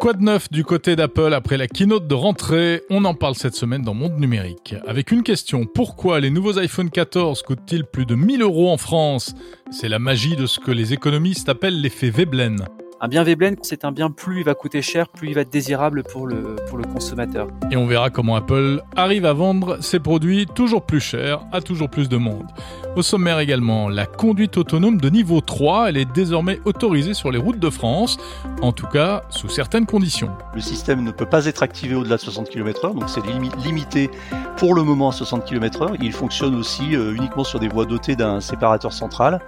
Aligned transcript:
Quoi 0.00 0.12
de 0.12 0.22
neuf 0.22 0.48
du 0.48 0.62
côté 0.62 0.94
d'Apple 0.94 1.34
après 1.34 1.56
la 1.56 1.66
keynote 1.66 2.06
de 2.06 2.14
rentrée? 2.14 2.82
On 2.88 3.04
en 3.04 3.14
parle 3.14 3.34
cette 3.34 3.56
semaine 3.56 3.82
dans 3.82 3.94
Monde 3.94 4.20
Numérique. 4.20 4.76
Avec 4.86 5.10
une 5.10 5.24
question, 5.24 5.66
pourquoi 5.66 6.20
les 6.20 6.30
nouveaux 6.30 6.56
iPhone 6.58 6.88
14 6.88 7.42
coûtent-ils 7.42 7.84
plus 7.84 8.06
de 8.06 8.14
1000 8.14 8.42
euros 8.42 8.70
en 8.70 8.76
France? 8.76 9.34
C'est 9.72 9.88
la 9.88 9.98
magie 9.98 10.36
de 10.36 10.46
ce 10.46 10.60
que 10.60 10.70
les 10.70 10.92
économistes 10.92 11.48
appellent 11.48 11.80
l'effet 11.80 12.10
Veblen. 12.10 12.64
Un 13.00 13.06
bien 13.06 13.22
Veblen, 13.22 13.54
c'est 13.62 13.84
un 13.84 13.92
bien 13.92 14.10
plus 14.10 14.40
il 14.40 14.44
va 14.44 14.54
coûter 14.54 14.82
cher, 14.82 15.08
plus 15.08 15.28
il 15.28 15.34
va 15.36 15.42
être 15.42 15.52
désirable 15.52 16.02
pour 16.02 16.26
le, 16.26 16.56
pour 16.68 16.78
le 16.78 16.84
consommateur. 16.84 17.46
Et 17.70 17.76
on 17.76 17.86
verra 17.86 18.10
comment 18.10 18.34
Apple 18.34 18.82
arrive 18.96 19.24
à 19.24 19.32
vendre 19.32 19.80
ses 19.80 20.00
produits 20.00 20.46
toujours 20.52 20.82
plus 20.82 20.98
chers 20.98 21.40
à 21.52 21.60
toujours 21.60 21.90
plus 21.90 22.08
de 22.08 22.16
monde. 22.16 22.48
Au 22.96 23.02
sommaire 23.02 23.38
également, 23.38 23.88
la 23.88 24.06
conduite 24.06 24.56
autonome 24.56 25.00
de 25.00 25.10
niveau 25.10 25.40
3, 25.40 25.90
elle 25.90 25.96
est 25.96 26.12
désormais 26.12 26.58
autorisée 26.64 27.14
sur 27.14 27.30
les 27.30 27.38
routes 27.38 27.60
de 27.60 27.70
France, 27.70 28.18
en 28.62 28.72
tout 28.72 28.88
cas 28.88 29.22
sous 29.30 29.48
certaines 29.48 29.86
conditions. 29.86 30.30
Le 30.56 30.60
système 30.60 31.04
ne 31.04 31.12
peut 31.12 31.26
pas 31.26 31.46
être 31.46 31.62
activé 31.62 31.94
au-delà 31.94 32.16
de 32.16 32.22
60 32.22 32.50
km/h, 32.50 32.94
donc 32.94 33.08
c'est 33.08 33.24
limité 33.64 34.10
pour 34.56 34.74
le 34.74 34.82
moment 34.82 35.10
à 35.10 35.12
60 35.12 35.44
km/h. 35.44 35.96
Il 36.02 36.12
fonctionne 36.12 36.56
aussi 36.56 36.96
euh, 36.96 37.14
uniquement 37.14 37.44
sur 37.44 37.60
des 37.60 37.68
voies 37.68 37.84
dotées 37.84 38.16
d'un 38.16 38.40
séparateur 38.40 38.92
central. 38.92 39.40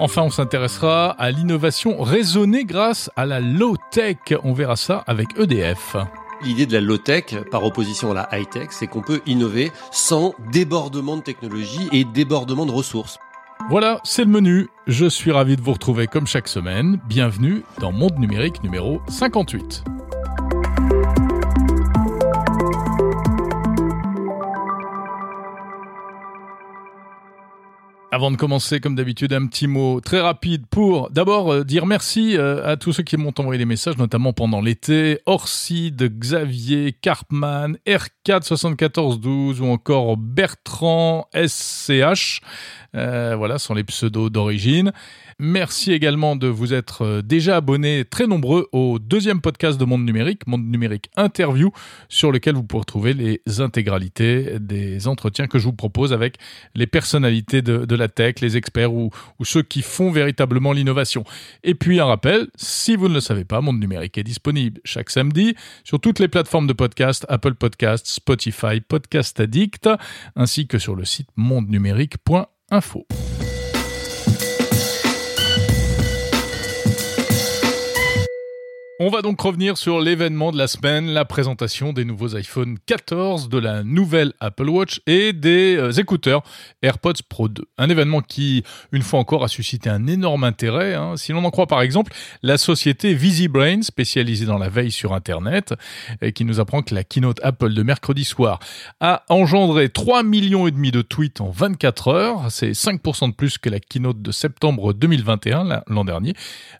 Enfin, 0.00 0.22
on 0.22 0.30
s'intéressera 0.30 1.10
à 1.10 1.30
l'innovation 1.30 2.00
raisonnée 2.00 2.64
grâce 2.64 3.10
à 3.16 3.26
la 3.26 3.38
low-tech. 3.38 4.16
On 4.42 4.54
verra 4.54 4.74
ça 4.74 5.04
avec 5.06 5.38
EDF. 5.38 5.94
L'idée 6.42 6.64
de 6.64 6.72
la 6.72 6.80
low-tech, 6.80 7.36
par 7.50 7.64
opposition 7.64 8.12
à 8.12 8.14
la 8.14 8.28
high-tech, 8.32 8.68
c'est 8.70 8.86
qu'on 8.86 9.02
peut 9.02 9.20
innover 9.26 9.70
sans 9.92 10.32
débordement 10.52 11.18
de 11.18 11.22
technologie 11.22 11.86
et 11.92 12.04
débordement 12.04 12.64
de 12.64 12.72
ressources. 12.72 13.18
Voilà, 13.68 14.00
c'est 14.02 14.24
le 14.24 14.30
menu. 14.30 14.68
Je 14.86 15.04
suis 15.04 15.32
ravi 15.32 15.56
de 15.56 15.60
vous 15.60 15.74
retrouver 15.74 16.06
comme 16.06 16.26
chaque 16.26 16.48
semaine. 16.48 16.98
Bienvenue 17.06 17.62
dans 17.78 17.92
Monde 17.92 18.18
Numérique 18.18 18.62
numéro 18.62 19.02
58. 19.08 19.84
Avant 28.12 28.32
de 28.32 28.36
commencer, 28.36 28.80
comme 28.80 28.96
d'habitude, 28.96 29.32
un 29.32 29.46
petit 29.46 29.68
mot 29.68 30.00
très 30.00 30.20
rapide 30.20 30.66
pour 30.66 31.10
d'abord 31.10 31.52
euh, 31.52 31.64
dire 31.64 31.86
merci 31.86 32.36
euh, 32.36 32.66
à 32.66 32.76
tous 32.76 32.92
ceux 32.92 33.04
qui 33.04 33.16
m'ont 33.16 33.32
envoyé 33.38 33.56
des 33.56 33.64
messages, 33.64 33.96
notamment 33.98 34.32
pendant 34.32 34.60
l'été. 34.60 35.20
Orside, 35.26 36.18
Xavier, 36.18 36.92
Carpman, 36.92 37.74
R47412 37.86 39.60
ou 39.60 39.66
encore 39.70 40.16
Bertrand 40.16 41.28
SCH. 41.36 42.40
Euh, 42.96 43.36
voilà, 43.36 43.60
sont 43.60 43.74
les 43.74 43.84
pseudos 43.84 44.28
d'origine. 44.28 44.90
Merci 45.42 45.92
également 45.92 46.36
de 46.36 46.48
vous 46.48 46.74
être 46.74 47.02
euh, 47.02 47.22
déjà 47.22 47.56
abonnés 47.56 48.04
très 48.04 48.26
nombreux 48.26 48.68
au 48.72 48.98
deuxième 48.98 49.40
podcast 49.40 49.80
de 49.80 49.86
Monde 49.86 50.04
Numérique, 50.04 50.46
Monde 50.46 50.66
Numérique 50.66 51.10
Interview, 51.16 51.72
sur 52.10 52.30
lequel 52.30 52.56
vous 52.56 52.62
pourrez 52.62 52.84
trouver 52.84 53.14
les 53.14 53.40
intégralités 53.58 54.58
des 54.60 55.08
entretiens 55.08 55.46
que 55.46 55.58
je 55.58 55.64
vous 55.64 55.72
propose 55.72 56.12
avec 56.12 56.36
les 56.74 56.86
personnalités 56.86 57.62
de, 57.62 57.94
la 57.94 58.08
tech, 58.08 58.34
les 58.42 58.58
experts 58.58 58.92
ou, 58.92 59.08
ou 59.38 59.44
ceux 59.46 59.62
qui 59.62 59.80
font 59.80 60.10
véritablement 60.10 60.72
l'innovation. 60.72 61.24
Et 61.64 61.74
puis 61.74 62.00
un 62.00 62.04
rappel, 62.04 62.48
si 62.56 62.94
vous 62.94 63.08
ne 63.08 63.14
le 63.14 63.20
savez 63.20 63.46
pas, 63.46 63.62
Monde 63.62 63.80
Numérique 63.80 64.18
est 64.18 64.24
disponible 64.24 64.82
chaque 64.84 65.08
samedi 65.08 65.54
sur 65.84 66.00
toutes 66.00 66.18
les 66.18 66.28
plateformes 66.28 66.66
de 66.66 66.74
podcast, 66.74 67.24
Apple 67.30 67.54
Podcasts, 67.54 68.08
Spotify, 68.08 68.82
Podcast 68.86 69.40
Addict, 69.40 69.88
ainsi 70.36 70.66
que 70.66 70.78
sur 70.78 70.94
le 70.94 71.06
site 71.06 71.28
mondenumérique.com 71.36 72.44
On 79.02 79.08
va 79.08 79.22
donc 79.22 79.40
revenir 79.40 79.78
sur 79.78 79.98
l'événement 79.98 80.52
de 80.52 80.58
la 80.58 80.66
semaine, 80.66 81.06
la 81.06 81.24
présentation 81.24 81.94
des 81.94 82.04
nouveaux 82.04 82.36
iPhone 82.36 82.76
14, 82.84 83.48
de 83.48 83.56
la 83.56 83.82
nouvelle 83.82 84.34
Apple 84.40 84.68
Watch 84.68 85.00
et 85.06 85.32
des 85.32 85.74
euh, 85.74 85.90
écouteurs 85.92 86.42
AirPods 86.82 87.22
Pro 87.26 87.48
2. 87.48 87.64
Un 87.78 87.88
événement 87.88 88.20
qui, 88.20 88.62
une 88.92 89.00
fois 89.00 89.18
encore, 89.18 89.42
a 89.42 89.48
suscité 89.48 89.88
un 89.88 90.06
énorme 90.06 90.44
intérêt. 90.44 90.92
Hein. 90.96 91.16
Si 91.16 91.32
l'on 91.32 91.42
en 91.46 91.50
croit 91.50 91.66
par 91.66 91.80
exemple 91.80 92.12
la 92.42 92.58
société 92.58 93.14
VisiBrain, 93.14 93.80
spécialisée 93.80 94.44
dans 94.44 94.58
la 94.58 94.68
veille 94.68 94.90
sur 94.90 95.14
Internet, 95.14 95.72
et 96.20 96.34
qui 96.34 96.44
nous 96.44 96.60
apprend 96.60 96.82
que 96.82 96.94
la 96.94 97.02
keynote 97.02 97.40
Apple 97.42 97.72
de 97.72 97.82
mercredi 97.82 98.26
soir 98.26 98.58
a 99.00 99.22
engendré 99.30 99.88
3 99.88 100.24
millions 100.24 100.66
et 100.66 100.72
demi 100.72 100.90
de 100.90 101.00
tweets 101.00 101.40
en 101.40 101.48
24 101.48 102.08
heures. 102.08 102.50
C'est 102.50 102.72
5% 102.72 103.30
de 103.30 103.34
plus 103.34 103.56
que 103.56 103.70
la 103.70 103.80
keynote 103.80 104.20
de 104.20 104.30
septembre 104.30 104.92
2021, 104.92 105.84
l'an 105.86 106.04
dernier. 106.04 106.34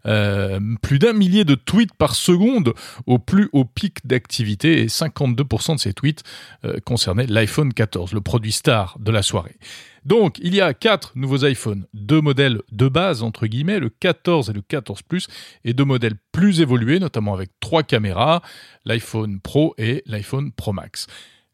Euh, 0.04 0.60
plus 0.82 0.98
d'un 0.98 1.14
millier 1.14 1.46
de 1.46 1.54
tweets 1.54 1.94
par 1.94 2.09
seconde 2.14 2.74
au 3.06 3.18
plus 3.18 3.48
haut 3.52 3.64
pic 3.64 4.06
d'activité 4.06 4.80
et 4.82 4.86
52% 4.86 5.74
de 5.74 5.80
ces 5.80 5.92
tweets 5.92 6.22
euh, 6.64 6.78
concernaient 6.84 7.26
l'iPhone 7.26 7.72
14, 7.72 8.12
le 8.12 8.20
produit 8.20 8.52
star 8.52 8.96
de 8.98 9.10
la 9.10 9.22
soirée. 9.22 9.56
Donc, 10.04 10.38
il 10.42 10.54
y 10.54 10.60
a 10.60 10.72
quatre 10.72 11.12
nouveaux 11.14 11.46
iPhones, 11.46 11.86
deux 11.92 12.20
modèles 12.20 12.62
de 12.72 12.88
base, 12.88 13.22
entre 13.22 13.46
guillemets, 13.46 13.78
le 13.78 13.90
14 13.90 14.50
et 14.50 14.52
le 14.52 14.62
14 14.62 15.02
Plus, 15.02 15.28
et 15.64 15.74
deux 15.74 15.84
modèles 15.84 16.14
plus 16.32 16.60
évolués, 16.60 16.98
notamment 16.98 17.34
avec 17.34 17.50
trois 17.60 17.82
caméras, 17.82 18.42
l'iPhone 18.84 19.40
Pro 19.40 19.74
et 19.76 20.02
l'iPhone 20.06 20.52
Pro 20.52 20.72
Max. 20.72 21.06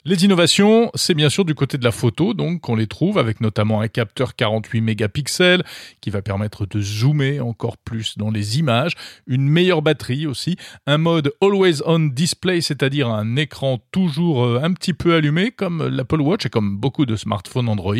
Les 0.09 0.25
innovations, 0.25 0.93
c'est 0.95 1.15
bien 1.15 1.29
sûr 1.29 1.45
du 1.45 1.57
côté 1.57 1.79
de 1.79 1.85
la 1.85 1.91
photo, 1.91 2.33
donc 2.33 2.61
qu'on 2.61 2.77
les 2.77 2.87
trouve 2.87 3.19
avec 3.19 3.41
notamment 3.41 3.81
un 3.81 3.89
capteur 3.89 4.37
48 4.37 4.81
mégapixels 4.81 5.65
qui 6.01 6.11
va 6.11 6.23
permettre 6.23 6.65
de 6.65 6.81
zoomer 6.81 7.41
encore 7.41 7.77
plus 7.77 8.17
dans 8.17 8.31
les 8.31 8.61
images, 8.61 8.93
une 9.27 9.49
meilleure 9.49 9.83
batterie 9.83 10.29
aussi, 10.29 10.59
un 10.87 10.99
mode 10.99 11.33
always 11.43 11.83
on 11.85 11.99
display, 11.99 12.61
c'est-à-dire 12.61 13.09
un 13.09 13.35
écran 13.35 13.81
toujours 13.91 14.45
euh, 14.45 14.61
un 14.63 14.73
petit 14.75 14.95
peu 14.95 15.13
allumé 15.13 15.51
comme 15.51 15.85
l'Apple 15.89 16.21
Watch 16.21 16.47
et 16.47 16.51
comme 16.51 16.77
beaucoup 16.77 17.05
de 17.05 17.17
smartphones 17.17 17.69
Android 17.69 17.97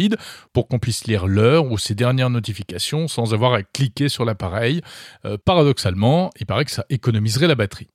pour 0.53 0.69
qu'on 0.69 0.79
puisse 0.79 1.09
lire 1.09 1.27
l'heure 1.27 1.73
ou 1.73 1.77
ses 1.77 1.97
dernières 1.97 2.31
notifications 2.31 3.09
sans 3.09 3.35
avoir 3.35 3.53
à 3.53 3.65
cliquer 3.65 4.09
sur 4.09 4.25
l'appareil. 4.25 4.81
Euh, 5.25 5.39
paradoxalement, 5.45 6.31
il 6.39 6.47
paraît 6.47 6.67
que 6.67 6.71
ça 6.71 6.87
économiserait 6.89 7.49
la 7.49 7.57
batterie. 7.57 7.89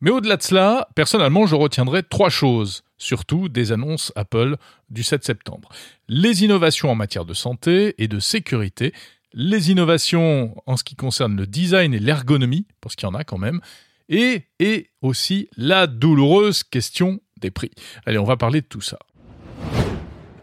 Mais 0.00 0.10
au-delà 0.10 0.36
de 0.36 0.42
cela, 0.42 0.88
personnellement, 0.96 1.46
je 1.46 1.54
retiendrai 1.54 2.02
trois 2.02 2.30
choses 2.30 2.82
surtout 2.98 3.48
des 3.48 3.72
annonces 3.72 4.12
Apple 4.16 4.56
du 4.90 5.02
7 5.02 5.24
septembre. 5.24 5.68
Les 6.08 6.44
innovations 6.44 6.90
en 6.90 6.94
matière 6.94 7.24
de 7.24 7.34
santé 7.34 7.94
et 7.98 8.08
de 8.08 8.20
sécurité, 8.20 8.92
les 9.32 9.70
innovations 9.70 10.54
en 10.66 10.76
ce 10.76 10.84
qui 10.84 10.94
concerne 10.94 11.36
le 11.36 11.46
design 11.46 11.92
et 11.92 11.98
l'ergonomie, 11.98 12.66
parce 12.80 12.94
qu'il 12.96 13.06
y 13.06 13.10
en 13.10 13.14
a 13.14 13.24
quand 13.24 13.38
même, 13.38 13.60
et, 14.08 14.46
et 14.58 14.90
aussi 15.02 15.48
la 15.56 15.86
douloureuse 15.86 16.62
question 16.62 17.20
des 17.40 17.50
prix. 17.50 17.72
Allez, 18.06 18.18
on 18.18 18.24
va 18.24 18.36
parler 18.36 18.60
de 18.60 18.66
tout 18.66 18.80
ça. 18.80 18.98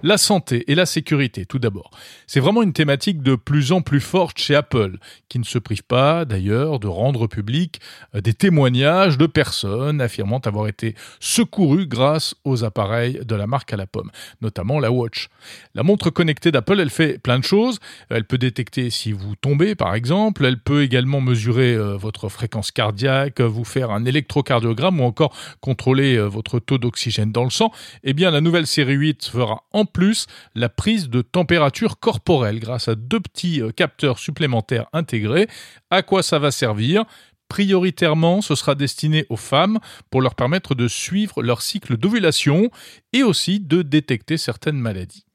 La 0.03 0.17
santé 0.17 0.63
et 0.71 0.75
la 0.75 0.87
sécurité, 0.87 1.45
tout 1.45 1.59
d'abord. 1.59 1.91
C'est 2.25 2.39
vraiment 2.39 2.63
une 2.63 2.73
thématique 2.73 3.21
de 3.21 3.35
plus 3.35 3.71
en 3.71 3.81
plus 3.81 3.99
forte 3.99 4.39
chez 4.39 4.55
Apple, 4.55 4.97
qui 5.29 5.37
ne 5.37 5.43
se 5.43 5.59
prive 5.59 5.83
pas 5.83 6.25
d'ailleurs 6.25 6.79
de 6.79 6.87
rendre 6.87 7.27
public 7.27 7.79
euh, 8.15 8.21
des 8.21 8.33
témoignages 8.33 9.19
de 9.19 9.27
personnes 9.27 10.01
affirmant 10.01 10.39
avoir 10.39 10.67
été 10.67 10.95
secourues 11.19 11.85
grâce 11.85 12.33
aux 12.45 12.63
appareils 12.63 13.19
de 13.23 13.35
la 13.35 13.45
marque 13.45 13.73
à 13.73 13.77
la 13.77 13.85
pomme, 13.85 14.09
notamment 14.41 14.79
la 14.79 14.91
Watch. 14.91 15.29
La 15.75 15.83
montre 15.83 16.09
connectée 16.09 16.51
d'Apple, 16.51 16.79
elle 16.79 16.89
fait 16.89 17.19
plein 17.19 17.37
de 17.37 17.43
choses. 17.43 17.79
Elle 18.09 18.25
peut 18.25 18.39
détecter 18.39 18.89
si 18.89 19.11
vous 19.11 19.35
tombez, 19.35 19.75
par 19.75 19.93
exemple. 19.93 20.45
Elle 20.45 20.59
peut 20.59 20.81
également 20.81 21.21
mesurer 21.21 21.75
euh, 21.75 21.95
votre 21.95 22.27
fréquence 22.27 22.71
cardiaque, 22.71 23.39
vous 23.39 23.65
faire 23.65 23.91
un 23.91 24.05
électrocardiogramme 24.05 24.99
ou 24.99 25.03
encore 25.03 25.35
contrôler 25.59 26.15
euh, 26.15 26.25
votre 26.25 26.59
taux 26.59 26.79
d'oxygène 26.79 27.31
dans 27.31 27.43
le 27.43 27.51
sang. 27.51 27.71
Eh 28.03 28.13
bien, 28.13 28.31
la 28.31 28.41
nouvelle 28.41 28.67
série 28.67 28.93
8 28.93 29.27
fera 29.27 29.63
en 29.71 29.85
plus 29.91 30.27
la 30.55 30.69
prise 30.69 31.09
de 31.09 31.21
température 31.21 31.99
corporelle 31.99 32.59
grâce 32.59 32.87
à 32.87 32.95
deux 32.95 33.19
petits 33.19 33.61
euh, 33.61 33.71
capteurs 33.71 34.19
supplémentaires 34.19 34.87
intégrés. 34.93 35.47
À 35.89 36.01
quoi 36.01 36.23
ça 36.23 36.39
va 36.39 36.51
servir? 36.51 37.05
Prioritairement, 37.47 38.41
ce 38.41 38.55
sera 38.55 38.75
destiné 38.75 39.25
aux 39.29 39.35
femmes 39.35 39.79
pour 40.09 40.21
leur 40.21 40.35
permettre 40.35 40.73
de 40.73 40.87
suivre 40.87 41.43
leur 41.43 41.61
cycle 41.61 41.97
d'ovulation 41.97 42.71
et 43.11 43.23
aussi 43.23 43.59
de 43.59 43.81
détecter 43.81 44.37
certaines 44.37 44.79
maladies. 44.79 45.25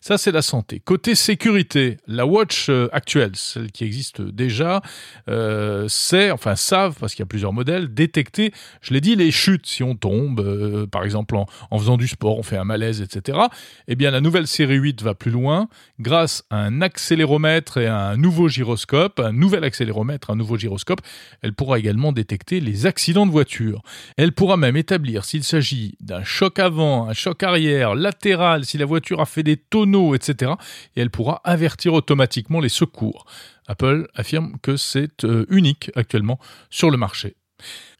Ça, 0.00 0.18
c'est 0.18 0.32
la 0.32 0.42
santé. 0.42 0.80
Côté 0.84 1.14
sécurité, 1.14 1.98
la 2.06 2.26
watch 2.26 2.68
euh, 2.68 2.88
actuelle, 2.92 3.32
celle 3.34 3.70
qui 3.72 3.84
existe 3.84 4.22
déjà, 4.22 4.82
euh, 5.28 5.86
sait, 5.88 6.30
enfin 6.30 6.56
savent, 6.56 6.96
parce 6.98 7.14
qu'il 7.14 7.22
y 7.22 7.24
a 7.24 7.26
plusieurs 7.26 7.52
modèles, 7.52 7.92
détecter, 7.92 8.52
je 8.80 8.94
l'ai 8.94 9.00
dit, 9.00 9.16
les 9.16 9.30
chutes. 9.30 9.66
Si 9.66 9.82
on 9.82 9.94
tombe, 9.94 10.40
euh, 10.40 10.86
par 10.86 11.04
exemple 11.04 11.36
en, 11.36 11.78
faisant 11.78 11.96
du 11.96 12.08
sport, 12.08 12.38
on 12.38 12.42
fait 12.42 12.56
un 12.56 12.64
malaise, 12.64 13.02
etc. 13.02 13.38
Eh 13.86 13.96
bien, 13.96 14.10
la 14.10 14.20
nouvelle 14.20 14.46
série 14.46 14.76
8 14.76 15.02
va 15.02 15.14
plus 15.14 15.30
loin. 15.30 15.68
Grâce 16.00 16.44
à 16.50 16.58
un 16.58 16.80
accéléromètre 16.80 17.78
et 17.78 17.86
à 17.86 17.98
un 17.98 18.16
nouveau 18.16 18.48
gyroscope, 18.48 19.20
un 19.20 19.32
nouvel 19.32 19.64
accéléromètre, 19.64 20.30
un 20.30 20.36
nouveau 20.36 20.56
gyroscope, 20.56 21.00
elle 21.42 21.52
pourra 21.52 21.78
également 21.78 22.12
détecter 22.12 22.60
les 22.60 22.86
accidents 22.86 23.26
de 23.26 23.32
voiture. 23.32 23.82
Elle 24.16 24.32
pourra 24.32 24.56
même 24.56 24.76
établir 24.76 25.24
s'il 25.24 25.44
s'agit 25.44 25.96
d'un 26.00 26.24
choc 26.24 26.58
avant, 26.58 27.08
un 27.08 27.12
choc 27.12 27.42
arrière, 27.42 27.94
latéral, 27.94 28.64
si 28.64 28.78
la 28.78 28.86
voiture 28.86 29.20
a 29.20 29.26
fait 29.26 29.42
des 29.42 29.57
tonneaux, 29.58 30.14
etc. 30.14 30.52
Et 30.96 31.00
elle 31.00 31.10
pourra 31.10 31.40
avertir 31.44 31.94
automatiquement 31.94 32.60
les 32.60 32.68
secours. 32.68 33.26
Apple 33.66 34.08
affirme 34.14 34.56
que 34.62 34.76
c'est 34.76 35.24
euh, 35.24 35.44
unique 35.50 35.90
actuellement 35.94 36.38
sur 36.70 36.90
le 36.90 36.96
marché. 36.96 37.36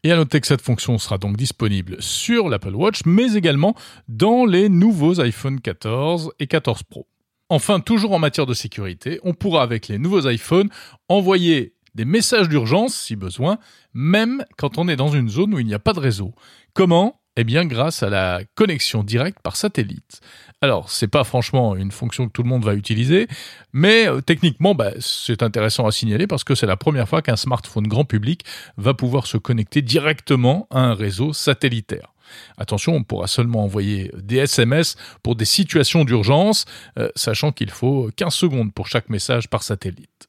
Et 0.03 0.11
à 0.11 0.15
noter 0.15 0.39
que 0.39 0.47
cette 0.47 0.61
fonction 0.61 0.97
sera 0.97 1.17
donc 1.17 1.35
disponible 1.35 2.01
sur 2.01 2.49
l'Apple 2.49 2.73
Watch, 2.73 3.01
mais 3.05 3.33
également 3.33 3.75
dans 4.07 4.45
les 4.45 4.69
nouveaux 4.69 5.19
iPhone 5.19 5.59
14 5.59 6.31
et 6.39 6.47
14 6.47 6.83
Pro. 6.83 7.07
Enfin, 7.49 7.79
toujours 7.79 8.13
en 8.13 8.19
matière 8.19 8.45
de 8.45 8.53
sécurité, 8.53 9.19
on 9.23 9.33
pourra 9.33 9.63
avec 9.63 9.87
les 9.87 9.97
nouveaux 9.97 10.29
iPhones 10.29 10.69
envoyer 11.09 11.73
des 11.95 12.05
messages 12.05 12.47
d'urgence 12.47 12.95
si 12.95 13.15
besoin, 13.15 13.57
même 13.93 14.45
quand 14.57 14.77
on 14.77 14.87
est 14.87 14.95
dans 14.95 15.09
une 15.09 15.29
zone 15.29 15.53
où 15.53 15.59
il 15.59 15.65
n'y 15.65 15.73
a 15.73 15.79
pas 15.79 15.93
de 15.93 15.99
réseau. 15.99 16.33
Comment? 16.73 17.18
Eh 17.41 17.45
bien 17.45 17.63
grâce 17.63 18.03
à 18.03 18.09
la 18.09 18.41
connexion 18.55 19.01
directe 19.01 19.37
par 19.41 19.55
satellite. 19.55 20.19
Alors, 20.59 20.89
c'est 20.89 21.07
pas 21.07 21.23
franchement 21.23 21.73
une 21.77 21.89
fonction 21.89 22.27
que 22.27 22.33
tout 22.33 22.43
le 22.43 22.49
monde 22.49 22.65
va 22.65 22.73
utiliser, 22.73 23.29
mais 23.71 24.09
euh, 24.09 24.19
techniquement, 24.19 24.75
bah, 24.75 24.91
c'est 24.99 25.41
intéressant 25.41 25.87
à 25.87 25.93
signaler 25.93 26.27
parce 26.27 26.43
que 26.43 26.53
c'est 26.53 26.65
la 26.65 26.75
première 26.75 27.07
fois 27.07 27.21
qu'un 27.21 27.37
smartphone 27.37 27.87
grand 27.87 28.03
public 28.03 28.43
va 28.75 28.93
pouvoir 28.93 29.25
se 29.25 29.37
connecter 29.37 29.81
directement 29.81 30.67
à 30.69 30.81
un 30.81 30.93
réseau 30.93 31.31
satellitaire. 31.31 32.13
Attention, 32.57 32.93
on 32.95 33.03
pourra 33.03 33.27
seulement 33.27 33.63
envoyer 33.63 34.11
des 34.21 34.39
SMS 34.39 34.97
pour 35.23 35.37
des 35.37 35.45
situations 35.45 36.03
d'urgence, 36.03 36.65
euh, 36.97 37.07
sachant 37.15 37.53
qu'il 37.53 37.69
faut 37.69 38.09
15 38.17 38.33
secondes 38.33 38.73
pour 38.73 38.87
chaque 38.87 39.07
message 39.07 39.47
par 39.47 39.63
satellite. 39.63 40.27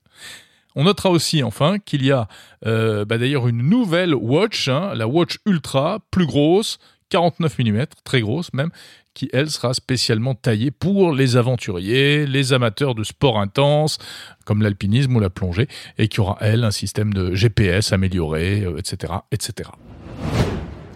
On 0.77 0.85
notera 0.85 1.11
aussi 1.11 1.43
enfin 1.43 1.81
qu'il 1.81 2.05
y 2.05 2.13
a 2.13 2.29
euh, 2.67 3.05
bah, 3.05 3.19
d'ailleurs 3.19 3.49
une 3.49 3.69
nouvelle 3.69 4.15
watch, 4.15 4.69
hein, 4.69 4.95
la 4.95 5.09
Watch 5.09 5.39
Ultra, 5.45 5.99
plus 6.13 6.27
grosse, 6.27 6.79
49 7.11 7.59
mm, 7.59 7.85
très 8.05 8.21
grosse 8.21 8.53
même, 8.55 8.71
qui 9.15 9.29
elle 9.33 9.51
sera 9.51 9.75
spécialement 9.75 10.35
taillée 10.35 10.71
pour 10.71 11.13
les 11.13 11.37
aventuriers, 11.37 12.27
les 12.27 12.53
amateurs 12.53 12.95
de 12.95 13.05
sport 13.05 13.39
intense, 13.39 13.99
comme 14.45 14.63
l'alpinisme 14.63 15.17
ou 15.17 15.21
la 15.21 15.31
plongée, 15.31 15.69
et 15.99 16.09
qui 16.09 16.21
aura 16.21 16.39
elle 16.41 16.65
un 16.65 16.71
système 16.71 17.13
de 17.13 17.35
GPS 17.35 17.93
amélioré, 17.93 18.65
etc., 18.79 19.13
euh, 19.13 19.19
etc. 19.33 19.71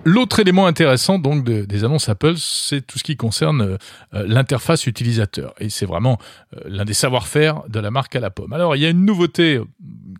L'autre 0.07 0.39
élément 0.39 0.67
intéressant 0.67 1.19
donc 1.19 1.45
des 1.45 1.85
annonces 1.85 2.11
Apple, 2.11 2.35
c'est 2.37 2.87
tout 2.87 2.99
ce 2.99 3.05
qui 3.05 3.17
concerne 3.17 3.63
euh, 3.63 3.79
l'interface 4.13 4.87
utilisateur. 4.87 5.55
Et 5.59 5.71
c'est 5.71 5.87
vraiment 5.87 6.19
euh, 6.55 6.61
l'un 6.67 6.85
des 6.85 6.93
savoir-faire 6.93 7.63
de 7.71 7.81
la 7.81 7.91
marque 7.91 8.15
à 8.15 8.21
la 8.21 8.31
pomme. 8.31 8.53
Alors, 8.53 8.77
il 8.77 8.83
y 8.83 8.87
a 8.87 8.91
une 8.91 9.07
nouveauté 9.07 9.57
euh, 9.57 9.65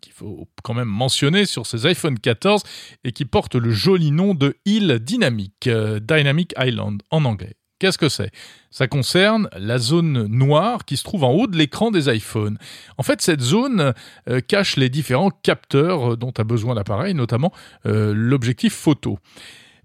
qu'il 0.01 0.15
faut 0.15 0.49
quand 0.63 0.73
même 0.73 0.89
mentionner 0.89 1.45
sur 1.45 1.67
ces 1.67 1.85
iPhone 1.85 2.19
14 2.19 2.63
et 3.05 3.13
qui 3.13 3.27
porte 3.27 3.57
le 3.57 3.71
joli 3.73 4.11
nom 4.11 4.33
de 4.33 4.57
île 4.65 5.01
dynamique, 5.03 5.69
Dynamic 5.69 6.55
Island 6.59 7.03
en 7.11 7.27
anglais. 7.27 7.57
Qu'est-ce 7.79 7.99
que 7.99 8.09
c'est? 8.09 8.31
Ça 8.71 8.87
concerne 8.87 9.51
la 9.55 9.77
zone 9.77 10.27
noire 10.29 10.87
qui 10.87 10.97
se 10.97 11.05
trouve 11.05 11.25
en 11.25 11.33
haut 11.33 11.47
de 11.47 11.59
l'écran 11.59 11.91
des 11.91 12.09
iPhones. 12.09 12.57
En 12.97 13.03
fait, 13.03 13.21
cette 13.21 13.43
zone 13.43 13.93
cache 14.49 14.77
les 14.77 14.89
différents 14.89 15.31
capteurs 15.31 16.17
dont 16.17 16.33
a 16.39 16.45
besoin 16.45 16.75
l'appareil, 16.75 17.15
notamment 17.15 17.53
l'objectif 17.85 18.73
photo. 18.73 19.19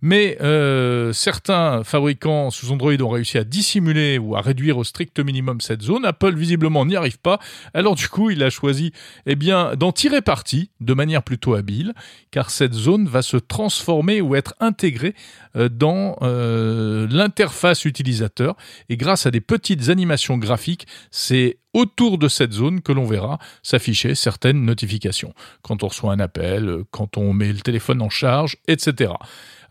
Mais 0.01 0.38
euh, 0.42 1.13
certains 1.13 1.84
fabricants 1.84 2.51
sous 2.51 2.72
Android 2.72 2.94
ont 3.01 3.10
réussi 3.10 3.38
à 3.38 3.44
dissimuler 3.44 4.18
ou 4.18 4.36
à 4.36 4.42
réduire 4.42 4.78
au 4.78 4.84
strict 4.84 5.19
minimum 5.19 5.62
cette 5.62 5.81
zone. 5.81 6.06
Apple 6.06 6.36
visiblement 6.36 6.86
n'y 6.86 6.96
arrive 6.96 7.19
pas. 7.19 7.40
Alors 7.74 7.96
du 7.96 8.07
coup, 8.07 8.30
il 8.30 8.44
a 8.44 8.50
choisi 8.50 8.92
eh 9.25 9.36
bien 9.36 9.75
d'en 9.75 9.92
tirer 9.92 10.22
parti 10.22 10.72
de 10.80 10.94
manière 10.94 11.24
plutôt 11.24 11.54
habile, 11.54 11.94
car 12.31 12.50
cette 12.50 12.74
zone 12.74 13.07
va 13.07 13.22
se 13.22 13.38
transformer 13.38 14.22
ou 14.22 14.36
être 14.36 14.56
intégrée 14.60 15.16
euh, 15.56 15.69
dans 15.69 16.18
euh, 16.22 17.07
l'interface 17.10 17.86
utilisateur 17.86 18.56
et 18.90 18.98
grâce 18.98 19.25
à 19.25 19.31
des 19.31 19.42
petites 19.42 19.90
animations 19.90 20.38
graphiques, 20.38 20.88
c'est 21.12 21.57
autour 21.74 22.18
de 22.18 22.28
cette 22.28 22.54
zone 22.54 22.81
que 22.81 22.92
l'on 22.92 23.06
verra 23.06 23.38
s'afficher 23.62 24.16
certaines 24.16 24.63
notifications. 24.63 25.34
Quand 25.62 25.84
on 25.84 25.88
reçoit 25.88 26.13
un 26.13 26.19
appel, 26.19 26.84
quand 26.92 27.18
on 27.18 27.34
met 27.34 27.54
le 27.54 27.60
téléphone 27.60 28.01
en 28.01 28.10
charge, 28.10 28.57
etc. 28.68 29.13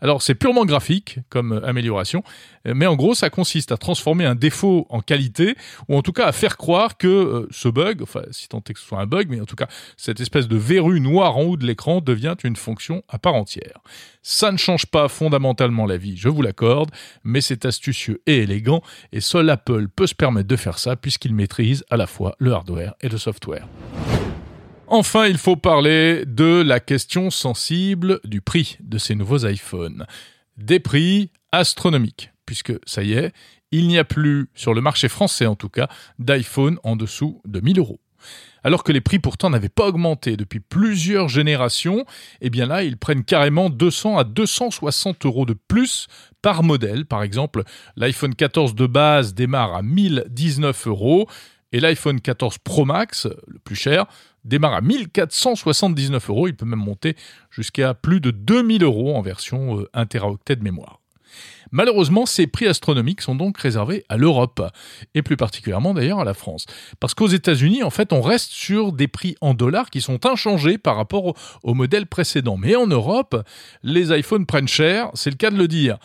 Alors 0.01 0.21
c'est 0.21 0.35
purement 0.35 0.65
graphique 0.65 1.19
comme 1.29 1.53
euh, 1.53 1.67
amélioration, 1.67 2.23
euh, 2.67 2.73
mais 2.75 2.85
en 2.85 2.95
gros 2.95 3.15
ça 3.15 3.29
consiste 3.29 3.71
à 3.71 3.77
transformer 3.77 4.25
un 4.25 4.35
défaut 4.35 4.85
en 4.89 5.01
qualité, 5.01 5.55
ou 5.87 5.97
en 5.97 6.01
tout 6.01 6.13
cas 6.13 6.25
à 6.25 6.31
faire 6.31 6.57
croire 6.57 6.97
que 6.97 7.07
euh, 7.07 7.47
ce 7.51 7.67
bug, 7.67 8.01
enfin 8.01 8.21
si 8.31 8.47
tant 8.47 8.59
est 8.59 8.73
que 8.73 8.79
ce 8.79 8.85
soit 8.85 8.99
un 8.99 9.07
bug, 9.07 9.27
mais 9.29 9.41
en 9.41 9.45
tout 9.45 9.55
cas 9.55 9.67
cette 9.97 10.19
espèce 10.19 10.47
de 10.47 10.57
verrue 10.57 10.99
noire 10.99 11.37
en 11.37 11.43
haut 11.43 11.57
de 11.57 11.65
l'écran 11.65 12.01
devient 12.01 12.35
une 12.43 12.55
fonction 12.55 13.03
à 13.09 13.19
part 13.19 13.35
entière. 13.35 13.79
Ça 14.21 14.51
ne 14.51 14.57
change 14.57 14.85
pas 14.85 15.07
fondamentalement 15.07 15.85
la 15.85 15.97
vie, 15.97 16.17
je 16.17 16.29
vous 16.29 16.41
l'accorde, 16.41 16.91
mais 17.23 17.41
c'est 17.41 17.65
astucieux 17.65 18.21
et 18.25 18.39
élégant, 18.39 18.81
et 19.11 19.21
seul 19.21 19.49
Apple 19.49 19.87
peut 19.87 20.07
se 20.07 20.15
permettre 20.15 20.47
de 20.47 20.55
faire 20.55 20.79
ça 20.79 20.95
puisqu'il 20.95 21.33
maîtrise 21.33 21.83
à 21.89 21.97
la 21.97 22.07
fois 22.07 22.35
le 22.39 22.53
hardware 22.53 22.95
et 23.01 23.09
le 23.09 23.17
software. 23.17 23.67
Enfin, 24.91 25.27
il 25.27 25.37
faut 25.37 25.55
parler 25.55 26.23
de 26.25 26.63
la 26.63 26.79
question 26.79 27.29
sensible 27.29 28.19
du 28.23 28.41
prix 28.41 28.77
de 28.79 28.97
ces 28.97 29.13
nouveaux 29.13 29.45
iPhones. 29.45 30.07
Des 30.57 30.79
prix 30.79 31.29
astronomiques, 31.51 32.31
puisque 32.47 32.73
ça 32.87 33.03
y 33.03 33.13
est, 33.13 33.31
il 33.71 33.87
n'y 33.87 33.99
a 33.99 34.03
plus, 34.03 34.49
sur 34.55 34.73
le 34.73 34.81
marché 34.81 35.07
français 35.07 35.45
en 35.45 35.55
tout 35.55 35.69
cas, 35.69 35.89
d'iPhone 36.17 36.79
en 36.83 36.95
dessous 36.95 37.39
de 37.45 37.59
1000 37.59 37.77
euros. 37.77 37.99
Alors 38.63 38.83
que 38.83 38.91
les 38.91 38.99
prix 38.99 39.19
pourtant 39.19 39.51
n'avaient 39.51 39.69
pas 39.69 39.85
augmenté 39.85 40.35
depuis 40.35 40.59
plusieurs 40.59 41.29
générations, 41.29 42.03
eh 42.41 42.49
bien 42.49 42.65
là, 42.65 42.81
ils 42.83 42.97
prennent 42.97 43.23
carrément 43.23 43.69
200 43.69 44.17
à 44.17 44.23
260 44.23 45.23
euros 45.27 45.45
de 45.45 45.53
plus 45.53 46.07
par 46.41 46.63
modèle. 46.63 47.05
Par 47.05 47.21
exemple, 47.21 47.61
l'iPhone 47.95 48.33
14 48.33 48.73
de 48.73 48.87
base 48.87 49.35
démarre 49.35 49.75
à 49.75 49.83
1019 49.83 50.87
euros 50.87 51.29
et 51.71 51.79
l'iPhone 51.79 52.19
14 52.19 52.57
Pro 52.57 52.85
Max, 52.85 53.27
le 53.47 53.59
plus 53.59 53.75
cher, 53.75 54.07
démarre 54.45 54.73
à 54.73 54.81
1479 54.81 56.29
euros. 56.29 56.47
Il 56.47 56.55
peut 56.55 56.65
même 56.65 56.79
monter 56.79 57.15
jusqu'à 57.49 57.93
plus 57.93 58.21
de 58.21 58.31
2000 58.31 58.83
euros 58.83 59.15
en 59.15 59.21
version 59.21 59.85
1 59.93 60.01
euh, 60.01 60.05
teraoctet 60.05 60.55
de 60.55 60.63
mémoire. 60.63 60.99
Malheureusement, 61.71 62.25
ces 62.25 62.47
prix 62.47 62.67
astronomiques 62.67 63.21
sont 63.21 63.35
donc 63.35 63.57
réservés 63.57 64.03
à 64.09 64.17
l'Europe, 64.17 64.61
et 65.13 65.21
plus 65.21 65.37
particulièrement 65.37 65.93
d'ailleurs 65.93 66.19
à 66.19 66.23
la 66.23 66.33
France. 66.33 66.65
Parce 66.99 67.13
qu'aux 67.13 67.27
États-Unis, 67.27 67.83
en 67.83 67.91
fait, 67.91 68.11
on 68.11 68.21
reste 68.21 68.51
sur 68.51 68.91
des 68.91 69.07
prix 69.07 69.35
en 69.41 69.53
dollars 69.53 69.89
qui 69.89 70.01
sont 70.01 70.25
inchangés 70.25 70.77
par 70.77 70.95
rapport 70.95 71.25
au, 71.25 71.35
au 71.63 71.73
modèle 71.75 72.07
précédent. 72.07 72.57
Mais 72.57 72.75
en 72.75 72.87
Europe, 72.87 73.45
les 73.83 74.17
iPhones 74.17 74.47
prennent 74.47 74.67
cher, 74.67 75.11
c'est 75.13 75.29
le 75.29 75.35
cas 75.35 75.51
de 75.51 75.57
le 75.57 75.67
dire. 75.67 75.99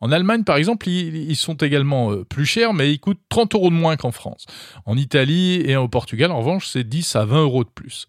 En 0.00 0.12
Allemagne, 0.12 0.44
par 0.44 0.56
exemple, 0.56 0.88
ils, 0.88 1.36
sont 1.36 1.54
également 1.54 2.12
euh, 2.12 2.24
plus 2.24 2.46
chers, 2.46 2.74
mais 2.74 2.92
ils 2.92 2.98
coûtent 2.98 3.20
30 3.28 3.54
euros 3.54 3.70
de 3.70 3.74
moins 3.74 3.96
qu'en 3.96 4.10
France. 4.10 4.46
En 4.84 4.96
Italie 4.96 5.62
et 5.64 5.76
au 5.76 5.88
Portugal, 5.88 6.30
en 6.30 6.38
revanche, 6.38 6.68
c'est 6.68 6.84
10 6.84 7.16
à 7.16 7.24
20 7.24 7.42
euros 7.42 7.64
de 7.64 7.70
plus. 7.70 8.08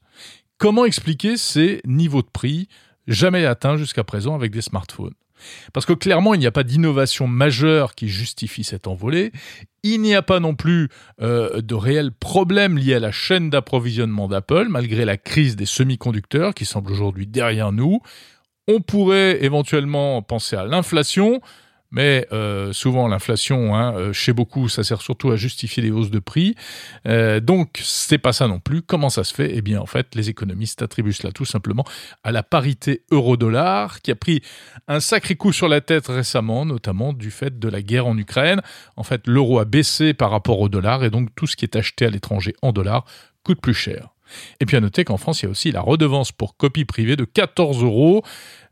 Comment 0.57 0.85
expliquer 0.85 1.37
ces 1.37 1.81
niveaux 1.85 2.21
de 2.21 2.29
prix 2.31 2.67
jamais 3.07 3.45
atteints 3.45 3.77
jusqu'à 3.77 4.03
présent 4.03 4.35
avec 4.35 4.51
des 4.51 4.61
smartphones? 4.61 5.13
Parce 5.73 5.85
que 5.85 5.93
clairement, 5.93 6.33
il 6.33 6.39
n'y 6.39 6.47
a 6.47 6.51
pas 6.51 6.63
d'innovation 6.63 7.27
majeure 7.27 7.95
qui 7.95 8.07
justifie 8.07 8.63
cette 8.63 8.87
envolée. 8.87 9.31
Il 9.83 10.01
n'y 10.01 10.15
a 10.15 10.21
pas 10.21 10.39
non 10.39 10.55
plus 10.55 10.89
euh, 11.21 11.61
de 11.61 11.75
réels 11.75 12.11
problèmes 12.11 12.77
liés 12.77 12.95
à 12.95 12.99
la 12.99 13.11
chaîne 13.11 13.49
d'approvisionnement 13.49 14.27
d'Apple, 14.27 14.67
malgré 14.69 15.05
la 15.05 15.17
crise 15.17 15.55
des 15.55 15.65
semi-conducteurs 15.65 16.53
qui 16.53 16.65
semble 16.65 16.91
aujourd'hui 16.91 17.27
derrière 17.27 17.71
nous. 17.71 18.01
On 18.67 18.81
pourrait 18.81 19.43
éventuellement 19.43 20.21
penser 20.21 20.55
à 20.55 20.65
l'inflation, 20.65 21.41
mais 21.91 22.27
euh, 22.31 22.73
souvent 22.73 23.07
l'inflation, 23.07 23.75
hein, 23.75 23.93
euh, 23.95 24.13
chez 24.13 24.33
beaucoup, 24.33 24.69
ça 24.69 24.83
sert 24.83 25.01
surtout 25.01 25.31
à 25.31 25.35
justifier 25.35 25.81
les 25.83 25.91
hausses 25.91 26.11
de 26.11 26.19
prix. 26.19 26.55
Euh, 27.07 27.39
donc 27.39 27.79
c'est 27.81 28.17
pas 28.17 28.33
ça 28.33 28.47
non 28.47 28.59
plus. 28.59 28.81
Comment 28.81 29.09
ça 29.09 29.23
se 29.23 29.33
fait? 29.33 29.51
Eh 29.53 29.61
bien 29.61 29.79
en 29.79 29.85
fait, 29.85 30.15
les 30.15 30.29
économistes 30.29 30.81
attribuent 30.81 31.13
cela 31.13 31.31
tout 31.31 31.45
simplement 31.45 31.85
à 32.23 32.31
la 32.31 32.43
parité 32.43 33.03
euro-dollar 33.11 34.01
qui 34.01 34.11
a 34.11 34.15
pris 34.15 34.41
un 34.87 34.99
sacré 34.99 35.35
coup 35.35 35.53
sur 35.53 35.67
la 35.67 35.81
tête 35.81 36.07
récemment, 36.07 36.65
notamment 36.65 37.13
du 37.13 37.31
fait 37.31 37.57
de 37.57 37.69
la 37.69 37.81
guerre 37.81 38.07
en 38.07 38.17
Ukraine. 38.17 38.61
En 38.95 39.03
fait, 39.03 39.27
l'euro 39.27 39.59
a 39.59 39.65
baissé 39.65 40.13
par 40.13 40.31
rapport 40.31 40.59
au 40.59 40.69
dollar 40.69 41.03
et 41.03 41.09
donc 41.09 41.29
tout 41.35 41.47
ce 41.47 41.55
qui 41.55 41.65
est 41.65 41.75
acheté 41.75 42.05
à 42.05 42.09
l'étranger 42.09 42.53
en 42.61 42.71
dollars 42.71 43.05
coûte 43.43 43.61
plus 43.61 43.73
cher. 43.73 44.09
Et 44.59 44.65
puis 44.65 44.75
à 44.77 44.81
noter 44.81 45.05
qu'en 45.05 45.17
France, 45.17 45.41
il 45.41 45.45
y 45.45 45.47
a 45.47 45.51
aussi 45.51 45.71
la 45.71 45.81
redevance 45.81 46.31
pour 46.31 46.57
copie 46.57 46.85
privée 46.85 47.15
de 47.15 47.23
14 47.23 47.83
euros. 47.83 48.23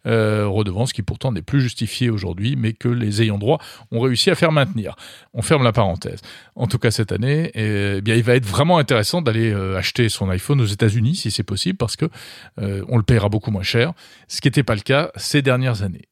Euh, 0.07 0.47
redevance 0.47 0.93
qui 0.93 1.01
pourtant 1.01 1.31
n'est 1.31 1.41
plus 1.41 1.61
justifiée 1.61 2.09
aujourd'hui, 2.09 2.55
mais 2.55 2.73
que 2.73 2.87
les 2.87 3.21
ayants 3.21 3.37
droit 3.37 3.59
ont 3.91 3.99
réussi 3.99 4.29
à 4.29 4.35
faire 4.35 4.51
maintenir. 4.51 4.95
On 5.33 5.41
ferme 5.41 5.63
la 5.63 5.71
parenthèse. 5.71 6.21
En 6.55 6.67
tout 6.67 6.77
cas 6.77 6.91
cette 6.91 7.11
année, 7.11 7.51
eh 7.55 8.01
bien 8.01 8.15
il 8.15 8.23
va 8.23 8.35
être 8.35 8.45
vraiment 8.45 8.77
intéressant 8.77 9.21
d'aller 9.21 9.51
euh, 9.51 9.77
acheter 9.77 10.09
son 10.09 10.29
iPhone 10.29 10.61
aux 10.61 10.65
États-Unis 10.65 11.15
si 11.15 11.31
c'est 11.31 11.43
possible, 11.43 11.77
parce 11.77 11.95
que 11.95 12.05
euh, 12.61 12.83
on 12.87 12.97
le 12.97 13.03
paiera 13.03 13.29
beaucoup 13.29 13.51
moins 13.51 13.63
cher, 13.63 13.93
ce 14.27 14.41
qui 14.41 14.47
n'était 14.47 14.63
pas 14.63 14.75
le 14.75 14.81
cas 14.81 15.11
ces 15.15 15.41
dernières 15.41 15.81
années. 15.81 16.07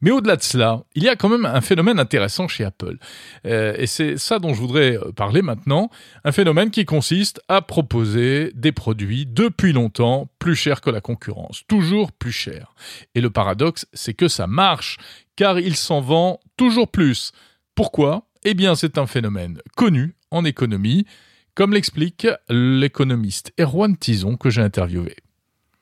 Mais 0.00 0.10
au-delà 0.10 0.36
de 0.36 0.42
cela, 0.42 0.84
il 0.94 1.02
y 1.02 1.08
a 1.08 1.16
quand 1.16 1.28
même 1.28 1.46
un 1.46 1.60
phénomène 1.60 1.98
intéressant 1.98 2.48
chez 2.48 2.64
Apple. 2.64 2.98
Euh, 3.46 3.74
et 3.78 3.86
c'est 3.86 4.16
ça 4.16 4.38
dont 4.38 4.54
je 4.54 4.60
voudrais 4.60 4.96
euh, 4.96 5.12
parler 5.12 5.42
maintenant. 5.42 5.90
Un 6.24 6.32
phénomène 6.32 6.70
qui 6.70 6.84
consiste 6.84 7.40
à 7.48 7.62
proposer 7.62 8.52
des 8.54 8.72
produits 8.72 9.26
depuis 9.26 9.72
longtemps 9.72 10.28
plus 10.38 10.56
chers 10.56 10.80
que 10.80 10.90
la 10.90 11.00
concurrence. 11.00 11.62
Toujours 11.68 12.12
plus 12.12 12.32
chers. 12.32 12.74
Et 13.14 13.20
le 13.20 13.30
paradoxe, 13.30 13.86
c'est 13.92 14.14
que 14.14 14.28
ça 14.28 14.46
marche, 14.46 14.98
car 15.36 15.58
il 15.58 15.76
s'en 15.76 16.00
vend 16.00 16.40
toujours 16.56 16.88
plus. 16.88 17.32
Pourquoi? 17.74 18.26
Eh 18.44 18.54
bien, 18.54 18.74
c'est 18.74 18.98
un 18.98 19.06
phénomène 19.06 19.60
connu 19.76 20.16
en 20.30 20.44
économie, 20.44 21.06
comme 21.54 21.72
l'explique 21.72 22.26
l'économiste 22.48 23.52
Erwan 23.60 23.96
Tison 23.96 24.36
que 24.36 24.50
j'ai 24.50 24.62
interviewé. 24.62 25.16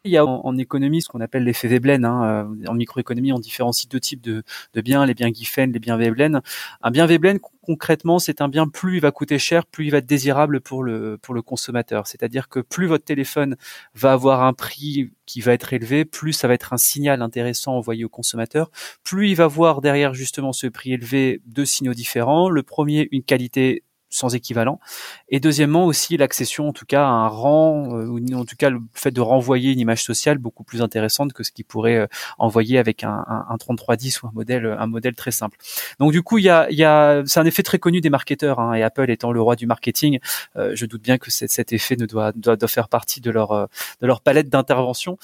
Il 0.05 0.13
y 0.13 0.17
a 0.17 0.25
en, 0.25 0.57
économie 0.57 1.03
ce 1.03 1.09
qu'on 1.09 1.21
appelle 1.21 1.45
l'effet 1.45 1.69
Veblen. 1.69 2.07
Hein. 2.07 2.51
En 2.67 2.73
microéconomie, 2.73 3.35
on 3.35 3.39
différencie 3.39 3.87
deux 3.87 4.01
types 4.01 4.23
de, 4.23 4.43
de 4.73 4.81
biens, 4.81 5.05
les 5.05 5.13
biens 5.13 5.31
Giffen, 5.31 5.73
les 5.73 5.79
biens 5.79 5.99
Veblen. 5.99 6.41
Un 6.81 6.91
bien 6.91 7.05
Veblen, 7.05 7.39
concrètement, 7.61 8.19
c'est 8.19 8.41
un 8.41 8.49
bien 8.49 8.67
plus 8.67 8.97
il 8.97 9.01
va 9.01 9.11
coûter 9.11 9.39
cher, 9.39 9.67
plus 9.67 9.87
il 9.87 9.91
va 9.91 9.99
être 9.99 10.07
désirable 10.07 10.63
pour 10.63 10.83
le 10.83 11.19
pour 11.19 11.35
le 11.35 11.43
consommateur. 11.43 12.07
C'est-à-dire 12.07 12.49
que 12.49 12.61
plus 12.61 12.87
votre 12.87 13.05
téléphone 13.05 13.57
va 13.95 14.13
avoir 14.13 14.43
un 14.43 14.55
prix 14.55 15.13
qui 15.27 15.43
va 15.43 15.53
être 15.53 15.75
élevé, 15.75 16.07
plus 16.07 16.33
ça 16.33 16.49
va 16.49 16.55
être 16.55 16.73
un 16.73 16.79
signal 16.79 17.21
intéressant 17.21 17.75
envoyé 17.77 18.05
au 18.05 18.09
consommateur. 18.09 18.71
Plus 19.05 19.29
il 19.29 19.37
va 19.37 19.49
voir 19.49 19.83
derrière 19.83 20.15
justement 20.15 20.55
ce 20.55 20.67
prix 20.67 20.95
élevé 20.95 21.43
deux 21.45 21.67
signaux 21.67 21.95
différents. 21.95 22.49
Le 22.49 22.63
premier, 22.63 23.07
une 23.13 23.23
qualité 23.23 23.85
sans 24.11 24.35
équivalent. 24.35 24.81
Et 25.29 25.41
deuxièmement 25.41 25.87
aussi 25.87 26.17
l'accession, 26.17 26.69
en 26.69 26.73
tout 26.73 26.85
cas, 26.85 27.05
à 27.05 27.09
un 27.09 27.29
rang, 27.29 27.97
euh, 27.97 28.07
ou 28.07 28.35
en 28.35 28.45
tout 28.45 28.57
cas 28.57 28.69
le 28.69 28.81
fait 28.93 29.13
de 29.13 29.21
renvoyer 29.21 29.73
une 29.73 29.79
image 29.79 30.03
sociale 30.03 30.39
beaucoup 30.39 30.65
plus 30.65 30.83
intéressante 30.83 31.33
que 31.33 31.45
ce 31.45 31.53
qu'il 31.53 31.65
pourrait 31.65 31.97
euh, 31.97 32.07
envoyer 32.39 32.79
avec 32.79 33.05
un, 33.05 33.25
un, 33.27 33.47
un 33.49 33.57
3310 33.57 34.23
ou 34.23 34.27
un 34.27 34.33
modèle, 34.35 34.77
un 34.79 34.87
modèle 34.87 35.15
très 35.15 35.31
simple. 35.31 35.57
Donc 35.99 36.13
du 36.13 36.23
coup, 36.23 36.39
il 36.39 36.45
y 36.45 36.51
a, 36.51 36.71
y 36.71 36.85
a, 36.85 37.23
c'est 37.25 37.41
un 37.41 37.47
effet 37.47 37.63
très 37.63 37.79
connu 37.79 38.01
des 38.01 38.11
marketeurs, 38.11 38.59
hein, 38.59 38.75
et 38.75 38.83
Apple 38.83 39.11
étant 39.11 39.33
le 39.33 39.41
roi 39.41 39.57
du 39.57 39.67
marketing, 39.67 40.19
euh, 40.57 40.73
je 40.75 40.87
doute 40.87 41.03
bien 41.03 41.19
que 41.19 41.31
cet 41.31 41.73
effet 41.73 41.97
ne 41.97 42.07
doit, 42.07 42.33
doit, 42.33 42.57
doit 42.57 42.69
faire 42.69 42.89
partie 42.89 43.21
de 43.21 43.31
leur, 43.31 43.69
de 44.01 44.07
leur 44.07 44.21
palette 44.21 44.49
d'intervention. 44.49 45.19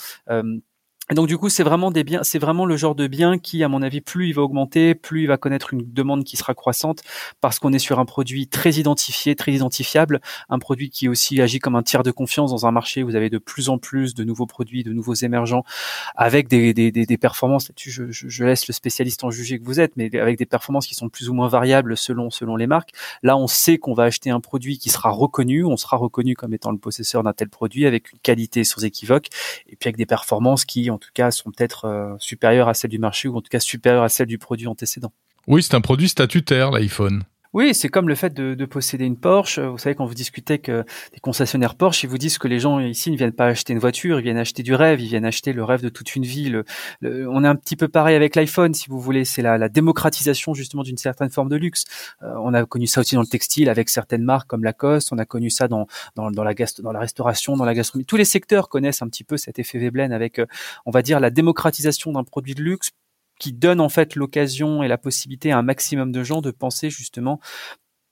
Donc 1.13 1.29
du 1.29 1.39
coup, 1.39 1.49
c'est 1.49 1.63
vraiment 1.63 1.93
des 1.93 2.03
biens, 2.03 2.25
c'est 2.25 2.41
vraiment 2.41 2.67
le 2.67 2.77
genre 2.77 2.97
de 2.97 3.07
bien 3.07 3.39
qui, 3.39 3.63
à 3.63 3.69
mon 3.69 3.81
avis, 3.81 4.01
plus 4.01 4.29
il 4.29 4.35
va 4.35 4.43
augmenter, 4.43 4.97
plus 4.97 5.23
il 5.23 5.27
va 5.29 5.37
connaître 5.37 5.73
une 5.73 5.83
demande 5.93 6.25
qui 6.25 6.37
sera 6.37 6.53
croissante, 6.53 7.03
parce 7.41 7.61
qu'on 7.61 7.73
est 7.73 7.79
sur 7.79 8.01
un 8.01 8.05
produit 8.05 8.49
très 8.49 8.73
identifié, 8.73 9.37
très 9.37 9.53
identifiable, 9.53 10.21
un 10.49 10.59
produit 10.59 10.91
qui 10.91 11.09
aussi 11.09 11.41
agit 11.41 11.61
comme 11.61 11.77
un 11.77 11.85
tiers 11.85 12.03
de 12.03 12.11
confiance 12.11 12.51
dans 12.51 12.67
un 12.67 12.73
marché. 12.73 13.05
Où 13.05 13.07
vous 13.07 13.15
avez 13.15 13.31
de 13.31 13.39
plus 13.39 13.69
en 13.69 13.79
plus 13.79 14.15
de 14.15 14.25
nouveaux 14.25 14.47
produits, 14.47 14.83
de 14.83 14.93
nouveaux 14.93 15.15
émergents, 15.15 15.63
avec 16.17 16.49
des, 16.49 16.75
des, 16.75 16.91
des, 16.91 17.07
des 17.07 17.19
performances. 17.19 17.69
Là-dessus, 17.69 17.91
je, 17.93 18.11
je, 18.11 18.29
je, 18.29 18.45
laisse 18.45 18.67
le 18.67 18.75
spécialiste 18.75 19.23
en 19.23 19.31
juger 19.31 19.61
que 19.61 19.65
vous 19.65 19.79
êtes, 19.79 19.97
mais 19.97 20.11
avec 20.19 20.39
des 20.39 20.47
performances 20.47 20.89
qui 20.89 20.97
sont 20.97 21.09
plus 21.09 21.29
ou 21.29 21.35
moins 21.35 21.47
variables 21.47 21.97
selon 21.97 22.31
selon 22.31 22.57
les 22.57 22.67
marques. 22.67 22.91
Là, 23.23 23.37
on 23.37 23.47
sait 23.47 23.79
qu'on 23.79 23.95
va 23.95 24.05
acheter 24.05 24.31
un 24.31 24.41
produit 24.41 24.79
qui 24.79 24.91
sera 24.91 25.11
reconnu, 25.11 25.65
on 25.65 25.77
sera 25.77 25.97
reconnu 25.97 26.35
comme 26.35 26.53
étant 26.53 26.73
le 26.73 26.79
possesseur 26.79 27.23
d'un 27.23 27.33
tel 27.33 27.49
produit, 27.49 27.87
avec 27.87 28.13
une 28.13 28.19
qualité 28.19 28.65
sans 28.65 28.85
équivoque, 28.85 29.29
et 29.69 29.77
puis 29.77 29.87
avec 29.87 29.97
des 29.97 30.07
performances 30.07 30.65
qui 30.65 30.91
en 30.97 30.99
tout 30.99 31.11
cas, 31.15 31.31
sont 31.31 31.51
peut-être 31.51 31.85
euh, 31.85 32.17
supérieures 32.19 32.69
à 32.69 32.75
celles 32.75 32.91
du 32.91 32.99
marché 32.99 33.29
ou 33.29 33.37
en 33.37 33.43
tout 33.43 33.51
cas 33.51 33.61
supérieures 33.61 34.03
à 34.03 34.09
celles 34.09 34.27
du 34.27 34.39
produit 34.39 34.67
antécédent. 34.67 35.13
Oui, 35.47 35.63
c'est 35.63 35.75
un 35.75 35.81
produit 35.81 36.09
statutaire, 36.09 36.71
l'iPhone. 36.71 37.23
Oui, 37.57 37.75
c'est 37.75 37.89
comme 37.89 38.07
le 38.07 38.15
fait 38.15 38.35
de, 38.35 38.53
de, 38.53 38.67
posséder 38.67 39.07
une 39.07 39.17
Porsche. 39.17 39.59
Vous 39.61 39.79
savez, 39.79 39.95
quand 39.95 40.05
vous 40.05 40.13
discutez 40.13 40.59
que 40.59 40.85
des 41.15 41.21
concessionnaires 41.21 41.75
Porsche, 41.75 42.05
ils 42.05 42.07
vous 42.07 42.19
disent 42.19 42.37
que 42.37 42.49
les 42.49 42.61
gens 42.61 42.81
ici 42.81 43.11
ne 43.11 43.17
viennent 43.17 43.33
pas 43.33 43.47
acheter 43.47 43.73
une 43.73 43.79
voiture, 43.79 44.21
ils 44.21 44.25
viennent 44.25 44.37
acheter 44.37 44.63
du 44.63 44.75
rêve, 44.75 45.01
ils 45.01 45.09
viennent 45.09 45.25
acheter 45.25 45.55
le 45.55 45.65
rêve 45.65 45.81
de 45.81 45.89
toute 45.89 46.15
une 46.17 46.25
vie. 46.25 46.55
on 47.03 47.45
est 47.45 47.49
un 47.49 47.57
petit 47.57 47.75
peu 47.75 47.89
pareil 47.89 48.15
avec 48.15 48.37
l'iPhone, 48.37 48.75
si 48.75 48.91
vous 48.91 49.01
voulez. 49.01 49.25
C'est 49.25 49.41
la, 49.41 49.57
la, 49.57 49.71
démocratisation 49.71 50.53
justement 50.53 50.83
d'une 50.83 50.99
certaine 50.99 51.31
forme 51.31 51.49
de 51.49 51.57
luxe. 51.57 51.85
Euh, 52.23 52.35
on 52.43 52.53
a 52.53 52.67
connu 52.67 52.87
ça 52.87 53.01
aussi 53.01 53.15
dans 53.15 53.23
le 53.23 53.27
textile 53.27 53.71
avec 53.71 53.89
certaines 53.89 54.23
marques 54.23 54.51
comme 54.51 54.63
Lacoste. 54.63 55.11
On 55.15 55.19
a 55.19 55.25
connu 55.25 55.49
ça 55.49 55.67
dans, 55.67 55.87
dans, 56.15 56.31
dans 56.31 56.45
la, 56.45 56.53
dans 56.53 56.93
la 56.93 57.01
restauration, 57.01 57.57
dans 57.57 57.65
la 57.65 57.73
gastronomie. 57.73 58.05
Tous 58.05 58.19
les 58.19 58.27
secteurs 58.27 58.69
connaissent 58.69 59.01
un 59.01 59.09
petit 59.09 59.25
peu 59.25 59.39
cet 59.39 59.59
effet 59.59 59.79
Veblen 59.79 60.13
avec, 60.13 60.41
euh, 60.41 60.47
on 60.85 60.91
va 60.91 61.01
dire, 61.01 61.21
la 61.21 61.31
démocratisation 61.31 62.13
d'un 62.13 62.25
produit 62.25 62.55
de 62.55 62.63
luxe 62.63 62.91
qui 63.39 63.53
donne 63.53 63.81
en 63.81 63.89
fait 63.89 64.15
l'occasion 64.15 64.83
et 64.83 64.89
la 64.89 64.99
possibilité 64.99 65.53
à 65.53 65.59
un 65.59 65.63
maximum 65.63 66.13
de 66.13 66.23
gens 66.23 66.41
de 66.41 66.51
penser 66.51 66.91
justement 66.91 67.41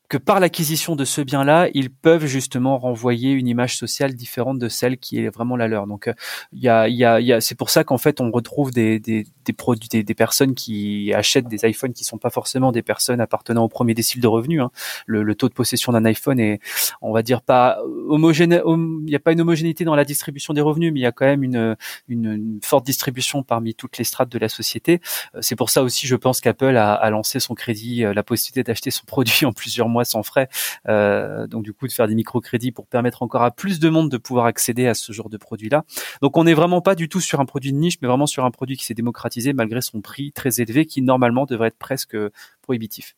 que 0.09 0.19
par 0.19 0.39
l'acquisition 0.39 0.97
de 0.97 1.05
ce 1.05 1.23
bien-là, 1.23 1.69
ils 1.73 1.91
peuvent 1.91 2.27
justement 2.27 2.79
renvoyer 2.79 3.33
une 3.33 3.49
image 3.49 3.77
sociale 3.77 4.15
différente 4.15 4.59
de 4.59 4.69
celle 4.69 4.99
qui 4.99 5.19
est 5.19 5.29
vraiment 5.29 5.57
la 5.57 5.67
leur. 5.67 5.87
Donc, 5.87 6.11
il 6.53 6.63
y 6.63 6.69
a, 6.69 6.89
y 6.89 7.05
a, 7.05 7.21
y 7.21 7.33
a 7.33 7.41
c'est 7.41 7.55
pour 7.55 7.71
ça 7.71 7.85
qu'en 7.85 7.97
fait, 7.97 8.21
on 8.21 8.31
retrouve 8.31 8.71
des, 8.71 9.01
des, 9.01 9.27
des 9.45 9.53
produits, 9.53 9.89
des, 9.89 10.15
personnes 10.15 10.55
qui 10.55 11.13
achètent 11.15 11.49
des 11.49 11.67
iPhones 11.67 11.93
qui 11.93 12.05
sont 12.05 12.19
pas 12.19 12.31
forcément 12.31 12.71
des 12.71 12.83
personnes 12.83 13.21
appartenant 13.21 13.65
au 13.65 13.69
premier 13.69 13.95
décile 13.95 14.21
de 14.21 14.27
revenus. 14.27 14.61
Hein. 14.61 14.71
Le, 15.07 15.23
le, 15.23 15.35
taux 15.35 15.49
de 15.49 15.55
possession 15.55 15.93
d'un 15.93 16.05
iPhone 16.05 16.39
est, 16.39 16.61
on 17.01 17.13
va 17.13 17.23
dire, 17.23 17.41
pas 17.41 17.79
homogène. 18.09 18.61
Il 18.67 19.05
n'y 19.07 19.17
a 19.17 19.21
pas 19.21 19.33
une 19.33 19.41
homogénéité 19.41 19.85
dans 19.85 19.97
la 19.97 20.05
distribution 20.05 20.53
des 20.53 20.61
revenus, 20.61 20.93
mais 20.93 21.01
il 21.01 21.03
y 21.03 21.07
a 21.07 21.13
quand 21.13 21.27
même 21.27 21.43
une, 21.43 21.77
une, 22.09 22.33
une, 22.33 22.61
forte 22.63 22.85
distribution 22.85 23.43
parmi 23.43 23.75
toutes 23.75 23.99
les 23.99 24.05
strates 24.05 24.29
de 24.29 24.39
la 24.39 24.49
société. 24.49 25.01
C'est 25.41 25.57
pour 25.57 25.71
ça 25.71 25.83
aussi, 25.83 26.07
je 26.07 26.17
pense 26.17 26.41
qu'Apple 26.41 26.77
a, 26.77 26.93
a 26.93 27.11
lancé 27.11 27.41
son 27.41 27.55
crédit, 27.55 28.03
la 28.03 28.23
possibilité 28.23 28.63
d'acheter 28.63 28.91
son 28.91 29.05
produit 29.07 29.47
en 29.47 29.53
plusieurs 29.53 29.89
mois 29.89 29.94
sans 30.03 30.25
frais. 30.25 30.49
Euh, 30.89 31.47
donc 31.47 31.63
du 31.63 31.73
coup 31.73 31.87
de 31.87 31.93
faire 31.93 32.09
des 32.09 32.17
microcrédits 32.17 32.73
pour 32.73 32.89
permettre 32.89 33.23
encore 33.23 33.43
à 33.45 33.53
plus 33.53 33.79
de 33.79 33.89
monde 33.89 34.11
de 34.11 34.17
pouvoir 34.17 34.47
accéder 34.47 34.89
à 34.89 34.95
ce 34.95 35.13
genre 35.13 35.29
de 35.29 35.37
produit-là. 35.37 35.85
Donc 36.23 36.37
on 36.37 36.43
n'est 36.43 36.55
vraiment 36.55 36.81
pas 36.81 36.97
du 36.97 37.09
tout 37.09 37.21
sur 37.21 37.39
un 37.39 37.47
produit 37.47 37.71
de 37.71 37.79
niche, 37.79 37.99
mais 38.03 38.09
vraiment 38.09 38.27
sur 38.27 38.45
un 38.45 38.51
produit 38.51 38.77
qui 38.77 38.85
s'est 38.85 38.95
démocratisé 38.95 39.53
malgré 39.53 39.81
son 39.81 40.01
prix 40.01 40.33
très 40.33 40.61
élevé, 40.61 40.87
qui 40.87 41.03
normalement 41.03 41.45
devrait 41.47 41.69
être 41.69 41.79
presque 41.79 42.17
prohibitif. 42.63 43.15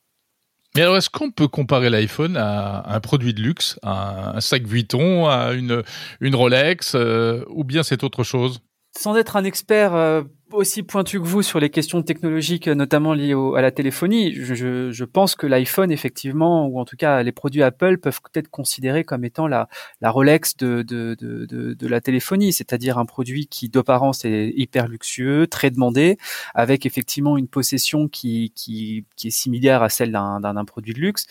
Mais 0.77 0.83
alors, 0.83 0.99
est-ce 0.99 1.09
qu'on 1.09 1.31
peut 1.31 1.49
comparer 1.49 1.89
l'iPhone 1.89 2.37
à 2.37 2.95
un 2.95 3.01
produit 3.01 3.33
de 3.33 3.41
luxe, 3.41 3.79
à 3.83 4.37
un 4.37 4.41
sac 4.43 4.67
Vuitton, 4.67 5.27
à 5.27 5.55
une, 5.55 5.83
une 6.21 6.35
Rolex, 6.35 6.95
euh, 6.95 7.45
ou 7.49 7.65
bien 7.65 7.83
c'est 7.83 8.05
autre 8.05 8.25
chose? 8.25 8.61
Sans 8.95 9.17
être 9.17 9.37
un 9.37 9.45
expert 9.45 9.95
euh, 9.95 10.23
aussi 10.53 10.83
pointu 10.83 11.21
que 11.21 11.25
vous 11.25 11.43
sur 11.43 11.61
les 11.61 11.71
questions 11.71 12.03
technologiques, 12.03 12.69
notamment 12.69 13.15
liées 13.15 13.35
à 13.57 13.61
la 13.61 13.71
téléphonie. 13.71 14.33
Je, 14.33 14.55
je, 14.55 14.91
je 14.91 15.05
pense 15.05 15.35
que 15.35 15.47
l'iPhone, 15.47 15.91
effectivement, 15.91 16.67
ou 16.67 16.79
en 16.79 16.85
tout 16.85 16.97
cas 16.97 17.23
les 17.23 17.33
produits 17.33 17.63
Apple, 17.63 17.99
peuvent 17.99 18.21
être 18.35 18.49
considérés 18.49 19.05
comme 19.05 19.25
étant 19.25 19.47
la, 19.49 19.69
la 20.01 20.11
Rolex 20.11 20.57
de, 20.57 20.83
de, 20.83 21.17
de, 21.19 21.75
de, 21.75 21.89
la 21.89 22.01
téléphonie, 22.01 22.53
c'est-à-dire 22.53 22.99
un 22.99 23.07
produit 23.07 23.47
qui 23.47 23.69
d'apparence 23.69 24.25
est 24.25 24.53
hyper 24.57 24.89
luxueux, 24.89 25.47
très 25.47 25.71
demandé, 25.71 26.17
avec 26.55 26.87
effectivement 26.87 27.37
une 27.37 27.49
possession 27.49 28.09
qui, 28.09 28.53
qui, 28.55 29.05
qui 29.17 29.29
est 29.29 29.31
similaire 29.31 29.83
à 29.83 29.89
celle 29.89 30.13
d'un 30.13 30.65
produit 30.65 30.95
de 30.95 31.01
luxe, 31.01 31.27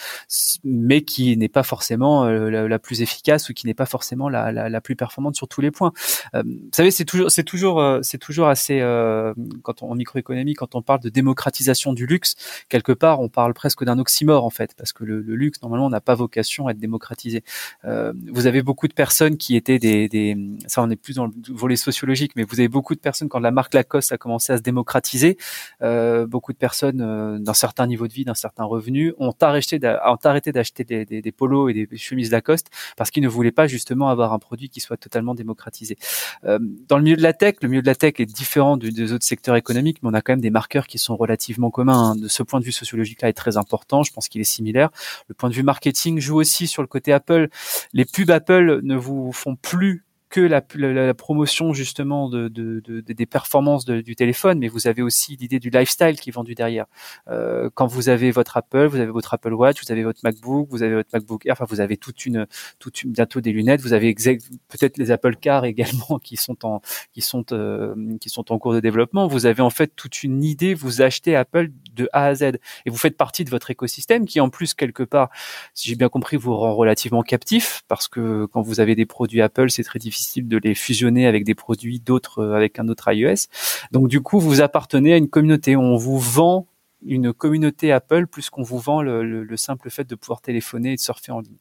mais 0.63 1.01
qui 1.01 1.36
n'est 1.38 1.50
pas 1.50 1.63
forcément 1.63 2.25
euh, 2.25 2.67
la, 2.67 2.79
plus 2.79 3.01
efficace 3.01 3.50
ou 3.50 3.53
qui 3.53 3.65
n'est 3.65 3.74
pas 3.74 3.86
forcément 3.86 4.29
la, 4.29 4.51
la, 4.51 4.81
plus 4.81 4.95
performante 4.95 5.36
sur 5.36 5.48
tous 5.48 5.62
les 5.62 5.72
points. 5.72 5.93
Euh, 6.36 6.43
vous 6.45 6.69
savez, 6.74 6.91
c'est 6.91 7.05
toujours, 7.05 7.29
toujours, 7.45 7.79
euh, 7.79 8.01
toujours 8.19 8.48
assez 8.48 8.81
quand 9.63 9.83
on, 9.83 9.91
en 9.91 9.95
microéconomie, 9.95 10.53
quand 10.53 10.75
on 10.75 10.81
parle 10.81 11.00
de 11.00 11.09
démocratisation 11.09 11.93
du 11.93 12.05
luxe, 12.05 12.35
quelque 12.69 12.91
part, 12.91 13.19
on 13.21 13.29
parle 13.29 13.53
presque 13.53 13.83
d'un 13.83 14.00
oxymore 14.00 14.45
en 14.45 14.50
fait, 14.50 14.74
parce 14.77 14.93
que 14.93 15.03
le, 15.03 15.21
luxe 15.21 15.62
normalement 15.62 15.89
n'a 15.89 16.01
pas 16.01 16.15
vocation 16.15 16.67
à 16.67 16.71
être 16.71 16.79
démocratisé. 16.79 17.43
Euh, 17.85 18.13
vous 18.31 18.47
avez 18.47 18.62
beaucoup 18.62 18.88
de 18.88 18.93
personnes 18.93 19.38
qui 19.38 19.55
étaient 19.55 19.79
des, 19.79 20.38
ça 20.67 20.81
on 20.81 20.89
est 20.89 20.95
plus 20.95 21.15
dans 21.15 21.27
le 21.27 21.33
volet 21.50 21.75
sociologique, 21.75 22.33
mais 22.35 22.43
vous 22.43 22.59
avez 22.59 22.67
beaucoup 22.67 22.95
de 22.95 23.00
personnes 23.00 23.29
quand 23.29 23.39
la 23.39 23.51
marque 23.51 23.74
Lacoste 23.74 24.12
a 24.12 24.17
commencé 24.17 24.53
à 24.53 24.57
se 24.57 24.62
démocratiser, 24.62 25.38
euh, 25.81 26.25
beaucoup 26.27 26.53
de 26.53 26.57
personnes 26.57 27.01
euh, 27.01 27.39
d'un 27.39 27.53
certain 27.53 27.88
niveau 27.88 28.07
de 28.07 28.13
vie, 28.13 28.25
d'un 28.25 28.33
certain 28.33 28.63
revenu, 28.63 29.13
ont 29.19 29.33
arrêté, 29.41 29.79
d'acheter 29.79 30.83
des, 30.83 31.31
polos 31.31 31.69
et 31.69 31.74
des 31.74 31.97
chemises 31.97 32.31
Lacoste 32.31 32.69
parce 32.97 33.12
qu'ils 33.12 33.24
ne 33.24 33.27
voulaient 33.27 33.51
pas 33.51 33.67
justement 33.67 34.09
avoir 34.09 34.33
un 34.33 34.39
produit 34.39 34.69
qui 34.69 34.79
soit 34.79 34.97
totalement 34.97 35.35
démocratisé. 35.35 35.97
Euh, 36.45 36.59
dans 36.88 36.97
le 36.97 37.03
milieu 37.03 37.17
de 37.17 37.21
la 37.21 37.33
tech, 37.33 37.55
le 37.62 37.69
milieu 37.69 37.81
de 37.81 37.88
la 37.88 37.95
tech 37.95 38.13
est 38.19 38.25
différent 38.25 38.77
du, 38.77 38.91
des 38.95 39.13
autres 39.13 39.25
secteurs 39.25 39.55
économiques, 39.55 39.99
mais 40.01 40.09
on 40.09 40.13
a 40.13 40.21
quand 40.21 40.33
même 40.33 40.41
des 40.41 40.49
marqueurs 40.49 40.87
qui 40.87 40.97
sont 40.97 41.15
relativement 41.15 41.69
communs. 41.69 42.11
Hein. 42.11 42.15
De 42.15 42.27
ce 42.27 42.43
point 42.43 42.59
de 42.59 42.65
vue 42.65 42.71
sociologique-là 42.71 43.29
est 43.29 43.33
très 43.33 43.57
important. 43.57 44.03
Je 44.03 44.13
pense 44.13 44.29
qu'il 44.29 44.41
est 44.41 44.45
similaire. 44.45 44.89
Le 45.27 45.35
point 45.35 45.49
de 45.49 45.55
vue 45.55 45.63
marketing 45.63 46.19
joue 46.19 46.37
aussi 46.39 46.67
sur 46.67 46.81
le 46.81 46.87
côté 46.87 47.13
Apple. 47.13 47.49
Les 47.93 48.05
pubs 48.05 48.29
Apple 48.29 48.79
ne 48.83 48.95
vous 48.95 49.31
font 49.31 49.55
plus 49.55 50.04
que 50.36 50.42
la, 50.42 50.62
la, 50.75 51.13
promotion 51.13 51.72
justement 51.72 52.27
de, 52.27 52.50
de, 52.50 52.82
de, 52.82 53.00
des 53.00 53.25
performances 53.25 53.86
du 53.86 54.18
téléphone, 54.18 54.60
mais 54.60 54.68
vous 54.68 54.86
avez 54.88 55.01
aussi 55.01 55.38
l'idée 55.38 55.60
du 55.60 55.70
lifestyle 55.70 56.20
qui 56.20 56.30
est 56.30 56.34
vendu 56.34 56.56
derrière. 56.56 56.88
Euh, 57.30 57.70
quand 57.74 57.88
vous 57.88 58.10
avez 58.10 58.32
votre 58.32 58.58
Apple, 58.58 58.88
vous 58.88 58.98
avez 58.98 59.12
votre 59.12 59.34
Apple 59.34 59.54
Watch, 59.54 59.82
vous 59.82 59.94
avez 59.94 60.04
votre 60.04 60.20
MacBook, 60.25 60.68
vous 60.70 60.84
avez 60.84 60.96
votre 60.96 61.10
MacBook 61.13 61.46
Air, 61.46 61.54
enfin 61.54 61.63
vous 61.70 61.80
avez 61.80 61.96
toute 61.96 62.25
une, 62.25 62.48
toute 62.80 63.04
une, 63.04 63.13
bientôt 63.13 63.39
des 63.39 63.54
lunettes, 63.54 63.80
vous 63.80 63.94
avez 63.94 64.13
peut-être 64.13 64.98
les 64.98 65.10
Apple 65.10 65.38
Car 65.38 65.63
également 65.74 66.20
qui 66.22 66.36
sont 66.36 66.65
en, 66.65 66.82
qui 67.13 67.22
sont, 67.22 67.46
euh, 67.54 67.96
qui 68.20 68.27
sont 68.27 68.51
en 68.51 68.60
cours 68.60 68.74
de 68.74 68.82
développement. 68.82 69.27
Vous 69.27 69.46
avez 69.46 69.62
en 69.62 69.70
fait 69.70 69.96
toute 69.96 70.22
une 70.22 70.44
idée. 70.44 70.74
Vous 70.74 71.01
achetez 71.01 71.38
Apple 71.38 71.70
de 71.94 72.10
A 72.12 72.25
à 72.25 72.36
Z 72.36 72.44
et 72.44 72.89
vous 72.89 72.98
faites 72.98 73.15
partie 73.15 73.46
de 73.46 73.50
votre 73.50 73.72
écosystème 73.72 74.25
qui 74.25 74.42
en 74.42 74.50
plus 74.50 74.74
quelque 74.74 75.04
part, 75.04 75.30
si 75.74 75.88
j'ai 75.88 75.96
bien 75.96 76.10
compris, 76.10 76.36
vous 76.36 76.58
rend 76.58 76.75
relativement 76.75 77.24
captif 77.24 77.84
parce 77.88 78.10
que 78.10 78.48
quand 78.48 78.62
vous 78.62 78.82
avez 78.82 78.96
des 78.96 79.06
produits 79.06 79.42
Apple, 79.42 79.70
c'est 79.70 79.84
très 79.84 79.98
difficile 79.98 80.25
de 80.38 80.58
les 80.58 80.75
fusionner 80.75 81.27
avec 81.27 81.44
des 81.44 81.55
produits 81.55 82.00
d'autres, 82.00 82.39
euh, 82.39 82.55
avec 82.55 82.79
un 82.79 82.88
autre 82.88 83.12
iOS. 83.12 83.48
Donc 83.91 84.08
du 84.08 84.22
coup, 84.22 84.39
vous 84.39 84.62
appartenez 84.62 85.13
à 85.13 85.17
une 85.17 85.29
communauté. 85.29 85.75
On 85.75 85.96
vous 85.96 86.20
vend 86.20 86.67
une 87.05 87.34
communauté 87.34 87.91
Apple 87.91 88.27
plus 88.27 88.50
qu'on 88.50 88.63
vous 88.63 88.79
vend 88.79 89.01
le, 89.01 89.24
le, 89.44 89.58
simple 89.58 89.89
fait 89.89 90.05
de 90.05 90.15
pouvoir 90.15 90.41
téléphoner 90.41 90.94
et 90.94 90.96
de 90.96 91.01
surfer 91.01 91.32
en 91.32 91.39
ligne. 91.39 91.58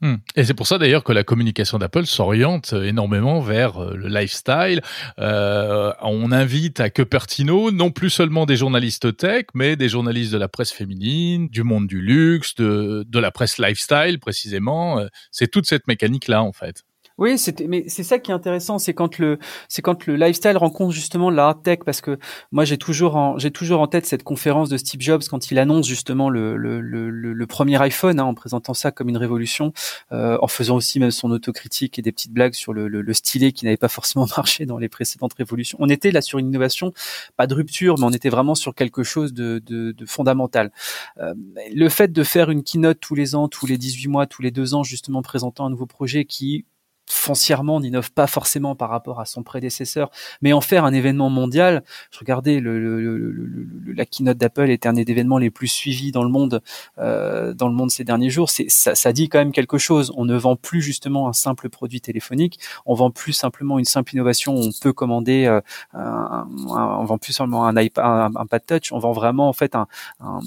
Hmm. 0.00 0.16
Et 0.36 0.44
c'est 0.44 0.54
pour 0.54 0.68
ça 0.68 0.78
d'ailleurs 0.78 1.02
que 1.02 1.12
la 1.12 1.24
communication 1.24 1.76
d'Apple 1.76 2.06
s'oriente 2.06 2.72
énormément 2.72 3.40
vers 3.40 3.78
euh, 3.78 3.96
le 3.96 4.06
lifestyle. 4.06 4.80
Euh, 5.18 5.92
on 6.02 6.30
invite 6.30 6.78
à 6.78 6.88
Cupertino 6.88 7.72
non 7.72 7.90
plus 7.90 8.10
seulement 8.10 8.46
des 8.46 8.54
journalistes 8.54 9.16
tech, 9.16 9.46
mais 9.54 9.74
des 9.74 9.88
journalistes 9.88 10.32
de 10.32 10.38
la 10.38 10.46
presse 10.46 10.70
féminine, 10.70 11.48
du 11.48 11.64
monde 11.64 11.88
du 11.88 12.00
luxe, 12.00 12.54
de, 12.54 13.04
de 13.08 13.18
la 13.18 13.32
presse 13.32 13.58
lifestyle 13.58 14.20
précisément. 14.20 15.04
C'est 15.32 15.48
toute 15.48 15.66
cette 15.66 15.88
mécanique-là 15.88 16.44
en 16.44 16.52
fait. 16.52 16.84
Oui, 17.18 17.36
c'était, 17.36 17.66
mais 17.66 17.84
c'est 17.88 18.04
ça 18.04 18.20
qui 18.20 18.30
est 18.30 18.34
intéressant, 18.34 18.78
c'est 18.78 18.94
quand 18.94 19.18
le, 19.18 19.40
c'est 19.68 19.82
quand 19.82 20.06
le 20.06 20.14
lifestyle 20.14 20.56
rencontre 20.56 20.92
justement 20.94 21.30
la 21.30 21.48
hard 21.48 21.64
tech, 21.64 21.80
parce 21.84 22.00
que 22.00 22.16
moi 22.52 22.64
j'ai 22.64 22.78
toujours 22.78 23.16
en, 23.16 23.36
j'ai 23.38 23.50
toujours 23.50 23.80
en 23.80 23.88
tête 23.88 24.06
cette 24.06 24.22
conférence 24.22 24.68
de 24.68 24.76
Steve 24.76 25.00
Jobs 25.00 25.22
quand 25.28 25.50
il 25.50 25.58
annonce 25.58 25.88
justement 25.88 26.30
le, 26.30 26.56
le, 26.56 26.80
le, 26.80 27.10
le 27.10 27.46
premier 27.48 27.82
iPhone, 27.82 28.20
hein, 28.20 28.24
en 28.24 28.34
présentant 28.34 28.72
ça 28.72 28.92
comme 28.92 29.08
une 29.08 29.16
révolution, 29.16 29.72
euh, 30.12 30.38
en 30.40 30.46
faisant 30.46 30.76
aussi 30.76 31.00
même 31.00 31.10
son 31.10 31.32
autocritique 31.32 31.98
et 31.98 32.02
des 32.02 32.12
petites 32.12 32.32
blagues 32.32 32.54
sur 32.54 32.72
le, 32.72 32.86
le, 32.86 33.02
le 33.02 33.12
stylet 33.12 33.50
qui 33.50 33.64
n'avait 33.64 33.76
pas 33.76 33.88
forcément 33.88 34.26
marché 34.36 34.64
dans 34.64 34.78
les 34.78 34.88
précédentes 34.88 35.34
révolutions. 35.34 35.76
On 35.80 35.88
était 35.88 36.12
là 36.12 36.22
sur 36.22 36.38
une 36.38 36.46
innovation, 36.46 36.92
pas 37.36 37.48
de 37.48 37.54
rupture, 37.54 37.96
mais 37.98 38.04
on 38.04 38.10
était 38.10 38.28
vraiment 38.30 38.54
sur 38.54 38.76
quelque 38.76 39.02
chose 39.02 39.32
de, 39.32 39.60
de, 39.66 39.90
de 39.90 40.06
fondamental. 40.06 40.70
Euh, 41.18 41.34
le 41.74 41.88
fait 41.88 42.12
de 42.12 42.22
faire 42.22 42.50
une 42.50 42.62
keynote 42.62 43.00
tous 43.00 43.16
les 43.16 43.34
ans, 43.34 43.48
tous 43.48 43.66
les 43.66 43.76
18 43.76 44.06
mois, 44.06 44.26
tous 44.26 44.42
les 44.42 44.52
deux 44.52 44.74
ans, 44.74 44.84
justement 44.84 45.20
présentant 45.22 45.66
un 45.66 45.70
nouveau 45.70 45.86
projet 45.86 46.24
qui 46.24 46.64
foncièrement 47.08 47.80
n'innove 47.80 48.12
pas 48.12 48.26
forcément 48.26 48.74
par 48.74 48.90
rapport 48.90 49.20
à 49.20 49.24
son 49.24 49.42
prédécesseur, 49.42 50.10
mais 50.42 50.52
en 50.52 50.60
faire 50.60 50.84
un 50.84 50.92
événement 50.92 51.30
mondial. 51.30 51.82
Je 52.10 52.18
regardais 52.18 52.60
le, 52.60 52.78
le, 52.78 53.92
la 53.92 54.04
keynote 54.04 54.38
d'Apple 54.38 54.70
était 54.70 54.88
un 54.88 54.92
des 54.92 55.04
événements 55.08 55.38
les 55.38 55.50
plus 55.50 55.68
suivis 55.68 56.12
dans 56.12 56.22
le 56.22 56.30
monde 56.30 56.62
euh, 56.98 57.54
dans 57.54 57.68
le 57.68 57.74
monde 57.74 57.90
ces 57.90 58.04
derniers 58.04 58.30
jours. 58.30 58.50
C'est 58.50 58.68
ça, 58.68 58.94
ça, 58.94 59.12
dit 59.12 59.28
quand 59.28 59.38
même 59.38 59.52
quelque 59.52 59.78
chose. 59.78 60.12
On 60.16 60.24
ne 60.24 60.36
vend 60.36 60.56
plus 60.56 60.82
justement 60.82 61.28
un 61.28 61.32
simple 61.32 61.68
produit 61.68 62.00
téléphonique, 62.00 62.58
on 62.86 62.94
vend 62.94 63.10
plus 63.10 63.32
simplement 63.32 63.78
une 63.78 63.84
simple 63.84 64.14
innovation. 64.14 64.54
On 64.54 64.70
peut 64.80 64.92
commander, 64.92 65.46
euh, 65.46 65.60
un, 65.94 66.48
on 66.68 67.04
vend 67.04 67.18
plus 67.18 67.32
seulement 67.32 67.66
un 67.66 67.76
iPad, 67.80 68.04
un, 68.04 68.30
un, 68.34 68.46
pad 68.46 68.64
touch. 68.66 68.92
On 68.92 68.98
vend 68.98 69.12
vraiment 69.12 69.48
en 69.48 69.52
fait 69.52 69.74
un, 69.74 69.86
un 70.20 70.40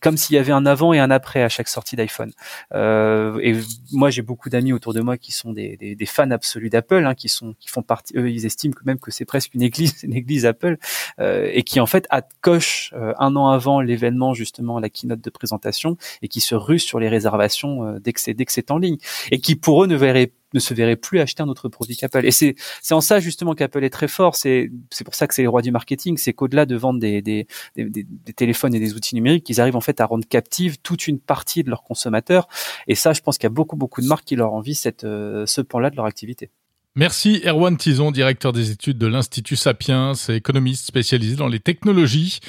comme 0.00 0.16
s'il 0.16 0.36
y 0.36 0.38
avait 0.38 0.52
un 0.52 0.66
avant 0.66 0.92
et 0.92 0.98
un 0.98 1.10
après 1.10 1.42
à 1.42 1.48
chaque 1.48 1.68
sortie 1.68 1.96
d'iPhone. 1.96 2.32
Euh, 2.74 3.38
et 3.42 3.54
moi, 3.92 4.10
j'ai 4.10 4.22
beaucoup 4.22 4.48
d'amis 4.48 4.72
autour 4.72 4.94
de 4.94 5.00
moi 5.00 5.16
qui 5.16 5.32
sont 5.32 5.52
des, 5.52 5.76
des, 5.76 5.94
des 5.94 6.06
fans 6.06 6.30
absolus 6.30 6.70
d'Apple, 6.70 7.04
hein, 7.04 7.14
qui 7.14 7.28
sont 7.28 7.54
qui 7.58 7.68
font 7.68 7.82
partie. 7.82 8.16
Eux, 8.16 8.30
ils 8.30 8.46
estiment 8.46 8.74
même 8.84 8.98
que 8.98 9.10
c'est 9.10 9.24
presque 9.24 9.54
une 9.54 9.62
église, 9.62 9.94
une 10.02 10.14
église 10.14 10.46
Apple, 10.46 10.76
euh, 11.20 11.48
et 11.52 11.62
qui 11.62 11.80
en 11.80 11.86
fait 11.86 12.06
coche 12.40 12.92
euh, 12.94 13.14
un 13.18 13.36
an 13.36 13.48
avant 13.48 13.80
l'événement 13.80 14.34
justement 14.34 14.78
la 14.78 14.88
keynote 14.88 15.20
de 15.20 15.30
présentation 15.30 15.96
et 16.22 16.28
qui 16.28 16.40
se 16.40 16.54
rue 16.54 16.78
sur 16.78 16.98
les 16.98 17.08
réservations 17.08 17.84
euh, 17.84 17.98
dès 17.98 18.12
que 18.12 18.20
c'est 18.20 18.34
dès 18.34 18.44
que 18.44 18.52
c'est 18.52 18.70
en 18.70 18.78
ligne 18.78 18.98
et 19.30 19.38
qui 19.38 19.56
pour 19.56 19.84
eux 19.84 19.86
ne 19.86 19.96
verraient 19.96 20.32
ne 20.54 20.60
se 20.60 20.74
verrait 20.74 20.96
plus 20.96 21.20
acheter 21.20 21.42
un 21.42 21.48
autre 21.48 21.68
produit 21.68 21.96
qu'Apple. 21.96 22.24
Et 22.26 22.30
c'est 22.30 22.54
en 22.90 23.00
ça 23.00 23.20
justement 23.20 23.54
qu'Apple 23.54 23.84
est 23.84 23.90
très 23.90 24.08
fort. 24.08 24.36
C'est 24.36 24.70
c'est 24.90 25.04
pour 25.04 25.14
ça 25.14 25.26
que 25.26 25.34
c'est 25.34 25.42
les 25.42 25.48
rois 25.48 25.62
du 25.62 25.70
marketing. 25.70 26.16
C'est 26.16 26.32
qu'au-delà 26.32 26.66
de 26.66 26.76
vendre 26.76 27.00
des 27.00 27.22
des, 27.22 27.46
des, 27.76 27.84
des, 27.84 28.32
téléphones 28.34 28.74
et 28.74 28.80
des 28.80 28.94
outils 28.94 29.14
numériques, 29.14 29.48
ils 29.48 29.60
arrivent 29.60 29.76
en 29.76 29.80
fait 29.80 30.00
à 30.00 30.06
rendre 30.06 30.26
captive 30.26 30.78
toute 30.78 31.06
une 31.08 31.18
partie 31.18 31.62
de 31.62 31.70
leurs 31.70 31.82
consommateurs. 31.82 32.48
Et 32.86 32.94
ça, 32.94 33.12
je 33.12 33.20
pense 33.20 33.38
qu'il 33.38 33.44
y 33.44 33.52
a 33.52 33.54
beaucoup 33.54 33.76
beaucoup 33.76 34.00
de 34.00 34.06
marques 34.06 34.24
qui 34.24 34.36
leur 34.36 34.52
envient 34.52 34.74
cette 34.74 35.04
euh, 35.04 35.46
ce 35.46 35.60
pan-là 35.60 35.90
de 35.90 35.96
leur 35.96 36.06
activité. 36.06 36.50
Merci 36.94 37.40
Erwan 37.46 37.78
Tison, 37.78 38.10
directeur 38.10 38.52
des 38.52 38.70
études 38.70 38.98
de 38.98 39.06
l'Institut 39.06 39.56
Sapiens, 39.56 40.12
économiste 40.28 40.84
spécialisé 40.84 41.36
dans 41.36 41.48
les 41.48 41.58
technologies. 41.58 42.40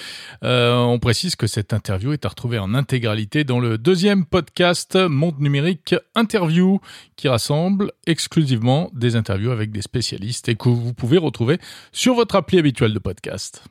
Euh, 0.44 0.76
on 0.76 1.00
précise 1.00 1.38
que 1.38 1.48
cette 1.48 1.72
interview 1.72 2.12
est 2.12 2.26
à 2.26 2.30
retrouver 2.30 2.60
en 2.60 2.74
intégralité 2.74 3.46
dans 3.46 3.62
le 3.62 3.78
deuxième 3.78 4.26
podcast 4.26 4.98
Monde 4.98 5.40
Numérique 5.40 5.96
Interview, 6.14 6.82
qui 7.16 7.30
rassemble 7.30 7.94
exclusivement 8.06 8.92
des 8.94 9.16
interviews 9.16 9.52
avec 9.52 9.72
des 9.72 9.82
spécialistes 9.82 10.50
et 10.50 10.56
que 10.56 10.68
vous 10.68 10.94
pouvez 10.94 11.18
retrouver 11.18 11.58
sur 11.94 12.14
votre 12.14 12.36
appli 12.36 12.60
habituelle 12.60 12.94
de 12.94 13.00
podcast. 13.00 13.64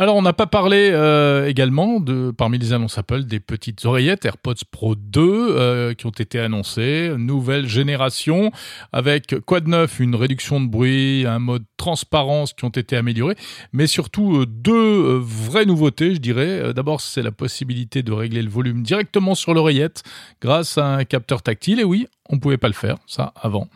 Alors, 0.00 0.16
on 0.16 0.22
n'a 0.22 0.32
pas 0.32 0.46
parlé 0.46 0.88
euh, 0.94 1.46
également 1.46 2.00
de, 2.00 2.30
parmi 2.30 2.56
les 2.56 2.72
annonces 2.72 2.96
Apple, 2.96 3.24
des 3.24 3.38
petites 3.38 3.84
oreillettes 3.84 4.24
AirPods 4.24 4.64
Pro 4.70 4.94
2 4.94 5.20
euh, 5.20 5.92
qui 5.92 6.06
ont 6.06 6.08
été 6.08 6.40
annoncées, 6.40 7.12
nouvelle 7.18 7.68
génération 7.68 8.50
avec 8.94 9.34
quoi 9.44 9.60
de 9.60 9.68
neuf, 9.68 10.00
une 10.00 10.14
réduction 10.14 10.58
de 10.58 10.68
bruit, 10.68 11.26
un 11.26 11.38
mode 11.38 11.64
transparence 11.76 12.54
qui 12.54 12.64
ont 12.64 12.70
été 12.70 12.96
améliorés, 12.96 13.36
mais 13.74 13.86
surtout 13.86 14.38
euh, 14.38 14.46
deux 14.46 15.18
vraies 15.18 15.66
nouveautés, 15.66 16.14
je 16.14 16.20
dirais. 16.20 16.72
D'abord, 16.72 17.02
c'est 17.02 17.20
la 17.20 17.30
possibilité 17.30 18.02
de 18.02 18.12
régler 18.12 18.40
le 18.40 18.48
volume 18.48 18.82
directement 18.82 19.34
sur 19.34 19.52
l'oreillette 19.52 20.02
grâce 20.40 20.78
à 20.78 20.86
un 20.86 21.04
capteur 21.04 21.42
tactile. 21.42 21.78
Et 21.78 21.84
oui, 21.84 22.06
on 22.30 22.36
ne 22.36 22.40
pouvait 22.40 22.58
pas 22.58 22.68
le 22.68 22.74
faire, 22.74 22.96
ça, 23.06 23.32
avant. 23.40 23.68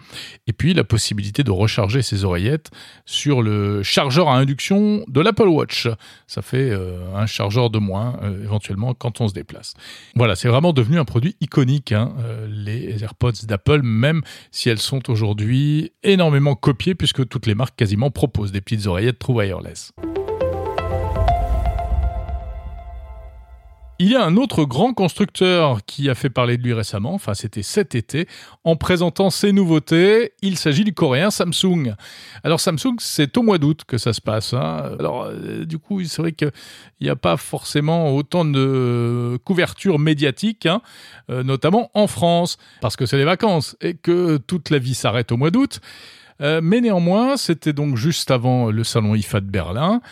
Et 0.47 0.53
puis, 0.53 0.75
la 0.75 0.85
possibilité 0.85 1.43
de 1.43 1.51
recharger 1.51 2.03
ses 2.03 2.25
oreillettes 2.25 2.71
sur 3.05 3.43
le 3.43 3.83
chargeur 3.83 4.29
à 4.29 4.37
induction 4.37 5.05
de 5.09 5.21
l'Apple 5.21 5.49
Watch. 5.49 5.89
Ça 6.27 6.43
fait 6.43 6.71
euh, 6.71 7.15
un 7.15 7.27
chargeur 7.27 7.71
de 7.71 7.79
moins, 7.79 8.19
euh, 8.23 8.43
éventuellement, 8.43 8.95
quand 8.95 9.21
on 9.21 9.29
se 9.29 9.35
déplace. 9.35 9.75
Voilà, 10.15 10.37
c'est 10.37 10.49
vraiment 10.49 10.73
devenu 10.73 10.99
un 10.99 11.05
produit 11.05 11.37
iconique, 11.41 11.93
hein, 11.93 12.15
euh, 12.21 12.47
les 12.49 13.03
AirPods 13.03 13.33
d'Apple, 13.47 13.83
même 13.83 14.23
si 14.51 14.69
elles 14.69 14.79
sont 14.79 15.11
aujourd'hui 15.11 15.93
énormément 16.03 16.55
copiées, 16.55 16.95
puisque 16.95 17.29
toutes 17.29 17.47
les 17.47 17.55
marques 17.55 17.77
quasiment 17.77 18.11
proposent 18.11 18.53
des 18.53 18.61
petites 18.61 18.87
oreillettes 18.87 19.19
True 19.19 19.35
Wireless. 19.35 19.93
Il 24.05 24.11
y 24.11 24.17
a 24.17 24.23
un 24.23 24.37
autre 24.37 24.67
grand 24.67 24.93
constructeur 24.93 25.83
qui 25.87 26.11
a 26.11 26.15
fait 26.15 26.29
parler 26.29 26.59
de 26.59 26.63
lui 26.63 26.75
récemment, 26.75 27.15
enfin 27.15 27.33
c'était 27.33 27.63
cet 27.63 27.95
été, 27.95 28.29
en 28.63 28.77
présentant 28.77 29.31
ses 29.31 29.51
nouveautés. 29.51 30.35
Il 30.43 30.59
s'agit 30.59 30.85
du 30.85 30.93
coréen 30.93 31.31
Samsung. 31.31 31.95
Alors 32.43 32.61
Samsung, 32.61 32.97
c'est 32.99 33.35
au 33.39 33.43
mois 33.43 33.57
d'août 33.57 33.85
que 33.87 33.97
ça 33.97 34.13
se 34.13 34.21
passe. 34.21 34.53
Hein. 34.53 34.95
Alors 34.99 35.23
euh, 35.23 35.65
du 35.65 35.79
coup, 35.79 36.05
c'est 36.05 36.21
vrai 36.21 36.33
qu'il 36.33 36.53
n'y 37.01 37.09
a 37.09 37.17
pas 37.17 37.39
forcément 37.39 38.15
autant 38.15 38.45
de 38.45 39.39
couverture 39.43 39.99
médiatique, 39.99 40.67
hein, 40.67 40.83
euh, 41.31 41.43
notamment 41.43 41.91
en 41.95 42.07
France, 42.07 42.59
parce 42.83 42.97
que 42.97 43.07
c'est 43.07 43.17
les 43.17 43.25
vacances 43.25 43.75
et 43.81 43.95
que 43.95 44.37
toute 44.37 44.69
la 44.69 44.79
vie 44.79 44.95
s'arrête 44.95 45.33
au 45.33 45.39
mois 45.39 45.51
d'août. 45.51 45.81
Euh, 46.43 46.61
mais 46.63 46.83
néanmoins, 46.83 47.39
c'était 47.39 47.73
donc 47.73 47.97
juste 47.97 48.31
avant 48.31 48.71
le 48.71 48.85
salon 48.85 49.15
IFA 49.15 49.41
de 49.41 49.47
Berlin. 49.47 50.03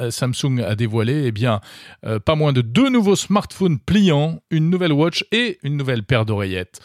Euh, 0.00 0.10
Samsung 0.10 0.60
a 0.60 0.74
dévoilé 0.74 1.24
eh 1.26 1.32
bien, 1.32 1.60
euh, 2.04 2.18
pas 2.18 2.34
moins 2.34 2.52
de 2.52 2.60
deux 2.62 2.88
nouveaux 2.88 3.16
smartphones 3.16 3.78
pliants, 3.78 4.40
une 4.50 4.70
nouvelle 4.70 4.92
watch 4.92 5.24
et 5.32 5.58
une 5.62 5.76
nouvelle 5.76 6.02
paire 6.02 6.24
d'oreillettes. 6.24 6.80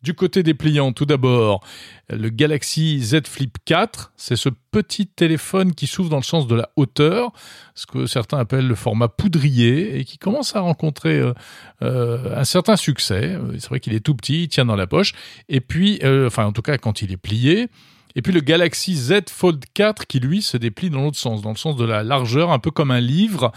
Du 0.00 0.14
côté 0.14 0.44
des 0.44 0.54
pliants, 0.54 0.92
tout 0.92 1.06
d'abord, 1.06 1.60
le 2.08 2.28
Galaxy 2.28 3.02
Z 3.02 3.26
Flip 3.26 3.58
4, 3.64 4.12
c'est 4.16 4.36
ce 4.36 4.48
petit 4.70 5.08
téléphone 5.08 5.74
qui 5.74 5.88
s'ouvre 5.88 6.08
dans 6.08 6.18
le 6.18 6.22
sens 6.22 6.46
de 6.46 6.54
la 6.54 6.70
hauteur, 6.76 7.32
ce 7.74 7.84
que 7.84 8.06
certains 8.06 8.38
appellent 8.38 8.68
le 8.68 8.76
format 8.76 9.08
poudrier, 9.08 9.98
et 9.98 10.04
qui 10.04 10.16
commence 10.16 10.54
à 10.54 10.60
rencontrer 10.60 11.20
euh, 11.82 12.36
un 12.36 12.44
certain 12.44 12.76
succès. 12.76 13.36
C'est 13.54 13.68
vrai 13.68 13.80
qu'il 13.80 13.92
est 13.92 13.98
tout 13.98 14.14
petit, 14.14 14.44
il 14.44 14.48
tient 14.48 14.66
dans 14.66 14.76
la 14.76 14.86
poche, 14.86 15.14
et 15.48 15.60
puis, 15.60 15.98
enfin 16.04 16.44
en 16.44 16.52
tout 16.52 16.62
cas 16.62 16.78
quand 16.78 17.02
il 17.02 17.10
est 17.10 17.16
plié, 17.16 17.68
et 18.18 18.20
puis 18.20 18.32
le 18.32 18.40
Galaxy 18.40 18.96
Z 18.96 19.30
Fold 19.30 19.64
4 19.74 20.08
qui 20.08 20.18
lui 20.18 20.42
se 20.42 20.56
déplie 20.56 20.90
dans 20.90 21.02
l'autre 21.02 21.16
sens, 21.16 21.40
dans 21.40 21.50
le 21.50 21.56
sens 21.56 21.76
de 21.76 21.84
la 21.84 22.02
largeur, 22.02 22.50
un 22.50 22.58
peu 22.58 22.72
comme 22.72 22.90
un 22.90 22.98
livre. 22.98 23.52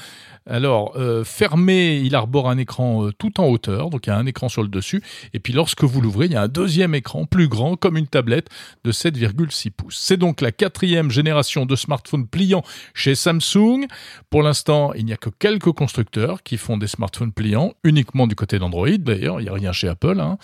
Alors, 0.48 0.94
euh, 0.96 1.24
fermé, 1.24 1.98
il 1.98 2.16
arbore 2.16 2.50
un 2.50 2.58
écran 2.58 3.06
euh, 3.06 3.12
tout 3.16 3.40
en 3.40 3.46
hauteur, 3.46 3.92
donc 3.92 4.08
il 4.08 4.10
y 4.10 4.14
a 4.14 4.18
un 4.18 4.26
écran 4.26 4.50
sur 4.50 4.64
le 4.64 4.70
dessus. 4.70 5.04
Et 5.36 5.40
puis 5.40 5.54
lorsque 5.54 5.84
vous 5.84 6.02
l'ouvrez, 6.02 6.26
il 6.26 6.32
y 6.32 6.36
a 6.36 6.42
un 6.42 6.48
deuxième 6.48 6.96
écran 6.96 7.26
plus 7.26 7.48
grand, 7.48 7.76
comme 7.76 7.96
une 7.96 8.08
tablette, 8.08 8.50
de 8.84 8.92
7,6 8.92 9.70
pouces. 9.70 10.00
C'est 10.02 10.18
donc 10.18 10.42
la 10.42 10.52
quatrième 10.52 11.12
génération 11.12 11.68
de 11.68 11.76
smartphones 11.76 12.28
pliants 12.28 12.64
chez 12.96 13.14
Samsung. 13.14 13.86
Pour 14.32 14.42
l'instant, 14.42 14.94
il 14.94 15.06
n'y 15.06 15.14
a 15.14 15.18
que 15.18 15.30
quelques 15.30 15.72
constructeurs 15.74 16.42
qui 16.42 16.58
font 16.58 16.78
des 16.78 16.88
smartphones 16.88 17.34
pliants, 17.34 17.74
uniquement 17.84 18.26
du 18.26 18.34
côté 18.34 18.58
d'Android 18.58 18.90
d'ailleurs, 18.98 19.42
il 19.42 19.44
n'y 19.44 19.50
a 19.50 19.54
rien 19.54 19.72
chez 19.72 19.90
Apple. 19.90 20.20
Hein. 20.20 20.40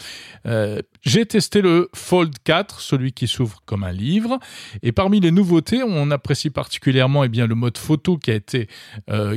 Euh, 0.45 0.79
j'ai 1.01 1.25
testé 1.25 1.61
le 1.61 1.89
Fold 1.95 2.35
4, 2.43 2.81
celui 2.81 3.13
qui 3.13 3.27
s'ouvre 3.27 3.63
comme 3.65 3.83
un 3.83 3.91
livre. 3.91 4.37
Et 4.83 4.91
parmi 4.91 5.19
les 5.21 5.31
nouveautés, 5.31 5.81
on 5.81 6.11
apprécie 6.11 6.51
particulièrement 6.51 7.23
eh 7.23 7.29
bien, 7.29 7.47
le 7.47 7.55
mode 7.55 7.79
photo 7.79 8.17
qui 8.17 8.29
a 8.29 8.35
été, 8.35 8.67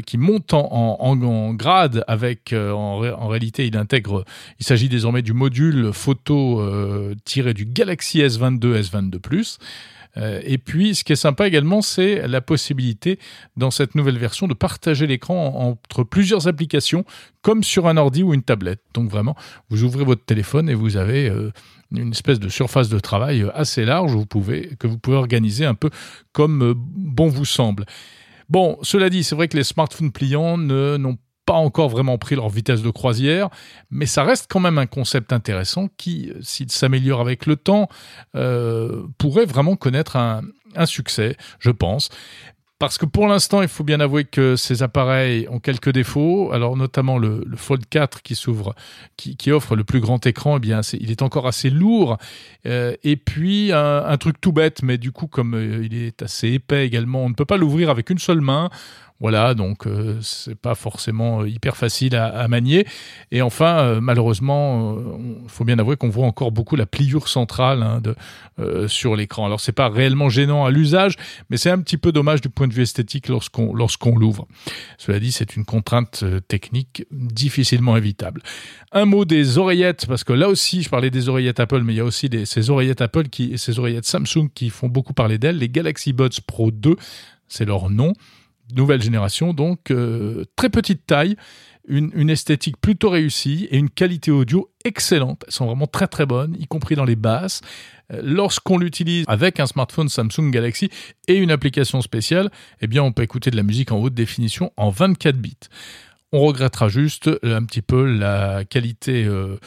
qui 0.04 0.18
monte 0.18 0.49
en, 0.52 1.54
grade 1.54 2.04
avec, 2.06 2.52
euh, 2.52 2.72
en, 2.72 3.28
réalité, 3.28 3.66
il 3.66 3.76
intègre, 3.76 4.24
il 4.58 4.66
s'agit 4.66 4.88
désormais 4.88 5.22
du 5.22 5.32
module 5.32 5.92
photo 5.92 6.60
euh, 6.60 7.14
tiré 7.24 7.54
du 7.54 7.66
Galaxy 7.66 8.20
S22, 8.20 8.80
S22 8.82 9.18
Plus. 9.18 9.58
et 10.16 10.58
puis, 10.58 10.94
ce 10.94 11.04
qui 11.04 11.12
est 11.12 11.16
sympa 11.16 11.46
également, 11.46 11.82
c'est 11.82 12.26
la 12.26 12.40
possibilité 12.40 13.18
dans 13.56 13.70
cette 13.70 13.94
nouvelle 13.94 14.18
version 14.18 14.48
de 14.48 14.54
partager 14.54 15.06
l'écran 15.06 15.54
entre 15.54 16.02
plusieurs 16.02 16.48
applications, 16.48 17.04
comme 17.42 17.62
sur 17.62 17.86
un 17.86 17.96
ordi 17.96 18.22
ou 18.22 18.34
une 18.34 18.42
tablette. 18.42 18.82
Donc 18.92 19.08
vraiment, 19.08 19.36
vous 19.68 19.84
ouvrez 19.84 20.04
votre 20.04 20.24
téléphone 20.24 20.68
et 20.68 20.74
vous 20.74 20.96
avez 20.96 21.30
une 21.92 22.10
espèce 22.10 22.38
de 22.38 22.48
surface 22.48 22.88
de 22.88 22.98
travail 22.98 23.46
assez 23.54 23.84
large 23.84 24.12
vous 24.12 24.26
pouvez, 24.26 24.76
que 24.78 24.86
vous 24.86 24.98
pouvez 24.98 25.16
organiser 25.16 25.66
un 25.66 25.74
peu 25.74 25.90
comme 26.32 26.62
euh, 26.62 26.74
bon 26.76 27.28
vous 27.28 27.44
semble. 27.44 27.84
Bon, 28.50 28.78
cela 28.82 29.10
dit, 29.10 29.22
c'est 29.22 29.36
vrai 29.36 29.48
que 29.48 29.56
les 29.56 29.64
smartphones 29.64 30.10
pliants 30.10 30.58
n'ont 30.58 31.16
pas 31.46 31.54
encore 31.54 31.88
vraiment 31.88 32.18
pris 32.18 32.34
leur 32.34 32.48
vitesse 32.48 32.82
de 32.82 32.90
croisière, 32.90 33.48
mais 33.90 34.06
ça 34.06 34.24
reste 34.24 34.46
quand 34.50 34.60
même 34.60 34.78
un 34.78 34.86
concept 34.86 35.32
intéressant 35.32 35.88
qui, 35.96 36.32
s'il 36.42 36.70
s'améliore 36.70 37.20
avec 37.20 37.46
le 37.46 37.56
temps, 37.56 37.88
euh, 38.34 39.06
pourrait 39.18 39.46
vraiment 39.46 39.76
connaître 39.76 40.16
un 40.16 40.42
succès, 40.86 41.36
je 41.58 41.70
pense. 41.70 42.10
Parce 42.80 42.96
que 42.96 43.04
pour 43.04 43.28
l'instant, 43.28 43.60
il 43.60 43.68
faut 43.68 43.84
bien 43.84 44.00
avouer 44.00 44.24
que 44.24 44.56
ces 44.56 44.82
appareils 44.82 45.46
ont 45.50 45.60
quelques 45.60 45.90
défauts. 45.90 46.50
Alors 46.50 46.78
notamment 46.78 47.18
le, 47.18 47.44
Fold 47.54 47.86
4 47.86 48.22
qui 48.22 48.34
s'ouvre, 48.34 48.74
qui, 49.18 49.52
offre 49.52 49.76
le 49.76 49.84
plus 49.84 50.00
grand 50.00 50.26
écran, 50.26 50.56
eh 50.56 50.60
bien 50.60 50.80
il 50.98 51.10
est 51.10 51.20
encore 51.20 51.46
assez 51.46 51.68
lourd. 51.68 52.16
Euh, 52.64 52.94
et 53.04 53.16
puis 53.16 53.70
un, 53.70 54.16
truc 54.16 54.40
tout 54.40 54.52
bête, 54.52 54.82
mais 54.82 54.96
du 54.96 55.12
coup 55.12 55.26
comme 55.26 55.54
euh, 55.54 55.84
il 55.84 55.94
est 55.94 56.22
assez 56.22 56.48
épais 56.48 56.86
également, 56.86 57.22
on 57.22 57.28
ne 57.28 57.34
peut 57.34 57.44
pas 57.44 57.58
l'ouvrir 57.58 57.90
avec 57.90 58.08
une 58.08 58.18
seule 58.18 58.40
main. 58.40 58.70
Voilà, 59.20 59.52
donc 59.52 59.86
euh, 59.86 60.18
c'est 60.22 60.54
pas 60.54 60.74
forcément 60.74 61.42
euh, 61.42 61.48
hyper 61.48 61.76
facile 61.76 62.16
à, 62.16 62.48
manier. 62.48 62.86
Et 63.30 63.42
enfin, 63.42 63.78
euh, 63.80 64.00
malheureusement, 64.00 64.96
il 65.42 65.48
faut 65.48 65.64
bien 65.64 65.78
avouer 65.78 65.96
qu'on 65.96 66.08
voit 66.08 66.24
encore 66.24 66.52
beaucoup 66.52 66.74
la 66.74 66.86
pliure 66.86 67.28
centrale 67.28 67.82
hein, 67.82 68.00
sur 68.88 69.16
l'écran. 69.16 69.44
Alors 69.44 69.60
c'est 69.60 69.72
pas 69.72 69.90
réellement 69.90 70.30
gênant 70.30 70.64
à 70.64 70.70
l'usage, 70.70 71.16
mais 71.50 71.58
c'est 71.58 71.70
un 71.70 71.80
petit 71.80 71.98
peu 71.98 72.12
dommage 72.12 72.40
du 72.40 72.48
point 72.48 72.66
de 72.66 72.72
vue 72.72 72.82
esthétique 72.82 73.28
lorsqu'on 73.28 74.16
l'ouvre. 74.16 74.48
Cela 74.96 75.20
dit, 75.20 75.32
c'est 75.32 75.54
une 75.54 75.66
contrainte 75.66 76.24
technique 76.48 77.04
difficilement 77.10 77.98
évitable. 77.98 78.42
Un 78.92 79.04
mot 79.04 79.26
des 79.26 79.58
oreillettes, 79.58 80.06
parce 80.06 80.24
que 80.24 80.32
là 80.32 80.48
aussi, 80.48 80.82
je 80.82 80.88
parlais 80.88 81.10
des 81.10 81.28
oreillettes 81.28 81.60
Apple, 81.60 81.82
mais 81.82 81.92
il 81.92 81.96
y 81.96 82.00
a 82.00 82.04
aussi 82.04 82.30
ces 82.46 82.70
oreillettes 82.70 83.02
Apple 83.02 83.26
et 83.38 83.58
ces 83.58 83.78
oreillettes 83.78 84.06
Samsung 84.06 84.48
qui 84.54 84.70
font 84.70 84.88
beaucoup 84.88 85.12
parler 85.12 85.36
d'elles. 85.36 85.58
Les 85.58 85.68
Galaxy 85.68 86.14
Buds 86.14 86.40
Pro 86.46 86.70
2, 86.70 86.96
c'est 87.48 87.66
leur 87.66 87.90
nom 87.90 88.14
nouvelle 88.74 89.02
génération, 89.02 89.52
donc 89.52 89.90
euh, 89.90 90.44
très 90.56 90.68
petite 90.68 91.06
taille, 91.06 91.36
une, 91.88 92.30
esthétique 92.30 92.76
plutôt 92.80 93.10
réussie 93.10 93.66
et 93.70 93.78
une 93.78 93.90
qualité 93.90 94.30
audio 94.30 94.70
excellente. 94.84 95.44
Elles 95.46 95.52
sont 95.52 95.66
vraiment 95.66 95.86
très 95.86 96.06
très 96.06 96.26
bonnes, 96.26 96.56
y 96.58 96.66
compris 96.66 96.94
dans 96.94 97.04
les 97.04 97.16
basses. 97.16 97.62
Euh, 98.12 98.20
lorsqu'on 98.22 98.78
l'utilise 98.78 99.24
avec 99.28 99.58
un 99.60 99.66
smartphone 99.66 100.08
Samsung 100.08 100.50
Galaxy 100.50 100.90
et 101.26 101.34
une 101.34 101.50
application 101.50 102.00
spéciale, 102.00 102.50
eh 102.80 102.86
bien 102.86 103.02
on 103.02 103.12
peut 103.12 103.22
écouter 103.22 103.50
de 103.50 103.56
la 103.56 103.62
musique 103.62 103.92
en 103.92 103.98
haute 103.98 104.14
définition 104.14 104.72
en 104.76 104.90
24 104.90 105.36
bits. 105.36 105.56
On 106.32 106.40
regrettera 106.42 106.88
juste 106.88 107.28
un 107.42 107.64
petit 107.64 107.82
peu 107.82 108.04
la 108.04 108.64
qualité 108.64 109.24
euh, 109.24 109.58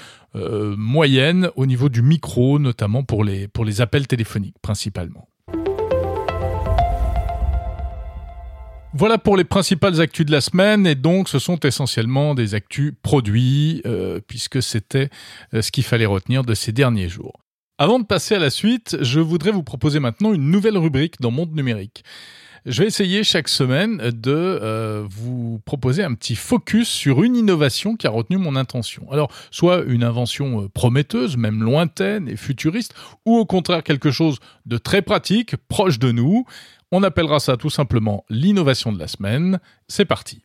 moyenne 0.78 1.50
au 1.58 1.66
niveau 1.66 1.90
du 1.90 2.02
micro, 2.02 2.58
notamment 2.58 3.04
pour 3.04 3.26
les, 3.26 3.50
pour 3.50 3.66
les 3.66 3.82
appels 3.82 4.08
téléphoniques 4.08 4.56
principalement. 4.62 5.28
Voilà 8.96 9.18
pour 9.18 9.38
les 9.38 9.44
principales 9.44 10.00
actus 10.02 10.24
de 10.24 10.32
la 10.32 10.40
semaine 10.40 10.86
et 10.86 10.94
donc 10.94 11.28
ce 11.28 11.40
sont 11.40 11.60
essentiellement 11.62 12.36
des 12.36 12.54
actus 12.54 12.94
produits 13.02 13.82
euh, 13.88 14.20
puisque 14.28 14.62
c'était 14.62 15.10
euh, 15.56 15.64
ce 15.64 15.72
qu'il 15.72 15.84
fallait 15.84 16.06
retenir 16.06 16.44
de 16.44 16.54
ces 16.54 16.72
derniers 16.72 17.10
jours. 17.10 17.40
Avant 17.80 17.98
de 17.98 18.06
passer 18.06 18.36
à 18.36 18.40
la 18.40 18.52
suite, 18.52 18.98
je 19.02 19.20
voudrais 19.20 19.50
vous 19.50 19.64
proposer 19.64 20.00
maintenant 20.00 20.32
une 20.32 20.52
nouvelle 20.52 20.78
rubrique 20.78 21.20
dans 21.20 21.32
Monde 21.32 21.56
Numérique. 21.56 22.04
Je 22.66 22.82
vais 22.82 22.88
essayer 22.88 23.26
chaque 23.26 23.50
semaine 23.50 23.98
de 23.98 24.32
euh, 24.32 25.04
vous 25.10 25.60
proposer 25.66 26.02
un 26.02 26.14
petit 26.14 26.36
focus 26.36 26.88
sur 26.88 27.22
une 27.22 27.36
innovation 27.36 27.98
qui 27.98 28.08
a 28.08 28.10
retenu 28.10 28.38
mon 28.38 28.56
attention. 28.56 29.12
Alors, 29.12 29.30
soit 29.52 29.84
une 29.84 30.04
invention 30.04 30.70
prometteuse, 30.70 31.36
même 31.36 31.62
lointaine 31.62 32.30
et 32.30 32.38
futuriste, 32.38 32.94
ou 33.26 33.36
au 33.38 33.46
contraire 33.46 33.84
quelque 33.84 34.12
chose 34.12 34.40
de 34.66 34.78
très 34.78 35.02
pratique, 35.02 35.58
proche 35.68 36.00
de 36.00 36.14
nous. 36.14 36.46
On 36.92 37.04
appellera 37.04 37.42
ça 37.42 37.58
tout 37.58 37.70
simplement 37.70 38.24
l'innovation 38.30 38.94
de 38.94 39.00
la 39.00 39.08
semaine. 39.08 39.60
C'est 39.90 40.06
parti. 40.06 40.42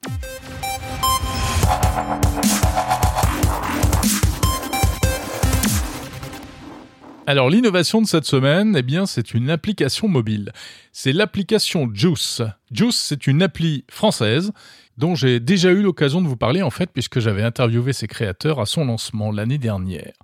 Alors 7.28 7.50
l'innovation 7.50 8.00
de 8.00 8.06
cette 8.06 8.24
semaine, 8.24 8.74
eh 8.74 8.82
bien 8.82 9.04
c'est 9.04 9.34
une 9.34 9.50
application 9.50 10.08
mobile. 10.08 10.50
C'est 10.92 11.12
l'application 11.12 11.90
Juice. 11.92 12.40
Juice, 12.72 12.96
c'est 12.96 13.26
une 13.26 13.42
appli 13.42 13.84
française 13.90 14.50
dont 14.96 15.14
j'ai 15.14 15.38
déjà 15.38 15.70
eu 15.72 15.82
l'occasion 15.82 16.22
de 16.22 16.26
vous 16.26 16.38
parler 16.38 16.62
en 16.62 16.70
fait 16.70 16.88
puisque 16.90 17.20
j'avais 17.20 17.42
interviewé 17.42 17.92
ses 17.92 18.06
créateurs 18.06 18.60
à 18.60 18.64
son 18.64 18.86
lancement 18.86 19.30
l'année 19.30 19.58
dernière. 19.58 20.14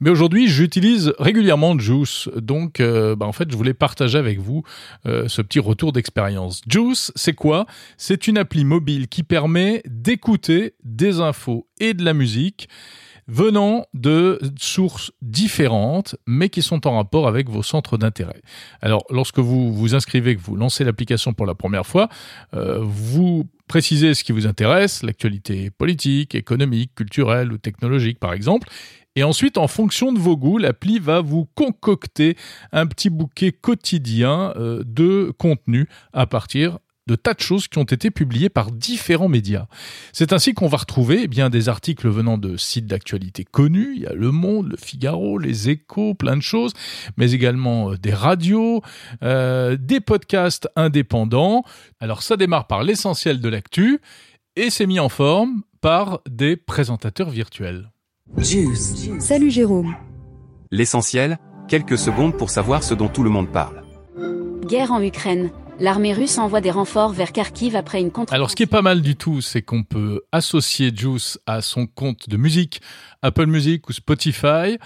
Mais 0.00 0.08
aujourd'hui, 0.08 0.48
j'utilise 0.48 1.12
régulièrement 1.18 1.78
Juice, 1.78 2.30
donc 2.36 2.80
euh, 2.80 3.14
bah, 3.14 3.26
en 3.26 3.32
fait, 3.32 3.50
je 3.50 3.56
voulais 3.56 3.74
partager 3.74 4.16
avec 4.16 4.38
vous 4.38 4.62
euh, 5.04 5.28
ce 5.28 5.42
petit 5.42 5.60
retour 5.60 5.92
d'expérience. 5.92 6.62
Juice, 6.66 7.12
c'est 7.16 7.34
quoi? 7.34 7.66
C'est 7.98 8.28
une 8.28 8.38
appli 8.38 8.64
mobile 8.64 9.08
qui 9.08 9.24
permet 9.24 9.82
d'écouter 9.84 10.72
des 10.84 11.20
infos 11.20 11.66
et 11.80 11.92
de 11.92 12.02
la 12.02 12.14
musique 12.14 12.70
venant 13.28 13.86
de 13.94 14.38
sources 14.58 15.12
différentes, 15.22 16.16
mais 16.26 16.48
qui 16.48 16.62
sont 16.62 16.86
en 16.86 16.96
rapport 16.96 17.26
avec 17.26 17.48
vos 17.48 17.62
centres 17.62 17.98
d'intérêt. 17.98 18.40
Alors, 18.80 19.04
lorsque 19.10 19.38
vous 19.38 19.72
vous 19.72 19.94
inscrivez, 19.94 20.36
que 20.36 20.40
vous 20.40 20.56
lancez 20.56 20.84
l'application 20.84 21.32
pour 21.32 21.46
la 21.46 21.54
première 21.54 21.86
fois, 21.86 22.08
euh, 22.54 22.78
vous 22.80 23.48
précisez 23.66 24.14
ce 24.14 24.22
qui 24.22 24.32
vous 24.32 24.46
intéresse, 24.46 25.02
l'actualité 25.02 25.70
politique, 25.70 26.34
économique, 26.34 26.94
culturelle 26.94 27.52
ou 27.52 27.58
technologique 27.58 28.20
par 28.20 28.32
exemple, 28.32 28.68
et 29.16 29.24
ensuite, 29.24 29.56
en 29.56 29.66
fonction 29.66 30.12
de 30.12 30.18
vos 30.18 30.36
goûts, 30.36 30.58
l'appli 30.58 30.98
va 30.98 31.22
vous 31.22 31.48
concocter 31.54 32.36
un 32.70 32.86
petit 32.86 33.08
bouquet 33.08 33.50
quotidien 33.50 34.52
euh, 34.56 34.82
de 34.84 35.32
contenu 35.38 35.88
à 36.12 36.26
partir 36.26 36.78
de 37.06 37.14
tas 37.14 37.34
de 37.34 37.40
choses 37.40 37.68
qui 37.68 37.78
ont 37.78 37.84
été 37.84 38.10
publiées 38.10 38.48
par 38.48 38.72
différents 38.72 39.28
médias. 39.28 39.66
C'est 40.12 40.32
ainsi 40.32 40.54
qu'on 40.54 40.66
va 40.66 40.78
retrouver 40.78 41.20
eh 41.22 41.28
bien 41.28 41.50
des 41.50 41.68
articles 41.68 42.08
venant 42.08 42.36
de 42.36 42.56
sites 42.56 42.86
d'actualité 42.86 43.44
connus, 43.44 43.92
il 43.94 44.02
y 44.02 44.06
a 44.06 44.12
Le 44.12 44.32
Monde, 44.32 44.68
Le 44.68 44.76
Figaro, 44.76 45.38
Les 45.38 45.68
Échos, 45.68 46.14
plein 46.14 46.36
de 46.36 46.42
choses, 46.42 46.72
mais 47.16 47.32
également 47.32 47.92
euh, 47.92 47.96
des 47.96 48.12
radios, 48.12 48.82
euh, 49.22 49.76
des 49.76 50.00
podcasts 50.00 50.68
indépendants. 50.74 51.62
Alors 52.00 52.22
ça 52.22 52.36
démarre 52.36 52.66
par 52.66 52.82
l'essentiel 52.82 53.40
de 53.40 53.48
l'actu 53.48 54.00
et 54.56 54.70
c'est 54.70 54.86
mis 54.86 54.98
en 54.98 55.08
forme 55.08 55.62
par 55.80 56.20
des 56.28 56.56
présentateurs 56.56 57.30
virtuels. 57.30 57.90
Salut 59.20 59.50
Jérôme. 59.50 59.94
L'essentiel, 60.72 61.38
quelques 61.68 61.98
secondes 61.98 62.36
pour 62.36 62.50
savoir 62.50 62.82
ce 62.82 62.94
dont 62.94 63.08
tout 63.08 63.22
le 63.22 63.30
monde 63.30 63.52
parle. 63.52 63.84
Guerre 64.66 64.90
en 64.90 65.00
Ukraine. 65.00 65.50
L'armée 65.78 66.14
russe 66.14 66.38
envoie 66.38 66.62
des 66.62 66.70
renforts 66.70 67.12
vers 67.12 67.32
Kharkiv 67.32 67.76
après 67.76 68.00
une 68.00 68.10
contre. 68.10 68.32
Alors, 68.32 68.50
ce 68.50 68.56
qui 68.56 68.62
est 68.62 68.66
pas 68.66 68.82
mal 68.82 69.02
du 69.02 69.14
tout, 69.14 69.42
c'est 69.42 69.60
qu'on 69.60 69.82
peut 69.82 70.22
associer 70.32 70.90
Juice 70.94 71.38
à 71.46 71.60
son 71.60 71.86
compte 71.86 72.30
de 72.30 72.36
musique, 72.38 72.80
Apple 73.20 73.46
Music 73.46 73.86
ou 73.88 73.92
Spotify, 73.92 74.78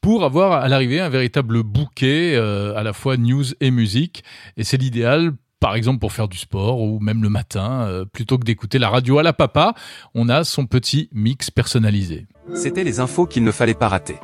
pour 0.00 0.24
avoir 0.24 0.52
à 0.52 0.68
l'arrivée 0.68 1.00
un 1.00 1.08
véritable 1.08 1.64
bouquet 1.64 2.34
euh, 2.36 2.76
à 2.76 2.84
la 2.84 2.92
fois 2.92 3.16
news 3.16 3.44
et 3.60 3.72
musique. 3.72 4.22
Et 4.56 4.62
c'est 4.62 4.76
l'idéal 4.76 5.32
par 5.58 5.74
exemple 5.74 5.98
pour 5.98 6.12
faire 6.12 6.28
du 6.28 6.38
sport 6.38 6.80
ou 6.80 7.00
même 7.00 7.20
le 7.20 7.30
matin, 7.30 7.82
euh, 7.88 8.04
plutôt 8.04 8.38
que 8.38 8.44
d'écouter 8.44 8.78
la 8.78 8.90
radio 8.90 9.18
à 9.18 9.24
la 9.24 9.32
papa, 9.32 9.74
on 10.14 10.28
a 10.28 10.44
son 10.44 10.66
petit 10.66 11.08
mix 11.12 11.50
personnalisé. 11.50 12.26
C'était 12.54 12.84
les 12.84 13.00
infos 13.00 13.26
qu'il 13.26 13.42
ne 13.42 13.50
fallait 13.50 13.74
pas 13.74 13.88
rater. 13.88 14.16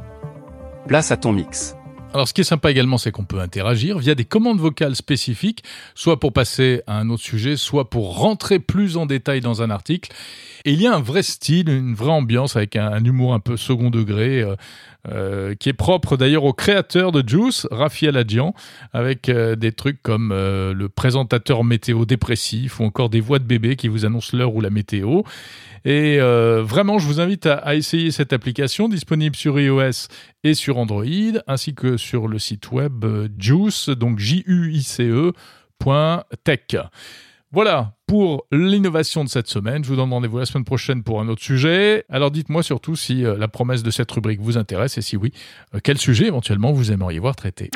Place 0.87 1.11
à 1.11 1.17
ton 1.17 1.33
mix. 1.33 1.75
Alors, 2.15 2.29
ce 2.29 2.33
qui 2.33 2.43
est 2.43 2.45
sympa 2.45 2.71
également, 2.71 2.97
c'est 2.97 3.11
qu'on 3.11 3.25
peut 3.25 3.41
interagir 3.41 3.99
via 3.99 4.15
des 4.15 4.25
commandes 4.25 4.61
vocales 4.61 4.95
spécifiques, 4.95 5.65
soit 5.97 6.21
pour 6.21 6.33
passer 6.33 6.81
à 6.87 6.97
un 6.97 7.11
autre 7.11 7.25
sujet, 7.25 7.57
soit 7.57 7.91
pour 7.91 8.17
rentrer 8.17 8.61
plus 8.61 8.97
en 8.97 9.05
détail 9.05 9.41
dans 9.41 9.63
un 9.63 9.71
article. 9.71 10.13
Et 10.65 10.73
il 10.73 10.81
y 10.81 10.87
a 10.87 10.95
un 10.95 11.01
vrai 11.01 11.25
style, 11.25 11.69
une 11.69 11.97
vraie 11.97 12.13
ambiance 12.13 12.55
avec 12.55 12.77
un, 12.77 13.05
humour 13.05 13.35
un 13.35 13.41
peu 13.41 13.57
second 13.57 13.91
degré, 13.91 14.43
euh, 14.43 14.55
euh, 15.11 15.55
qui 15.55 15.69
est 15.69 15.75
propre 15.75 16.17
d'ailleurs 16.17 16.45
au 16.45 16.53
créateur 16.53 17.13
de 17.13 17.27
Juice, 17.27 17.67
Raphaël 17.71 18.17
Adjian, 18.17 18.55
avec 18.93 19.29
euh, 19.29 19.57
des 19.57 19.73
trucs 19.73 20.03
comme 20.03 20.31
le 20.31 20.89
présentateur 20.89 21.65
météo 21.65 22.05
dépressif 22.05 22.81
ou 22.81 22.85
encore 22.85 23.11
des 23.11 23.21
voix 23.21 23.39
de 23.39 23.45
bébé 23.45 23.77
qui 23.77 23.89
vous 23.89 24.05
annoncent 24.05 24.37
l'heure 24.37 24.55
ou 24.55 24.61
la 24.61 24.71
météo. 24.71 25.23
Et 25.85 26.19
vraiment, 26.19 26.99
je 26.99 27.07
vous 27.07 27.21
invite 27.21 27.47
à, 27.47 27.57
à, 27.57 27.75
essayer 27.75 28.11
cette 28.11 28.33
application 28.33 28.89
disponible 28.89 29.37
sur 29.37 29.61
iOS 29.61 30.09
et 30.43 30.55
sur 30.55 30.79
Android, 30.79 31.05
ainsi 31.47 31.75
que 31.75 31.97
sur 31.99 32.27
le 32.27 32.39
site 32.39 32.73
web 32.73 33.05
Juice, 33.39 33.91
donc 33.91 34.19
J-U-I-C-E. 34.19 35.33
Tech. 36.45 36.77
Voilà 37.53 37.95
pour 38.07 38.47
l'innovation 38.53 39.25
de 39.25 39.29
cette 39.29 39.49
semaine. 39.49 39.85
Je 39.85 39.89
vous 39.89 39.97
donne 39.97 40.13
rendez-vous 40.13 40.39
la 40.39 40.47
semaine 40.47 40.65
prochaine 40.65 41.03
pour 41.03 41.21
un 41.21 41.29
autre 41.29 41.43
sujet. 41.43 42.05
Alors 42.09 42.31
dites-moi 42.31 42.63
surtout 42.63 42.97
si 42.97 43.25
euh, 43.25 43.37
la 43.37 43.49
promesse 43.49 43.83
de 43.83 43.91
cette 43.91 44.11
rubrique 44.11 44.41
vous 44.41 44.59
intéresse 44.59 44.99
et 44.99 45.03
si 45.03 45.17
oui, 45.17 45.33
euh, 45.75 45.81
quel 45.83 45.99
sujet 45.99 46.27
éventuellement 46.27 46.73
vous 46.73 46.93
aimeriez 46.93 47.19
voir 47.19 47.37
traité. 47.37 47.71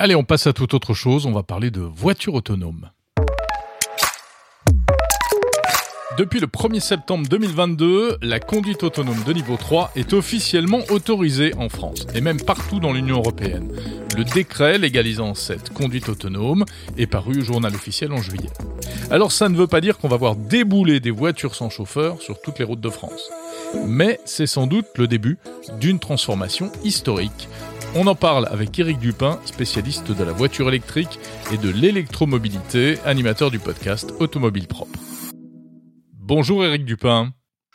Allez, 0.00 0.14
on 0.14 0.22
passe 0.22 0.46
à 0.46 0.52
toute 0.52 0.74
autre 0.74 0.94
chose. 0.94 1.26
On 1.26 1.32
va 1.32 1.42
parler 1.42 1.72
de 1.72 1.80
voitures 1.80 2.34
autonomes. 2.34 2.90
Depuis 6.16 6.40
le 6.40 6.46
1er 6.46 6.80
septembre 6.80 7.28
2022, 7.28 8.16
la 8.22 8.40
conduite 8.40 8.82
autonome 8.82 9.22
de 9.24 9.32
niveau 9.34 9.56
3 9.56 9.92
est 9.94 10.14
officiellement 10.14 10.80
autorisée 10.88 11.52
en 11.58 11.68
France 11.68 12.06
et 12.14 12.22
même 12.22 12.40
partout 12.40 12.80
dans 12.80 12.92
l'Union 12.92 13.18
européenne. 13.18 13.70
Le 14.16 14.24
décret 14.24 14.78
légalisant 14.78 15.34
cette 15.34 15.70
conduite 15.70 16.08
autonome 16.08 16.64
est 16.96 17.06
paru 17.06 17.40
au 17.40 17.44
journal 17.44 17.74
officiel 17.74 18.12
en 18.12 18.22
juillet. 18.22 18.48
Alors 19.10 19.32
ça 19.32 19.50
ne 19.50 19.56
veut 19.56 19.66
pas 19.66 19.82
dire 19.82 19.98
qu'on 19.98 20.08
va 20.08 20.16
voir 20.16 20.34
débouler 20.34 20.98
des 20.98 21.10
voitures 21.10 21.54
sans 21.54 21.68
chauffeur 21.68 22.22
sur 22.22 22.40
toutes 22.40 22.58
les 22.58 22.64
routes 22.64 22.80
de 22.80 22.90
France. 22.90 23.30
mais 23.86 24.18
c'est 24.24 24.46
sans 24.46 24.66
doute 24.66 24.86
le 24.96 25.08
début 25.08 25.36
d'une 25.78 25.98
transformation 25.98 26.72
historique. 26.84 27.48
On 27.94 28.06
en 28.06 28.14
parle 28.14 28.48
avec 28.50 28.78
Eric 28.78 28.98
Dupin, 28.98 29.38
spécialiste 29.44 30.10
de 30.10 30.24
la 30.24 30.32
voiture 30.32 30.68
électrique 30.68 31.18
et 31.52 31.58
de 31.58 31.68
l'électromobilité, 31.68 32.98
animateur 33.04 33.50
du 33.50 33.58
podcast 33.58 34.14
Automobile 34.20 34.66
Propre. 34.66 34.98
Bonjour 36.28 36.62
Eric 36.62 36.84
Dupin. 36.84 37.32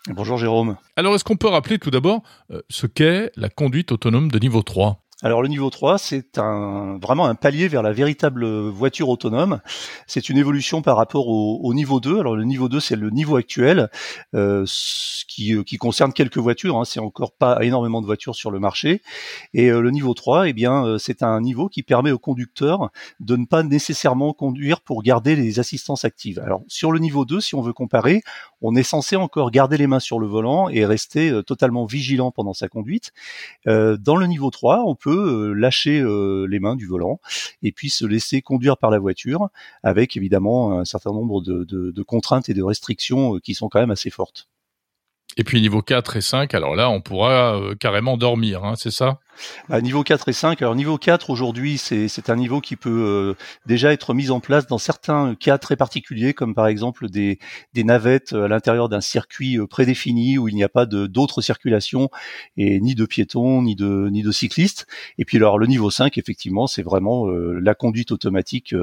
Bonjour 0.10 0.38
Jérôme. 0.38 0.78
Alors 0.96 1.16
est-ce 1.16 1.24
qu'on 1.24 1.38
peut 1.38 1.48
rappeler 1.48 1.80
tout 1.80 1.90
d'abord 1.90 2.22
euh, 2.52 2.62
ce 2.70 2.86
qu'est 2.86 3.32
la 3.36 3.50
conduite 3.50 3.92
autonome 3.92 4.30
de 4.30 4.38
niveau 4.38 4.62
3 4.62 5.03
alors 5.24 5.42
le 5.42 5.48
niveau 5.48 5.70
3, 5.70 5.98
c'est 5.98 6.38
un, 6.38 7.00
vraiment 7.02 7.26
un 7.28 7.36
palier 7.36 7.70
vers 7.70 7.82
la 7.82 7.94
véritable 7.94 8.46
voiture 8.68 9.08
autonome. 9.08 9.62
C'est 10.06 10.28
une 10.28 10.38
évolution 10.38 10.82
par 10.82 10.98
rapport 10.98 11.30
au, 11.30 11.74
niveau 11.74 12.02
2. 12.02 12.20
Alors 12.20 12.36
le 12.36 12.44
niveau 12.44 12.68
2, 12.68 12.82
c'est 12.82 12.98
le 12.98 13.10
niveau 13.10 13.38
actuel 13.38 13.90
euh, 14.36 14.66
qui, 15.30 15.64
qui, 15.64 15.78
concerne 15.78 16.12
quelques 16.12 16.40
voitures. 16.40 16.78
Hein. 16.78 16.84
C'est 16.84 17.00
encore 17.00 17.32
pas 17.32 17.64
énormément 17.64 18.02
de 18.02 18.06
voitures 18.06 18.36
sur 18.36 18.52
le 18.52 18.60
marché. 18.60 19.02
Et 19.54 19.70
euh, 19.70 19.80
le 19.80 19.92
niveau 19.92 20.14
3, 20.14 20.50
eh 20.50 20.54
bien, 20.54 20.86
euh, 20.86 20.98
c'est 20.98 21.24
un 21.24 21.40
niveau 21.40 21.70
qui 21.70 21.84
permet 21.84 22.12
aux 22.12 22.20
conducteurs 22.20 22.90
de 23.22 23.38
ne 23.38 23.46
pas 23.46 23.64
nécessairement 23.64 24.34
conduire 24.34 24.82
pour 24.82 25.04
garder 25.04 25.38
les 25.38 25.58
assistances 25.58 26.04
actives. 26.04 26.40
Alors 26.40 26.64
sur 26.68 26.92
le 26.92 27.00
niveau 27.00 27.24
2, 27.24 27.40
si 27.40 27.56
on 27.56 27.62
veut 27.62 27.72
comparer, 27.72 28.24
on 28.62 28.76
est 28.76 28.84
censé 28.84 29.16
encore 29.16 29.52
garder 29.52 29.78
les 29.78 29.88
mains 29.88 30.02
sur 30.02 30.20
le 30.20 30.28
volant 30.28 30.68
et 30.68 30.86
rester 30.86 31.30
euh, 31.30 31.44
totalement 31.44 31.86
vigilant 31.86 32.32
pendant 32.32 32.54
sa 32.54 32.68
conduite. 32.68 33.14
dans 33.66 34.16
le 34.18 34.28
niveau 34.28 34.50
3, 34.50 34.84
on 34.86 34.96
peut 34.96 35.13
euh, 35.14 35.54
lâcher 35.54 36.00
euh, 36.00 36.46
les 36.50 36.60
mains 36.60 36.76
du 36.76 36.88
volant 36.88 37.20
et 37.62 37.72
puis 37.72 37.90
se 37.90 38.06
laisser 38.06 38.42
conduire 38.42 38.78
par 38.78 38.92
la 38.92 39.00
voiture 39.00 39.50
avec 39.84 40.18
évidemment 40.18 40.80
un 40.80 40.86
certain 40.86 41.12
nombre 41.12 41.42
de 41.42 42.04
contraintes 42.04 42.50
et 42.50 42.54
de 42.54 42.64
restrictions 42.64 43.36
euh, 43.36 43.40
qui 43.40 43.54
sont 43.54 43.70
quand 43.70 43.80
même 43.80 43.92
assez 43.92 44.10
fortes. 44.10 44.50
Et 45.38 45.44
puis 45.44 45.62
niveau 45.62 45.82
4 45.82 46.18
et 46.18 46.22
5, 46.22 46.54
alors 46.54 46.76
là, 46.76 46.90
on 46.92 47.02
pourra 47.02 47.60
carrément 47.80 48.18
dormir, 48.18 48.64
hein, 48.64 48.76
c'est 48.76 48.92
ça? 48.92 49.20
Bah, 49.70 49.82
Niveau 49.82 50.04
4 50.04 50.30
et 50.30 50.34
5, 50.34 50.62
alors 50.62 50.76
niveau 50.76 50.98
4 50.98 51.30
aujourd'hui, 51.30 51.78
c'est 51.78 52.30
un 52.30 52.36
niveau 52.36 52.62
qui 52.62 52.76
peut 52.76 52.90
euh, 52.90 53.34
déjà 53.66 53.94
être 53.94 54.14
mis 54.14 54.32
en 54.32 54.40
place 54.40 54.68
dans 54.68 54.78
certains 54.78 55.36
cas 55.36 55.58
très 55.58 55.76
particuliers, 55.76 56.34
comme 56.34 56.56
par 56.56 56.68
exemple 56.68 57.10
des, 57.10 57.40
navettes 57.76 58.34
à 58.34 58.48
l'intérieur 58.48 58.90
d'un 58.90 59.02
circuit 59.02 59.58
euh, 59.58 59.68
prédéfini 59.68 60.38
où 60.38 60.48
il 60.48 60.56
n'y 60.56 60.64
a 60.64 60.70
pas 60.70 60.86
d'autres 60.86 61.42
circulations 61.42 62.10
et 62.58 62.80
ni 62.80 62.96
de 62.96 63.06
piétons, 63.06 63.62
ni 63.62 63.76
de, 63.76 64.10
ni 64.12 64.24
de 64.24 64.32
cyclistes. 64.32 64.88
Et 65.18 65.26
puis 65.26 65.38
alors 65.38 65.58
le 65.58 65.68
niveau 65.68 65.90
5, 65.90 66.18
effectivement, 66.18 66.68
c'est 66.68 66.84
vraiment 66.84 67.28
la 67.28 67.76
conduite 67.76 68.12
automatique 68.12 68.76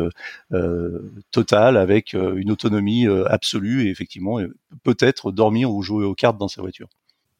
totale 1.30 1.76
avec 1.76 2.12
une 2.12 2.50
autonomie 2.50 3.06
absolue 3.26 3.86
et 3.86 3.90
effectivement 3.90 4.38
peut-être 4.82 5.32
dormir 5.32 5.72
ou 5.72 5.82
jouer 5.82 6.04
aux 6.04 6.14
cartes 6.14 6.38
dans 6.38 6.48
sa 6.48 6.62
voiture. 6.62 6.88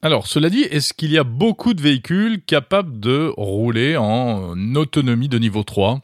Alors, 0.03 0.27
cela 0.27 0.49
dit, 0.49 0.63
est-ce 0.63 0.95
qu'il 0.95 1.13
y 1.13 1.19
a 1.19 1.25
beaucoup 1.25 1.75
de 1.75 1.83
véhicules 1.83 2.43
capables 2.43 3.01
de 3.01 3.35
rouler 3.37 3.99
en 3.99 4.75
autonomie 4.75 5.29
de 5.29 5.39
niveau 5.39 5.63
3 5.63 6.01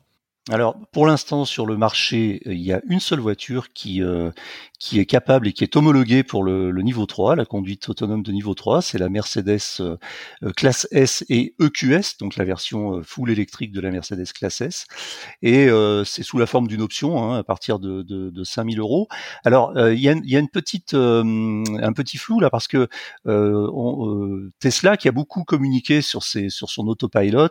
alors, 0.49 0.77
pour 0.93 1.09
l'instant, 1.09 1.45
sur 1.45 1.67
le 1.67 1.77
marché, 1.77 2.41
il 2.47 2.61
y 2.61 2.73
a 2.73 2.81
une 2.89 3.01
seule 3.01 3.19
voiture 3.19 3.73
qui, 3.73 4.01
euh, 4.01 4.31
qui 4.79 4.99
est 4.99 5.07
capable 5.07 5.49
et 5.49 5.53
qui 5.53 5.65
est 5.65 5.75
homologuée 5.77 6.23
pour 6.23 6.45
le, 6.45 6.71
niveau 6.83 7.07
3, 7.07 7.37
la 7.37 7.45
conduite 7.45 7.89
autonome 7.89 8.23
de 8.23 8.31
niveau 8.33 8.55
3, 8.55 8.83
c'est 8.83 8.99
la 8.99 9.09
Mercedes 9.09 9.59
euh, 9.81 9.97
euh, 10.43 10.53
classe 10.53 10.87
S 10.91 11.25
et 11.29 11.55
EQS, 11.61 12.19
donc 12.21 12.37
la 12.37 12.45
version 12.45 12.97
euh, 12.99 13.03
full 13.03 13.31
électrique 13.31 13.73
de 13.73 13.81
la 13.81 13.91
Mercedes 13.91 14.27
classe 14.35 14.61
S. 14.61 14.87
Et 15.43 15.69
c'est 16.05 16.23
sous 16.23 16.39
la 16.39 16.47
forme 16.47 16.67
d'une 16.67 16.83
option 16.83 17.23
hein, 17.23 17.39
à 17.39 17.43
partir 17.43 17.79
de, 17.79 18.03
de, 18.03 18.31
de 18.31 18.45
5000 18.45 18.79
euros. 18.79 19.09
Alors, 19.45 19.73
il 19.91 19.99
y, 19.99 20.09
a, 20.09 20.13
une 20.13 20.49
petite, 20.49 20.95
un 20.95 21.93
petit 21.95 22.19
flou 22.19 22.41
là 22.41 22.51
parce 22.51 22.69
que 22.69 22.89
Tesla, 24.61 24.97
qui 24.97 25.09
a 25.09 25.13
beaucoup 25.13 25.45
communiqué 25.45 26.03
sur, 26.03 26.23
ses, 26.23 26.51
sur 26.51 26.71
son 26.71 26.87
autopilot 26.87 27.49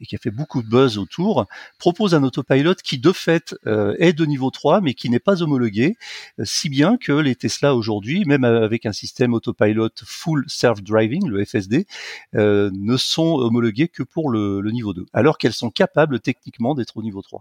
et 0.00 0.06
qui 0.06 0.14
a 0.14 0.18
fait 0.18 0.30
beaucoup 0.30 0.62
de 0.62 0.68
buzz 0.68 0.98
autour, 0.98 1.46
propose 1.78 2.14
un 2.14 2.22
autopilot 2.30 2.74
qui 2.82 2.98
de 2.98 3.12
fait 3.12 3.54
est 3.98 4.12
de 4.12 4.24
niveau 4.24 4.50
3 4.50 4.80
mais 4.80 4.94
qui 4.94 5.10
n'est 5.10 5.18
pas 5.18 5.42
homologué 5.42 5.96
si 6.44 6.68
bien 6.68 6.96
que 6.96 7.12
les 7.12 7.34
Tesla 7.34 7.74
aujourd'hui, 7.74 8.24
même 8.24 8.44
avec 8.44 8.86
un 8.86 8.92
système 8.92 9.34
autopilot 9.34 9.90
full 10.04 10.44
self-driving, 10.46 11.28
le 11.28 11.44
FSD, 11.44 11.86
euh, 12.34 12.70
ne 12.72 12.96
sont 12.96 13.34
homologués 13.34 13.88
que 13.88 14.02
pour 14.02 14.30
le 14.30 14.70
niveau 14.70 14.92
2, 14.92 15.06
alors 15.12 15.38
qu'elles 15.38 15.52
sont 15.52 15.70
capables 15.70 16.20
techniquement 16.20 16.74
d'être 16.74 16.96
au 16.96 17.02
niveau 17.02 17.22
3. 17.22 17.40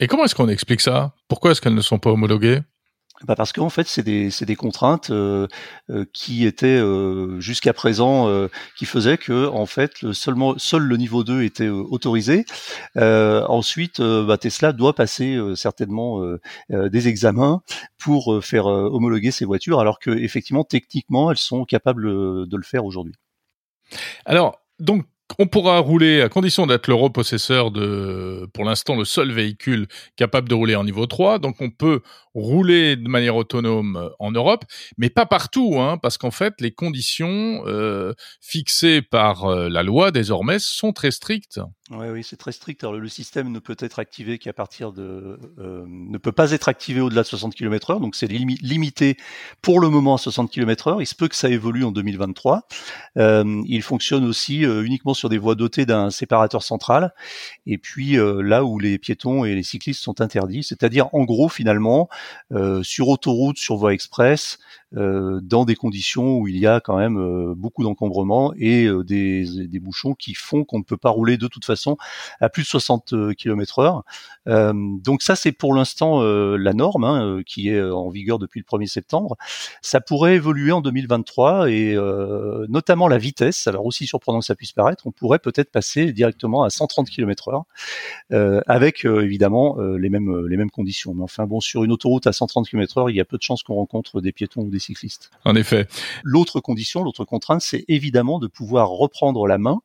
Et 0.00 0.06
comment 0.06 0.24
est-ce 0.24 0.34
qu'on 0.34 0.48
explique 0.48 0.80
ça? 0.80 1.14
Pourquoi 1.28 1.52
est-ce 1.52 1.60
qu'elles 1.60 1.74
ne 1.74 1.80
sont 1.80 1.98
pas 1.98 2.10
homologuées? 2.10 2.60
Bah 3.22 3.36
parce 3.36 3.52
qu'en 3.52 3.68
fait, 3.68 3.86
c'est 3.86 4.02
des, 4.02 4.28
des 4.28 4.56
contraintes 4.56 5.10
euh, 5.10 5.46
euh, 5.88 6.04
qui 6.12 6.44
étaient 6.44 6.66
euh, 6.66 7.38
jusqu'à 7.40 7.72
présent, 7.72 8.28
qui 8.76 8.86
faisaient 8.86 9.18
que 9.18 9.46
en 9.46 9.66
fait, 9.66 10.12
seulement 10.12 10.58
seul 10.58 10.82
le 10.82 10.96
niveau 10.96 11.22
2 11.22 11.42
était 11.42 11.68
autorisé. 11.68 12.44
ensuite, 12.96 14.00
bah, 14.00 14.36
Tesla 14.38 14.72
doit 14.72 14.94
passer 14.94 15.38
certainement 15.54 16.20
des 16.70 17.08
examens 17.08 17.62
pour 17.98 18.42
faire 18.42 18.66
homologuer 18.66 19.30
ses 19.30 19.44
voitures, 19.44 19.80
alors 19.80 19.98
que 19.98 20.10
effectivement, 20.10 20.64
techniquement, 20.64 21.30
elles 21.30 21.36
sont 21.36 21.64
capables 21.64 22.04
de 22.04 22.56
le 22.56 22.62
faire 22.62 22.84
aujourd'hui. 22.84 23.14
Alors, 24.24 24.60
donc 24.80 25.04
on 25.38 25.46
pourra 25.46 25.78
rouler 25.78 26.20
à 26.20 26.28
condition 26.28 26.66
d'être 26.66 26.86
le 26.86 26.94
repossesseur 26.94 27.70
de, 27.70 28.48
pour 28.52 28.64
l'instant, 28.64 28.94
le 28.94 29.04
seul 29.04 29.32
véhicule 29.32 29.86
capable 30.16 30.48
de 30.48 30.54
rouler 30.54 30.76
en 30.76 30.84
niveau 30.84 31.06
3. 31.06 31.38
Donc, 31.38 31.56
on 31.60 31.70
peut 31.70 32.00
rouler 32.34 32.96
de 32.96 33.08
manière 33.08 33.36
autonome 33.36 34.10
en 34.18 34.32
Europe, 34.32 34.64
mais 34.98 35.10
pas 35.10 35.26
partout, 35.26 35.76
hein, 35.78 35.98
parce 35.98 36.18
qu'en 36.18 36.30
fait, 36.30 36.54
les 36.60 36.72
conditions 36.72 37.62
euh, 37.66 38.12
fixées 38.40 39.02
par 39.02 39.44
euh, 39.44 39.68
la 39.68 39.82
loi 39.82 40.10
désormais 40.10 40.58
sont 40.58 40.92
très 40.92 41.10
strictes. 41.10 41.60
Oui, 41.96 42.06
oui, 42.08 42.24
c'est 42.24 42.36
très 42.36 42.52
strict. 42.52 42.82
Alors, 42.82 42.94
le 42.94 43.08
système 43.08 43.50
ne 43.50 43.58
peut 43.58 43.76
être 43.78 43.98
activé 43.98 44.38
qu'à 44.38 44.52
partir 44.52 44.92
de, 44.92 45.38
euh, 45.58 45.84
ne 45.86 46.18
peut 46.18 46.32
pas 46.32 46.52
être 46.52 46.68
activé 46.68 47.00
au-delà 47.00 47.22
de 47.22 47.26
60 47.26 47.54
km/h, 47.54 48.00
donc 48.00 48.16
c'est 48.16 48.26
limité 48.26 49.16
pour 49.62 49.80
le 49.80 49.88
moment 49.88 50.14
à 50.14 50.18
60 50.18 50.50
km/h. 50.50 51.00
Il 51.00 51.06
se 51.06 51.14
peut 51.14 51.28
que 51.28 51.36
ça 51.36 51.48
évolue 51.48 51.84
en 51.84 51.92
2023. 51.92 52.66
il 53.16 53.82
fonctionne 53.82 54.24
aussi 54.24 54.60
uniquement 54.62 55.14
sur 55.14 55.28
des 55.28 55.38
voies 55.38 55.54
dotées 55.54 55.86
d'un 55.86 56.10
séparateur 56.10 56.62
central, 56.62 57.14
et 57.66 57.78
puis 57.78 58.16
là 58.16 58.64
où 58.64 58.78
les 58.78 58.98
piétons 58.98 59.44
et 59.44 59.54
les 59.54 59.62
cyclistes 59.62 60.02
sont 60.02 60.20
interdits, 60.20 60.62
c'est-à-dire 60.62 61.08
en 61.12 61.24
gros 61.24 61.48
finalement 61.48 62.08
euh, 62.52 62.82
sur 62.82 63.08
autoroute, 63.08 63.58
sur 63.58 63.76
voie 63.76 63.94
express, 63.94 64.58
euh, 64.83 64.83
dans 64.94 65.64
des 65.64 65.74
conditions 65.74 66.38
où 66.38 66.48
il 66.48 66.56
y 66.56 66.66
a 66.66 66.80
quand 66.80 66.96
même 66.96 67.18
euh, 67.18 67.54
beaucoup 67.56 67.82
d'encombrement 67.82 68.52
et 68.56 68.88
des, 69.04 69.66
des, 69.66 69.80
bouchons 69.80 70.14
qui 70.14 70.34
font 70.34 70.64
qu'on 70.64 70.78
ne 70.78 70.84
peut 70.84 70.96
pas 70.96 71.10
rouler 71.10 71.36
de 71.36 71.48
toute 71.48 71.64
façon 71.64 71.96
à 72.40 72.48
plus 72.48 72.62
de 72.62 72.68
60 72.68 73.34
km/h. 73.36 74.02
donc 75.02 75.22
ça, 75.22 75.36
c'est 75.36 75.52
pour 75.52 75.74
l'instant 75.74 76.22
la 76.22 76.72
norme 76.72 77.04
hein, 77.04 77.42
qui 77.44 77.68
est 77.68 77.82
en 77.82 78.08
vigueur 78.08 78.38
depuis 78.38 78.60
le 78.60 78.78
1er 78.78 78.86
septembre. 78.86 79.36
Ça 79.82 80.00
pourrait 80.00 80.36
évoluer 80.36 80.72
en 80.72 80.80
2023 80.80 81.70
et 81.70 81.96
notamment 82.68 83.08
la 83.08 83.18
vitesse. 83.18 83.66
Alors 83.66 83.84
aussi 83.86 84.06
surprenant 84.06 84.40
que 84.40 84.46
ça 84.46 84.54
puisse 84.54 84.72
paraître, 84.72 85.06
on 85.06 85.12
pourrait 85.12 85.38
peut-être 85.38 85.70
passer 85.70 86.12
directement 86.12 86.62
à 86.62 86.70
130 86.70 87.10
km/h 87.10 87.64
avec 88.66 89.04
évidemment 89.04 89.76
les 89.78 90.08
mêmes 90.08 90.46
les 90.46 90.56
mêmes 90.56 90.70
conditions. 90.70 91.14
Mais 91.14 91.22
enfin 91.22 91.46
bon, 91.46 91.60
sur 91.60 91.84
une 91.84 91.92
autoroute 91.92 92.26
à 92.26 92.32
130 92.32 92.68
km/h, 92.68 93.10
il 93.10 93.16
y 93.16 93.20
a 93.20 93.24
peu 93.24 93.36
de 93.36 93.42
chances 93.42 93.62
qu'on 93.62 93.74
rencontre 93.74 94.20
des 94.20 94.32
piétons 94.32 94.62
ou 94.62 94.70
des 94.70 94.83
cyclistes. 94.84 95.30
En 95.44 95.54
effet. 95.56 95.86
L'autre 96.22 96.60
condition, 96.60 97.02
l'autre 97.02 97.24
contrainte, 97.24 97.60
c'est 97.60 97.84
évidemment 97.88 98.38
de 98.38 98.46
pouvoir 98.46 98.90
reprendre 98.90 99.46
la 99.46 99.58
main 99.58 99.80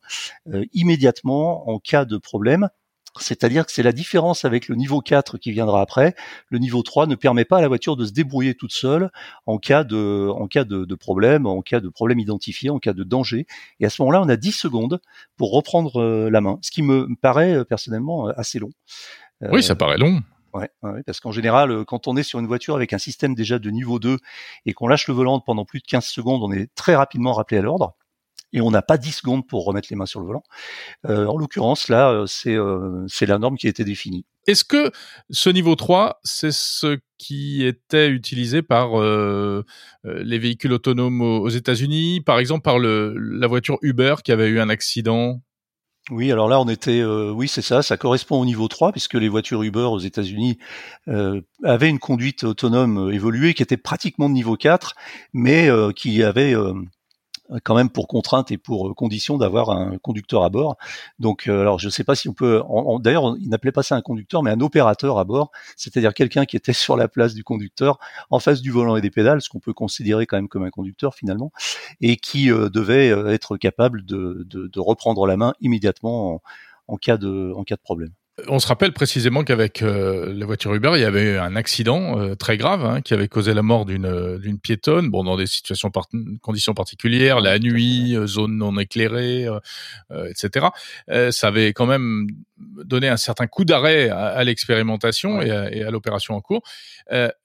euh, 0.54 0.66
immédiatement 0.74 1.70
en 1.70 1.80
cas 1.80 2.06
de 2.06 2.18
problème 2.18 2.70
c'est-à-dire 3.18 3.66
que 3.66 3.72
c'est 3.72 3.84
la 3.84 3.92
différence 3.92 4.46
avec 4.46 4.68
le 4.68 4.76
niveau 4.76 5.02
4 5.02 5.38
qui 5.38 5.52
viendra 5.52 5.82
après. 5.82 6.16
Le 6.50 6.60
niveau 6.60 6.84
3 6.84 7.08
ne 7.08 7.16
permet 7.16 7.46
pas 7.46 7.58
à 7.58 7.62
la 7.62 7.68
voiture 7.68 7.96
de 7.96 8.06
se 8.06 8.12
débrouiller 8.12 8.56
toute 8.56 8.72
seule 8.72 9.10
en 9.46 9.58
cas 9.58 9.84
de, 9.84 10.30
en 10.30 10.48
cas 10.48 10.64
de, 10.64 10.96
problème, 10.96 11.46
en 11.46 11.62
cas 11.62 11.80
de 11.80 11.90
problème 11.90 12.20
identifié, 12.20 12.70
en 12.70 12.80
cas 12.80 12.94
de 12.94 13.04
danger. 13.04 13.48
Et 13.80 13.86
à 13.86 13.90
ce 13.90 14.02
moment-là, 14.02 14.22
on 14.22 14.30
a 14.30 14.36
10 14.36 14.52
secondes 14.52 15.00
pour 15.38 15.52
reprendre 15.52 16.02
euh, 16.02 16.30
la 16.30 16.42
main, 16.42 16.60
ce 16.62 16.72
qui 16.72 16.84
me 16.84 17.08
paraît 17.22 17.56
euh, 17.56 17.64
personnellement 17.64 18.28
assez 18.28 18.60
long. 18.60 18.72
Oui, 19.52 19.64
ça 19.64 19.76
paraît 19.76 19.98
long. 19.98 20.22
Ouais, 20.54 20.70
parce 21.06 21.20
qu'en 21.20 21.32
général, 21.32 21.72
euh, 21.72 21.84
quand 21.86 22.08
on 22.08 22.18
est 22.18 22.24
sur 22.24 22.40
une 22.40 22.48
voiture 22.48 22.76
avec 22.76 22.94
un 22.94 22.98
système 22.98 23.36
déjà 23.36 23.60
de 23.60 23.70
niveau 23.70 24.00
2 24.00 24.18
et 24.66 24.74
qu'on 24.74 24.88
lâche 24.88 25.08
le 25.08 25.14
volant 25.14 25.40
pendant 25.40 25.66
plus 25.66 25.80
de 25.80 25.86
15 25.86 26.06
secondes, 26.06 26.42
on 26.44 26.52
est 26.52 26.74
très 26.76 26.96
rapidement 26.96 27.34
rappelé 27.34 27.60
à 27.60 27.62
l'ordre 27.62 27.96
et 28.52 28.62
on 28.62 28.72
n'a 28.72 28.82
pas 28.82 28.98
10 28.98 29.12
secondes 29.12 29.48
pour 29.48 29.64
remettre 29.66 29.90
les 29.92 29.96
mains 29.96 30.08
sur 30.08 30.20
le 30.22 30.26
volant. 30.26 30.44
Euh, 31.08 31.28
en 31.28 31.38
l'occurrence, 31.38 31.88
là, 31.88 32.10
euh, 32.10 32.26
c'est 32.26 32.58
c'est 33.08 33.28
la 33.28 33.38
norme 33.38 33.58
qui 33.58 33.68
a 33.68 33.70
été 33.70 33.84
définie. 33.84 34.26
Est-ce 34.48 34.64
que 34.64 34.92
ce 35.30 35.52
niveau 35.52 35.76
3, 35.76 36.20
c'est 36.24 36.52
ce 36.52 36.98
qui 37.20 37.64
était 37.64 38.10
utilisé 38.10 38.64
par 38.64 39.00
les 40.04 40.40
véhicules 40.40 40.74
autonomes 40.74 41.22
aux 41.22 41.50
États-Unis, 41.50 42.22
par 42.22 42.40
exemple 42.40 42.64
par 42.64 42.80
le, 42.80 43.14
la 43.18 43.46
voiture 43.46 43.78
Uber 43.84 44.16
qui 44.24 44.32
avait 44.32 44.48
eu 44.48 44.60
un 44.60 44.70
accident? 44.70 45.42
Oui, 46.12 46.32
alors 46.32 46.48
là, 46.48 46.60
on 46.60 46.68
était, 46.68 47.02
euh, 47.02 47.32
oui, 47.32 47.48
c'est 47.48 47.62
ça, 47.62 47.84
ça 47.84 47.96
correspond 47.96 48.40
au 48.42 48.46
niveau 48.46 48.68
3, 48.68 48.92
puisque 48.92 49.14
les 49.14 49.30
voitures 49.30 49.62
Uber 49.62 49.82
aux 49.82 50.00
États-Unis 50.00 50.58
euh, 51.08 51.42
avaient 51.64 51.90
une 51.90 52.00
conduite 52.00 52.44
autonome 52.44 53.10
euh, 53.10 53.14
évoluée 53.14 53.54
qui 53.54 53.62
était 53.62 53.78
pratiquement 53.78 54.28
de 54.28 54.34
niveau 54.34 54.56
4, 54.56 54.96
mais 55.34 55.70
qui 55.96 56.24
avait 56.24 56.56
quand 57.64 57.76
même 57.76 57.90
pour 57.90 58.08
contrainte 58.08 58.52
et 58.52 58.58
pour 58.58 58.96
condition 58.96 59.38
d'avoir 59.38 59.72
un 59.72 59.98
conducteur 59.98 60.44
à 60.44 60.50
bord. 60.50 60.78
Donc, 61.20 61.48
alors 61.48 61.80
je 61.80 61.88
ne 61.88 61.92
sais 61.92 62.04
pas 62.04 62.16
si 62.16 62.30
on 62.30 62.34
peut. 62.34 62.62
D'ailleurs, 63.00 63.36
il 63.40 63.50
n'appelait 63.50 63.72
pas 63.72 63.84
ça 63.84 63.96
un 63.96 64.02
conducteur, 64.02 64.44
mais 64.44 64.52
un 64.52 64.62
opérateur 64.62 65.18
à 65.18 65.24
bord, 65.24 65.52
c'est-à-dire 65.76 66.14
quelqu'un 66.14 66.46
qui 66.46 66.56
était 66.56 66.74
sur 66.74 66.96
la 66.96 67.08
place 67.08 67.34
du 67.34 67.44
conducteur, 67.44 68.00
en 68.30 68.40
face 68.40 68.62
du 68.62 68.72
volant 68.72 68.96
et 68.96 69.02
des 69.02 69.12
pédales, 69.12 69.42
ce 69.42 69.50
qu'on 69.50 69.60
peut 69.60 69.74
considérer 69.74 70.26
quand 70.26 70.38
même 70.38 70.48
comme 70.48 70.64
un 70.64 70.70
conducteur 70.70 71.16
finalement, 71.16 71.52
et 72.02 72.18
qui 72.18 72.48
devait 72.48 73.08
être 73.34 73.58
capable 73.58 74.06
de, 74.06 74.46
de, 74.50 74.68
de, 74.68 74.80
reprendre 74.80 75.26
la 75.28 75.38
main 75.38 75.54
immédiatement 75.62 76.36
en, 76.36 76.42
en 76.88 76.98
cas 76.98 77.18
de 77.18 77.54
en 77.56 77.64
cas 77.64 77.76
de 77.76 77.82
problème. 77.82 78.12
On 78.48 78.60
se 78.60 78.68
rappelle 78.68 78.94
précisément 78.94 79.44
qu'avec 79.44 79.82
euh, 79.82 80.34
la 80.34 80.46
voiture 80.46 80.74
Uber, 80.74 80.92
il 80.96 81.02
y 81.02 81.06
avait 81.06 81.38
un 81.38 81.56
accident 81.56 82.20
euh, 82.20 82.36
très 82.36 82.58
grave 82.58 82.86
hein, 82.86 83.02
qui 83.02 83.14
avait 83.14 83.28
causé 83.28 83.54
la 83.54 83.62
mort 83.62 83.86
d'une 83.86 84.06
euh, 84.06 84.58
piétonne. 84.62 85.10
Bon, 85.10 85.24
dans 85.24 85.38
des 85.38 85.48
situations 85.48 85.92
conditions 86.42 86.74
particulières, 86.74 87.40
la 87.40 87.60
nuit, 87.60 88.16
zone 88.26 88.58
non 88.58 88.78
éclairée, 88.80 89.48
etc. 90.30 90.68
ça 91.32 91.48
avait 91.48 91.74
quand 91.74 91.86
même 91.86 92.28
donné 92.58 93.08
un 93.08 93.18
certain 93.18 93.48
coup 93.48 93.66
d'arrêt 93.66 94.10
à, 94.10 94.44
l'expérimentation 94.44 95.42
et 95.42 95.52
à, 95.84 95.92
l'opération 95.92 96.36
en 96.36 96.42
cours. 96.42 96.62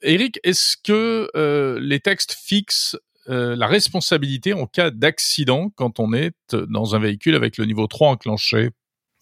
Eric, 0.03 0.41
est-ce 0.43 0.77
que 0.77 1.79
les 1.81 2.01
textes 2.01 2.33
fixent 2.33 2.97
la 3.27 3.67
responsabilité 3.67 4.53
en 4.53 4.67
cas 4.67 4.91
d'accident 4.91 5.71
quand 5.75 6.01
on 6.01 6.13
est 6.13 6.33
dans 6.53 6.95
un 6.95 6.99
véhicule 6.99 7.35
avec 7.35 7.59
le 7.59 7.65
niveau 7.65 7.87
3 7.87 8.11
enclenché? 8.11 8.71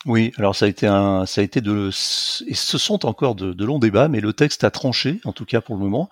Oui, 0.05 0.33
alors 0.37 0.57
ça 0.57 0.65
a 0.65 0.69
été 0.69 0.89
un, 0.89 1.27
ça 1.27 1.43
a 1.43 1.45
été 1.45 1.61
de, 1.61 1.89
et 1.89 2.55
ce 2.55 2.79
sont 2.79 3.07
encore 3.07 3.37
de, 3.37 3.65
longs 3.65 3.79
débats, 3.79 4.09
mais 4.09 4.21
le 4.21 4.33
texte 4.33 4.65
a 4.65 4.71
tranché, 4.73 5.21
en 5.25 5.33
tout 5.33 5.45
cas 5.45 5.61
pour 5.61 5.77
le 5.77 5.81
moment. 5.81 6.09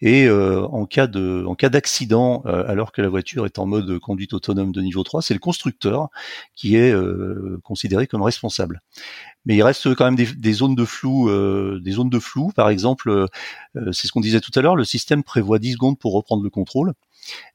Et 0.00 0.24
euh, 0.26 0.66
en 0.68 0.86
cas 0.86 1.06
de, 1.06 1.44
en 1.46 1.54
cas 1.54 1.68
d'accident, 1.68 2.42
euh, 2.46 2.64
alors 2.66 2.90
que 2.90 3.02
la 3.02 3.10
voiture 3.10 3.44
est 3.44 3.58
en 3.58 3.66
mode 3.66 3.98
conduite 3.98 4.32
autonome 4.32 4.72
de 4.72 4.80
niveau 4.80 5.02
3, 5.02 5.20
c'est 5.20 5.34
le 5.34 5.40
constructeur 5.40 6.08
qui 6.54 6.76
est 6.76 6.90
euh, 6.90 7.60
considéré 7.64 8.06
comme 8.06 8.22
responsable. 8.22 8.80
Mais 9.44 9.56
il 9.56 9.62
reste 9.62 9.94
quand 9.94 10.06
même 10.06 10.16
des, 10.16 10.52
zones 10.54 10.74
de 10.74 10.86
flou, 10.86 11.28
des 11.78 11.90
zones 11.90 12.08
de 12.08 12.18
flou. 12.18 12.50
Par 12.56 12.70
exemple, 12.70 13.26
c'est 13.92 14.06
ce 14.06 14.12
qu'on 14.12 14.22
disait 14.22 14.40
tout 14.40 14.52
à 14.54 14.62
l'heure, 14.62 14.74
le 14.74 14.84
système 14.84 15.22
prévoit 15.22 15.58
10 15.58 15.72
secondes 15.72 15.98
pour 15.98 16.14
reprendre 16.14 16.42
le 16.42 16.48
contrôle. 16.48 16.94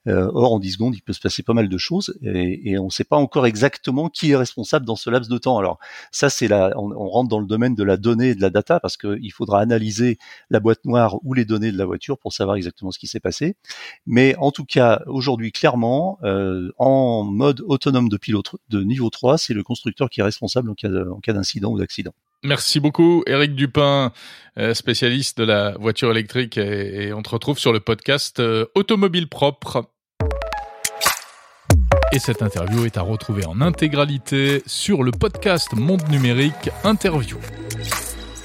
Euh, 0.07 0.29
or, 0.33 0.53
en 0.53 0.59
10 0.59 0.73
secondes, 0.73 0.95
il 0.95 1.01
peut 1.01 1.13
se 1.13 1.19
passer 1.19 1.43
pas 1.43 1.53
mal 1.53 1.69
de 1.69 1.77
choses 1.77 2.17
et, 2.21 2.77
on 2.79 2.85
ne 2.85 2.89
sait 2.89 3.03
pas 3.03 3.17
encore 3.17 3.45
exactement 3.45 4.09
qui 4.09 4.31
est 4.31 4.35
responsable 4.35 4.85
dans 4.85 4.95
ce 4.95 5.09
laps 5.09 5.29
de 5.29 5.37
temps. 5.37 5.57
Alors, 5.57 5.79
ça, 6.11 6.29
c'est 6.29 6.47
là, 6.47 6.71
on, 6.75 6.91
on, 6.91 7.09
rentre 7.09 7.29
dans 7.29 7.39
le 7.39 7.45
domaine 7.45 7.75
de 7.75 7.83
la 7.83 7.97
donnée 7.97 8.29
et 8.29 8.35
de 8.35 8.41
la 8.41 8.49
data 8.49 8.79
parce 8.79 8.97
qu'il 8.97 9.31
faudra 9.31 9.59
analyser 9.59 10.17
la 10.49 10.59
boîte 10.59 10.85
noire 10.85 11.17
ou 11.23 11.33
les 11.33 11.45
données 11.45 11.71
de 11.71 11.77
la 11.77 11.85
voiture 11.85 12.17
pour 12.17 12.33
savoir 12.33 12.57
exactement 12.57 12.91
ce 12.91 12.99
qui 12.99 13.07
s'est 13.07 13.19
passé. 13.19 13.55
Mais 14.05 14.35
en 14.37 14.51
tout 14.51 14.65
cas, 14.65 15.01
aujourd'hui, 15.07 15.51
clairement, 15.51 16.19
euh, 16.23 16.71
en 16.77 17.23
mode 17.23 17.61
autonome 17.67 18.09
de 18.09 18.17
pilote 18.17 18.55
de 18.69 18.83
niveau 18.83 19.09
3, 19.09 19.37
c'est 19.37 19.53
le 19.53 19.63
constructeur 19.63 20.09
qui 20.09 20.21
est 20.21 20.23
responsable 20.23 20.69
en 20.69 20.75
cas 20.75 21.33
d'incident 21.33 21.71
ou 21.71 21.79
d'accident. 21.79 22.13
Merci 22.43 22.79
beaucoup, 22.79 23.21
Eric 23.27 23.53
Dupin, 23.53 24.13
euh, 24.57 24.73
spécialiste 24.73 25.39
de 25.39 25.43
la 25.43 25.77
voiture 25.77 26.09
électrique, 26.09 26.57
et, 26.57 27.11
on 27.11 27.21
te 27.21 27.29
retrouve 27.29 27.59
sur 27.59 27.73
le 27.73 27.81
podcast 27.81 28.39
euh, 28.39 28.65
Automobile 28.75 29.27
Propre. 29.27 29.91
Et 32.13 32.19
cette 32.19 32.41
interview 32.41 32.85
est 32.85 32.97
à 32.97 33.01
retrouver 33.01 33.45
en 33.45 33.59
intégralité 33.59 34.63
sur 34.65 35.03
le 35.03 35.11
podcast 35.11 35.73
Monde 35.73 36.07
Numérique 36.09 36.69
Interview. 36.85 37.37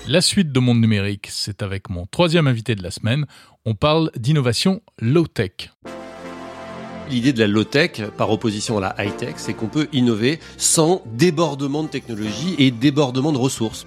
La 0.08 0.20
suite 0.20 0.50
de 0.50 0.58
Monde 0.58 0.80
Numérique, 0.80 1.28
c'est 1.30 1.62
avec 1.62 1.88
mon 1.88 2.04
troisième 2.06 2.48
invité 2.48 2.74
de 2.74 2.82
la 2.82 2.90
semaine. 2.90 3.26
On 3.64 3.74
parle 3.74 4.10
d'innovation 4.16 4.82
low-tech. 5.00 5.70
L'idée 7.10 7.32
de 7.32 7.40
la 7.40 7.46
low-tech, 7.46 8.02
par 8.16 8.30
opposition 8.30 8.78
à 8.78 8.80
la 8.80 8.94
high-tech, 8.98 9.34
c'est 9.36 9.54
qu'on 9.54 9.66
peut 9.66 9.88
innover 9.92 10.40
sans 10.56 11.02
débordement 11.06 11.82
de 11.82 11.88
technologie 11.88 12.54
et 12.58 12.70
débordement 12.70 13.32
de 13.32 13.38
ressources. 13.38 13.86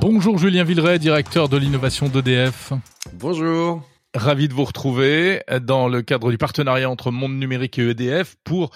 Bonjour 0.00 0.38
Julien 0.38 0.64
Villeray, 0.64 0.98
directeur 0.98 1.48
de 1.48 1.56
l'innovation 1.56 2.08
d'EDF. 2.08 2.72
Bonjour. 3.14 3.82
Ravi 4.14 4.48
de 4.48 4.54
vous 4.54 4.64
retrouver 4.64 5.42
dans 5.60 5.86
le 5.86 6.00
cadre 6.00 6.30
du 6.30 6.38
partenariat 6.38 6.88
entre 6.88 7.10
Monde 7.10 7.38
Numérique 7.38 7.78
et 7.78 7.90
EDF 7.90 8.36
pour, 8.42 8.70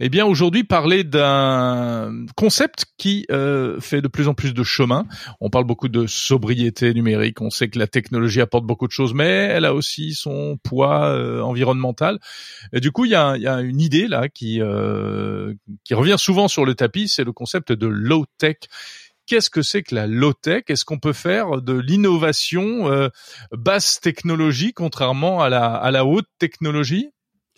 eh 0.00 0.08
bien, 0.08 0.24
aujourd'hui 0.24 0.64
parler 0.64 1.04
d'un 1.04 2.24
concept 2.36 2.86
qui 2.96 3.26
euh, 3.30 3.80
fait 3.80 4.00
de 4.00 4.08
plus 4.08 4.28
en 4.28 4.34
plus 4.34 4.54
de 4.54 4.62
chemin. 4.62 5.06
On 5.42 5.50
parle 5.50 5.66
beaucoup 5.66 5.88
de 5.88 6.06
sobriété 6.06 6.94
numérique. 6.94 7.42
On 7.42 7.50
sait 7.50 7.68
que 7.68 7.78
la 7.78 7.86
technologie 7.86 8.40
apporte 8.40 8.64
beaucoup 8.64 8.86
de 8.86 8.92
choses, 8.92 9.12
mais 9.12 9.26
elle 9.26 9.66
a 9.66 9.74
aussi 9.74 10.14
son 10.14 10.56
poids 10.62 11.04
euh, 11.10 11.42
environnemental. 11.42 12.18
Et 12.72 12.80
du 12.80 12.90
coup, 12.90 13.04
il 13.04 13.10
y 13.10 13.14
a, 13.14 13.36
y 13.36 13.46
a, 13.46 13.60
une 13.60 13.82
idée 13.82 14.08
là 14.08 14.30
qui 14.30 14.62
euh, 14.62 15.52
qui 15.84 15.92
revient 15.92 16.16
souvent 16.18 16.48
sur 16.48 16.64
le 16.64 16.74
tapis, 16.74 17.08
c'est 17.08 17.24
le 17.24 17.32
concept 17.32 17.72
de 17.72 17.86
low 17.86 18.24
tech 18.38 18.56
qu'est-ce 19.28 19.50
que 19.50 19.62
c'est 19.62 19.82
que 19.82 19.94
la 19.94 20.06
low-tech? 20.06 20.64
Est-ce 20.68 20.84
qu'on 20.84 20.98
peut 20.98 21.12
faire 21.12 21.62
de 21.62 21.74
l'innovation 21.74 22.90
euh, 22.90 23.08
basse 23.52 24.00
technologie 24.00 24.72
contrairement 24.72 25.42
à 25.42 25.48
la, 25.48 25.74
à 25.74 25.90
la 25.90 26.04
haute 26.04 26.28
technologie? 26.38 27.10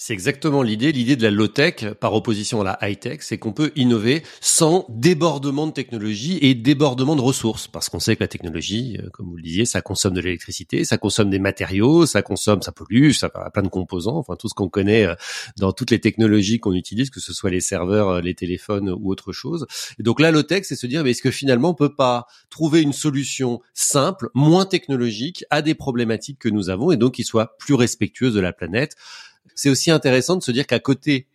C'est 0.02 0.14
exactement 0.14 0.62
l'idée. 0.62 0.92
L'idée 0.92 1.14
de 1.14 1.22
la 1.22 1.30
low-tech, 1.30 1.92
par 2.00 2.14
opposition 2.14 2.62
à 2.62 2.64
la 2.64 2.78
high-tech, 2.80 3.18
c'est 3.20 3.36
qu'on 3.36 3.52
peut 3.52 3.70
innover 3.76 4.22
sans 4.40 4.86
débordement 4.88 5.66
de 5.66 5.72
technologie 5.72 6.38
et 6.40 6.54
débordement 6.54 7.16
de 7.16 7.20
ressources. 7.20 7.68
Parce 7.68 7.90
qu'on 7.90 8.00
sait 8.00 8.16
que 8.16 8.24
la 8.24 8.28
technologie, 8.28 8.96
euh, 8.98 9.10
comme 9.10 9.28
vous 9.28 9.36
le 9.36 9.42
disiez, 9.42 9.66
ça 9.66 9.82
consomme 9.82 10.14
de 10.14 10.22
l'électricité, 10.22 10.86
ça 10.86 10.96
consomme 10.96 11.28
des 11.28 11.38
matériaux, 11.38 12.06
ça 12.06 12.22
consomme, 12.22 12.62
ça 12.62 12.72
pollue, 12.72 13.10
ça 13.10 13.30
a 13.34 13.50
plein 13.50 13.62
de 13.62 13.68
composants, 13.68 14.16
enfin 14.16 14.36
tout 14.36 14.48
ce 14.48 14.54
qu'on 14.54 14.70
connaît 14.70 15.04
euh, 15.04 15.14
dans 15.58 15.72
toutes 15.72 15.90
les 15.90 16.00
technologies 16.00 16.60
qu'on 16.60 16.72
utilise, 16.72 17.10
que 17.10 17.20
ce 17.20 17.34
soit 17.34 17.50
les 17.50 17.60
serveurs, 17.60 18.08
euh, 18.08 18.20
les 18.22 18.34
téléphones 18.34 18.88
ou 18.88 19.10
autre 19.10 19.32
chose. 19.32 19.66
Et 19.98 20.02
donc 20.02 20.18
la 20.18 20.30
low-tech, 20.30 20.64
c'est 20.64 20.76
se 20.76 20.86
dire, 20.86 21.04
mais 21.04 21.10
est-ce 21.10 21.20
que 21.20 21.30
finalement 21.30 21.68
on 21.72 21.74
peut 21.74 21.94
pas 21.94 22.24
trouver 22.48 22.80
une 22.80 22.94
solution 22.94 23.60
simple, 23.74 24.30
moins 24.32 24.64
technologique 24.64 25.44
à 25.50 25.60
des 25.60 25.74
problématiques 25.74 26.38
que 26.38 26.48
nous 26.48 26.70
avons 26.70 26.90
et 26.90 26.96
donc 26.96 27.12
qui 27.12 27.24
soit 27.24 27.58
plus 27.58 27.74
respectueuse 27.74 28.32
de 28.32 28.40
la 28.40 28.54
planète 28.54 28.96
c'est 29.54 29.70
aussi 29.70 29.90
intéressant 29.90 30.36
de 30.36 30.42
se 30.42 30.52
dire 30.52 30.66
qu'à 30.66 30.78
côté 30.78 31.26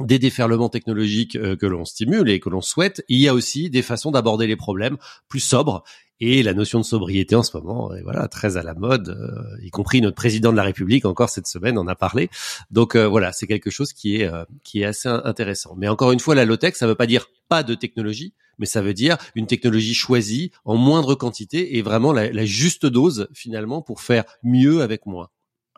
des 0.00 0.18
déferlements 0.18 0.68
technologiques 0.68 1.36
euh, 1.36 1.56
que 1.56 1.66
l'on 1.66 1.84
stimule 1.84 2.30
et 2.30 2.40
que 2.40 2.48
l'on 2.48 2.60
souhaite, 2.60 3.04
il 3.08 3.18
y 3.18 3.28
a 3.28 3.34
aussi 3.34 3.68
des 3.70 3.82
façons 3.82 4.10
d'aborder 4.10 4.46
les 4.46 4.56
problèmes 4.56 4.96
plus 5.28 5.40
sobres. 5.40 5.82
Et 6.20 6.42
la 6.42 6.52
notion 6.52 6.80
de 6.80 6.84
sobriété 6.84 7.36
en 7.36 7.44
ce 7.44 7.56
moment 7.56 7.94
est 7.94 8.02
voilà 8.02 8.26
très 8.26 8.56
à 8.56 8.62
la 8.64 8.74
mode, 8.74 9.10
euh, 9.10 9.64
y 9.64 9.70
compris 9.70 10.00
notre 10.00 10.16
président 10.16 10.50
de 10.50 10.56
la 10.56 10.64
République 10.64 11.04
encore 11.04 11.28
cette 11.28 11.46
semaine 11.46 11.78
en 11.78 11.86
a 11.86 11.94
parlé. 11.94 12.28
Donc 12.72 12.96
euh, 12.96 13.06
voilà, 13.06 13.32
c'est 13.32 13.46
quelque 13.46 13.70
chose 13.70 13.92
qui 13.92 14.16
est 14.16 14.30
qui 14.64 14.82
est 14.82 14.84
assez 14.84 15.08
intéressant. 15.08 15.76
Mais 15.76 15.86
encore 15.88 16.10
une 16.10 16.18
fois, 16.18 16.34
la 16.34 16.44
low-tech, 16.44 16.74
ça 16.74 16.88
veut 16.88 16.96
pas 16.96 17.06
dire 17.06 17.28
pas 17.48 17.62
de 17.62 17.74
technologie, 17.76 18.34
mais 18.58 18.66
ça 18.66 18.82
veut 18.82 18.94
dire 18.94 19.16
une 19.36 19.46
technologie 19.46 19.94
choisie 19.94 20.50
en 20.64 20.76
moindre 20.76 21.14
quantité 21.14 21.76
et 21.76 21.82
vraiment 21.82 22.12
la 22.12 22.44
juste 22.44 22.84
dose 22.84 23.28
finalement 23.32 23.80
pour 23.80 24.00
faire 24.00 24.24
mieux 24.42 24.82
avec 24.82 25.06
moins. 25.06 25.28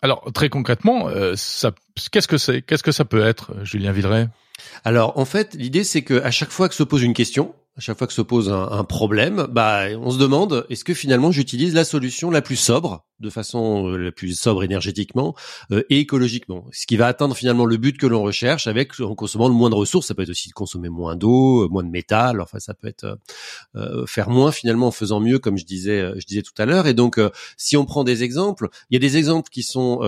Alors 0.02 0.30
très 0.32 0.48
concrètement, 0.48 1.08
euh, 1.08 1.34
qu'est-ce 2.10 2.28
que 2.28 2.38
c'est 2.38 2.62
Qu'est-ce 2.62 2.82
que 2.82 2.92
ça 2.92 3.04
peut 3.04 3.22
être, 3.22 3.52
Julien 3.64 3.92
Villeray? 3.92 4.28
Alors 4.84 5.18
en 5.18 5.24
fait, 5.24 5.54
l'idée 5.54 5.84
c'est 5.84 6.02
que 6.02 6.22
à 6.22 6.30
chaque 6.30 6.50
fois 6.50 6.68
que 6.68 6.74
se 6.74 6.82
pose 6.82 7.02
une 7.02 7.14
question, 7.14 7.54
à 7.76 7.80
chaque 7.80 7.98
fois 7.98 8.06
que 8.06 8.12
se 8.12 8.22
pose 8.22 8.50
un, 8.50 8.68
un 8.70 8.84
problème, 8.84 9.46
bah 9.50 9.84
on 10.00 10.10
se 10.10 10.18
demande 10.18 10.66
est-ce 10.70 10.84
que 10.84 10.94
finalement 10.94 11.30
j'utilise 11.32 11.74
la 11.74 11.84
solution 11.84 12.30
la 12.30 12.42
plus 12.42 12.56
sobre? 12.56 13.04
De 13.20 13.30
façon 13.30 13.88
euh, 13.88 13.96
la 13.96 14.12
plus 14.12 14.38
sobre 14.38 14.64
énergétiquement 14.64 15.35
euh, 15.72 15.83
et 15.90 15.98
écologiquement. 15.98 16.66
Ce 16.72 16.87
qui 16.87 16.96
va 16.96 17.06
atteindre 17.06 17.37
finalement 17.37 17.66
le 17.66 17.76
but 17.76 17.98
que 17.98 18.06
l'on 18.06 18.22
recherche 18.22 18.66
avec 18.66 18.98
en 19.00 19.14
consommant 19.14 19.48
le 19.48 19.54
moins 19.54 19.70
de 19.70 19.74
ressources. 19.74 20.09
Ça 20.09 20.14
peut 20.14 20.22
être 20.22 20.30
aussi 20.30 20.48
de 20.48 20.54
consommer 20.54 20.88
moins 20.88 21.16
d'eau, 21.16 21.64
euh, 21.64 21.68
moins 21.68 21.85
de 21.85 21.90
métal. 21.90 22.40
Enfin, 22.40 22.59
ça 22.59 22.74
peut 22.74 22.88
être 22.88 23.18
faire 24.06 24.30
moins 24.30 24.52
finalement 24.52 24.88
en 24.88 24.90
faisant 24.90 25.20
mieux, 25.20 25.38
comme 25.38 25.59
je 25.59 25.64
disais, 25.64 26.12
je 26.16 26.26
disais 26.26 26.42
tout 26.42 26.52
à 26.59 26.66
l'heure. 26.66 26.87
Et 26.87 26.94
donc, 26.94 27.20
si 27.56 27.76
on 27.76 27.85
prend 27.85 28.04
des 28.04 28.22
exemples, 28.22 28.68
il 28.90 28.94
y 28.94 28.96
a 28.96 29.00
des 29.00 29.16
exemples 29.16 29.50
qui 29.50 29.62
sont 29.62 30.00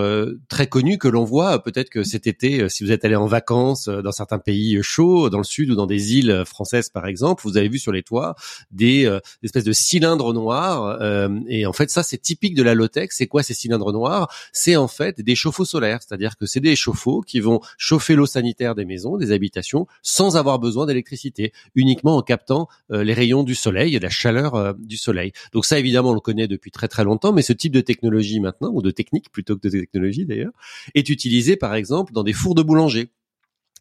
très 0.48 0.66
connus 0.66 0.98
que 0.98 1.08
l'on 1.08 1.24
voit. 1.24 1.62
Peut-être 1.62 1.90
que 1.90 2.02
cet 2.02 2.26
été, 2.26 2.68
si 2.68 2.84
vous 2.84 2.92
êtes 2.92 3.04
allé 3.04 3.16
en 3.16 3.26
vacances 3.26 3.88
dans 3.88 4.12
certains 4.12 4.38
pays 4.38 4.78
chauds, 4.82 5.30
dans 5.30 5.38
le 5.38 5.44
sud 5.44 5.70
ou 5.70 5.74
dans 5.74 5.86
des 5.86 6.16
îles 6.16 6.44
françaises 6.46 6.88
par 6.88 7.06
exemple, 7.06 7.42
vous 7.44 7.56
avez 7.56 7.68
vu 7.68 7.78
sur 7.78 7.92
les 7.92 8.02
toits 8.02 8.34
des, 8.70 9.10
espèces 9.42 9.64
de 9.64 9.72
cylindres 9.72 10.32
noirs. 10.32 11.02
et 11.48 11.66
en 11.66 11.72
fait, 11.72 11.90
ça 11.90 12.02
c'est 12.02 12.18
typique 12.18 12.54
de 12.54 12.62
la 12.62 12.74
c'est 13.10 13.26
quoi 13.26 13.42
ces 13.42 13.54
cylindres 13.54 13.92
noirs? 13.92 14.32
C'est 14.52 14.76
en 14.76 14.88
fait 14.88 15.20
des 15.20 15.34
chauffe-eau 15.34 15.64
solaires, 15.64 16.00
c'est-à-dire 16.00 16.36
que 16.36 16.46
c'est 16.46 16.60
des 16.60 16.76
chauffe-eau 16.76 17.22
qui 17.22 17.40
vont 17.40 17.60
chauffer 17.78 18.14
l'eau 18.14 18.26
sanitaire 18.26 18.74
des 18.74 18.84
maisons, 18.84 19.16
des 19.16 19.32
habitations, 19.32 19.86
sans 20.02 20.36
avoir 20.36 20.58
besoin 20.58 20.86
d'électricité, 20.86 21.52
uniquement 21.74 22.16
en 22.16 22.22
captant 22.22 22.68
euh, 22.90 23.02
les 23.02 23.14
rayons 23.14 23.42
du 23.42 23.54
soleil 23.54 23.96
et 23.96 23.98
la 23.98 24.10
chaleur 24.10 24.54
euh, 24.54 24.72
du 24.78 24.96
soleil. 24.96 25.32
Donc 25.52 25.64
ça, 25.64 25.78
évidemment, 25.78 26.10
on 26.10 26.14
le 26.14 26.20
connaît 26.20 26.48
depuis 26.48 26.70
très 26.70 26.88
très 26.88 27.04
longtemps, 27.04 27.32
mais 27.32 27.42
ce 27.42 27.52
type 27.52 27.72
de 27.72 27.80
technologie 27.80 28.40
maintenant, 28.40 28.70
ou 28.72 28.82
de 28.82 28.90
technique 28.90 29.30
plutôt 29.32 29.56
que 29.56 29.66
de 29.66 29.70
technologie 29.70 30.26
d'ailleurs, 30.26 30.52
est 30.94 31.08
utilisé 31.08 31.56
par 31.56 31.74
exemple 31.74 32.12
dans 32.12 32.22
des 32.22 32.32
fours 32.32 32.54
de 32.54 32.62
boulanger 32.62 33.10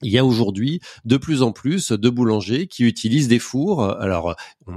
il 0.01 0.11
y 0.11 0.17
a 0.17 0.25
aujourd'hui 0.25 0.81
de 1.05 1.17
plus 1.17 1.41
en 1.41 1.51
plus 1.51 1.91
de 1.91 2.09
boulangers 2.09 2.67
qui 2.67 2.83
utilisent 2.83 3.27
des 3.27 3.39
fours. 3.39 3.83
Alors, 3.83 4.35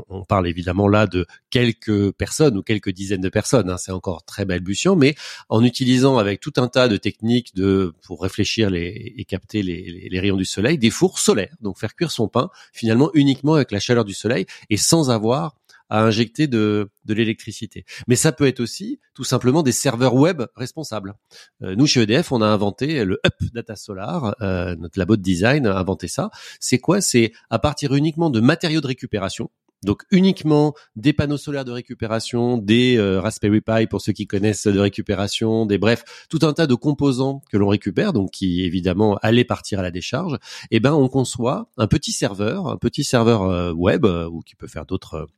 on, 0.09 0.25
parle 0.25 0.49
évidemment 0.49 0.89
là 0.89 1.07
de 1.07 1.27
quelques 1.51 2.13
personnes 2.13 2.57
ou 2.57 2.63
quelques 2.63 2.91
dizaines 2.91 3.21
de 3.21 3.29
personnes. 3.29 3.71
Hein, 3.71 3.77
c'est 3.79 3.93
encore 3.93 4.25
très 4.25 4.45
balbutiant, 4.45 4.97
mais 4.97 5.15
en 5.49 5.63
utilisant 5.63 6.19
avec 6.19 6.41
tout 6.41 6.53
un 6.57 6.69
tas 6.69 6.89
de 6.89 6.97
techniques 6.97 7.55
de 7.55 7.95
pour 8.03 8.23
réfléchir 8.23 8.75
et 8.75 9.25
capter 9.29 9.63
les 9.63 10.21
rayons 10.21 10.37
du 10.37 10.45
soleil, 10.45 10.79
des 10.79 10.91
fours 10.91 11.19
solaires. 11.19 11.55
Donc, 11.61 11.79
faire 11.79 11.95
cuire 11.95 12.11
son 12.11 12.29
pain 12.29 12.51
finalement 12.73 13.11
uniquement 13.15 13.55
avec 13.55 13.71
la 13.71 13.81
chaleur 13.81 14.05
du 14.05 14.15
soleil 14.15 14.47
et 14.71 14.77
sans 14.77 15.11
avoir 15.11 15.55
à 15.91 16.03
injecter 16.03 16.47
de, 16.47 16.91
de 17.05 17.15
l'électricité. 17.15 17.85
Mais 18.09 18.17
ça 18.17 18.33
peut 18.33 18.47
être 18.47 18.61
aussi 18.61 19.01
tout 19.15 19.25
simplement 19.25 19.63
des 19.63 19.73
serveurs 19.73 20.15
web 20.15 20.43
responsables. 20.57 21.15
Euh, 21.63 21.75
nous, 21.77 21.87
chez 21.87 22.03
EDF, 22.03 22.33
on 22.33 22.43
a 22.43 22.47
inventé 22.47 23.05
le 23.05 23.21
Up 23.27 23.35
Data 23.53 23.77
Solar, 23.77 24.35
euh, 24.41 24.75
notre 24.77 24.99
labo 24.99 25.17
de 25.17 25.23
design 25.23 25.67
a 25.67 25.79
inventé 25.79 26.09
ça. 26.09 26.31
C'est 26.61 26.79
quoi? 26.79 27.01
C'est 27.01 27.33
à 27.51 27.59
partir 27.59 27.95
uniquement 27.95 28.31
de 28.31 28.41
matériaux 28.41 28.81
de 28.81 28.87
récupération, 28.87 29.51
donc 29.85 30.03
uniquement 30.11 30.75
des 30.97 31.13
panneaux 31.13 31.37
solaires 31.37 31.67
de 31.67 31.73
récupération, 31.73 32.57
des 32.57 32.97
euh, 32.97 33.21
Raspberry 33.21 33.61
Pi 33.61 33.87
pour 33.87 34.01
ceux 34.01 34.13
qui 34.13 34.27
connaissent 34.27 34.67
de 34.67 34.79
récupération, 34.79 35.67
des 35.67 35.77
bref, 35.77 36.27
tout 36.31 36.39
un 36.43 36.55
tas 36.55 36.67
de 36.67 36.75
composants 36.75 37.43
que 37.51 37.59
l'on 37.59 37.69
récupère, 37.69 38.15
donc 38.15 38.31
qui 38.31 38.63
évidemment 38.63 39.19
allaient 39.23 39.45
partir 39.45 39.81
à 39.81 39.83
la 39.83 39.91
décharge. 39.91 40.39
Eh 40.71 40.81
ben 40.81 40.95
on 40.95 41.09
conçoit 41.09 41.69
un 41.77 41.87
petit 41.87 42.13
serveur, 42.13 42.69
un 42.69 42.79
petit 42.79 43.05
serveur 43.05 43.77
web 43.77 44.07
ou 44.07 44.41
qui 44.41 44.57
peut 44.57 44.69
faire 44.69 44.87
d'autres 44.87 45.29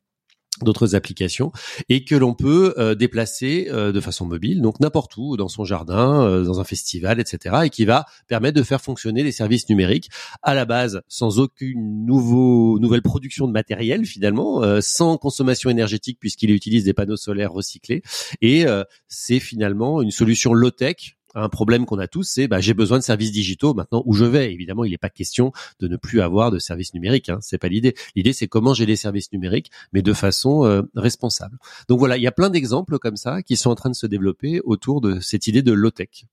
d'autres 0.62 0.94
applications 0.94 1.52
et 1.88 2.04
que 2.04 2.14
l'on 2.14 2.34
peut 2.34 2.74
euh, 2.78 2.94
déplacer 2.94 3.68
euh, 3.70 3.92
de 3.92 4.00
façon 4.00 4.26
mobile, 4.26 4.62
donc 4.62 4.80
n'importe 4.80 5.16
où, 5.16 5.36
dans 5.36 5.48
son 5.48 5.64
jardin, 5.64 6.22
euh, 6.22 6.44
dans 6.44 6.60
un 6.60 6.64
festival, 6.64 7.20
etc., 7.20 7.56
et 7.64 7.70
qui 7.70 7.84
va 7.84 8.06
permettre 8.28 8.56
de 8.56 8.62
faire 8.62 8.80
fonctionner 8.80 9.22
les 9.22 9.32
services 9.32 9.68
numériques 9.68 10.10
à 10.42 10.54
la 10.54 10.64
base 10.64 11.02
sans 11.08 11.38
aucune 11.38 12.06
nouveau, 12.06 12.78
nouvelle 12.78 13.02
production 13.02 13.46
de 13.46 13.52
matériel 13.52 14.04
finalement, 14.06 14.62
sans 14.80 15.16
consommation 15.16 15.70
énergétique 15.70 16.18
puisqu'il 16.20 16.50
utilise 16.50 16.84
des 16.84 16.92
panneaux 16.92 17.16
solaires 17.16 17.52
recyclés, 17.52 18.02
et 18.40 18.66
c'est 19.08 19.40
finalement 19.40 20.02
une 20.02 20.10
solution 20.10 20.52
low-tech 20.52 21.15
un 21.36 21.48
problème 21.48 21.86
qu'on 21.86 21.98
a 21.98 22.08
tous, 22.08 22.24
c'est 22.24 22.48
bah, 22.48 22.60
j'ai 22.60 22.74
besoin 22.74 22.98
de 22.98 23.02
services 23.02 23.30
digitaux 23.30 23.74
maintenant 23.74 24.02
où 24.06 24.14
je 24.14 24.24
vais. 24.24 24.52
Évidemment, 24.52 24.84
il 24.84 24.90
n'est 24.90 24.98
pas 24.98 25.10
question 25.10 25.52
de 25.80 25.88
ne 25.88 25.96
plus 25.96 26.20
avoir 26.20 26.50
de 26.50 26.58
services 26.58 26.94
numériques. 26.94 27.28
Hein, 27.28 27.38
c'est 27.40 27.58
pas 27.58 27.68
l'idée. 27.68 27.94
L'idée, 28.14 28.32
c'est 28.32 28.48
comment 28.48 28.74
j'ai 28.74 28.86
des 28.86 28.96
services 28.96 29.30
numériques, 29.32 29.70
mais 29.92 30.02
de 30.02 30.12
façon 30.12 30.64
euh, 30.64 30.82
responsable. 30.94 31.58
Donc 31.88 31.98
voilà, 31.98 32.16
il 32.16 32.22
y 32.22 32.26
a 32.26 32.32
plein 32.32 32.50
d'exemples 32.50 32.98
comme 32.98 33.16
ça 33.16 33.42
qui 33.42 33.56
sont 33.56 33.70
en 33.70 33.74
train 33.74 33.90
de 33.90 33.94
se 33.94 34.06
développer 34.06 34.60
autour 34.64 35.00
de 35.00 35.20
cette 35.20 35.46
idée 35.46 35.62
de 35.62 35.72
low 35.72 35.90
tech. 35.90 36.24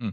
Hmm. 0.00 0.10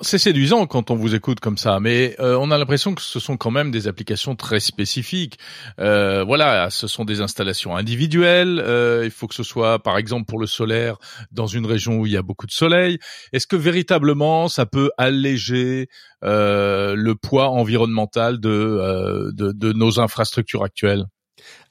C'est 0.00 0.18
séduisant 0.18 0.64
quand 0.68 0.92
on 0.92 0.94
vous 0.94 1.16
écoute 1.16 1.40
comme 1.40 1.58
ça, 1.58 1.80
mais 1.80 2.14
euh, 2.20 2.38
on 2.40 2.52
a 2.52 2.58
l'impression 2.58 2.94
que 2.94 3.02
ce 3.02 3.18
sont 3.18 3.36
quand 3.36 3.50
même 3.50 3.72
des 3.72 3.88
applications 3.88 4.36
très 4.36 4.60
spécifiques. 4.60 5.40
Euh, 5.80 6.22
voilà, 6.22 6.70
ce 6.70 6.86
sont 6.86 7.04
des 7.04 7.20
installations 7.20 7.76
individuelles. 7.76 8.62
Euh, 8.64 9.02
il 9.04 9.10
faut 9.10 9.26
que 9.26 9.34
ce 9.34 9.42
soit, 9.42 9.82
par 9.82 9.98
exemple, 9.98 10.26
pour 10.26 10.38
le 10.38 10.46
solaire, 10.46 10.98
dans 11.32 11.48
une 11.48 11.66
région 11.66 11.98
où 11.98 12.06
il 12.06 12.12
y 12.12 12.16
a 12.16 12.22
beaucoup 12.22 12.46
de 12.46 12.52
soleil. 12.52 13.00
Est-ce 13.32 13.48
que 13.48 13.56
véritablement 13.56 14.46
ça 14.46 14.66
peut 14.66 14.90
alléger 14.98 15.88
le 16.22 17.12
poids 17.14 17.48
environnemental 17.48 18.38
de 18.38 19.72
nos 19.72 19.98
infrastructures 19.98 20.62
actuelles? 20.62 21.06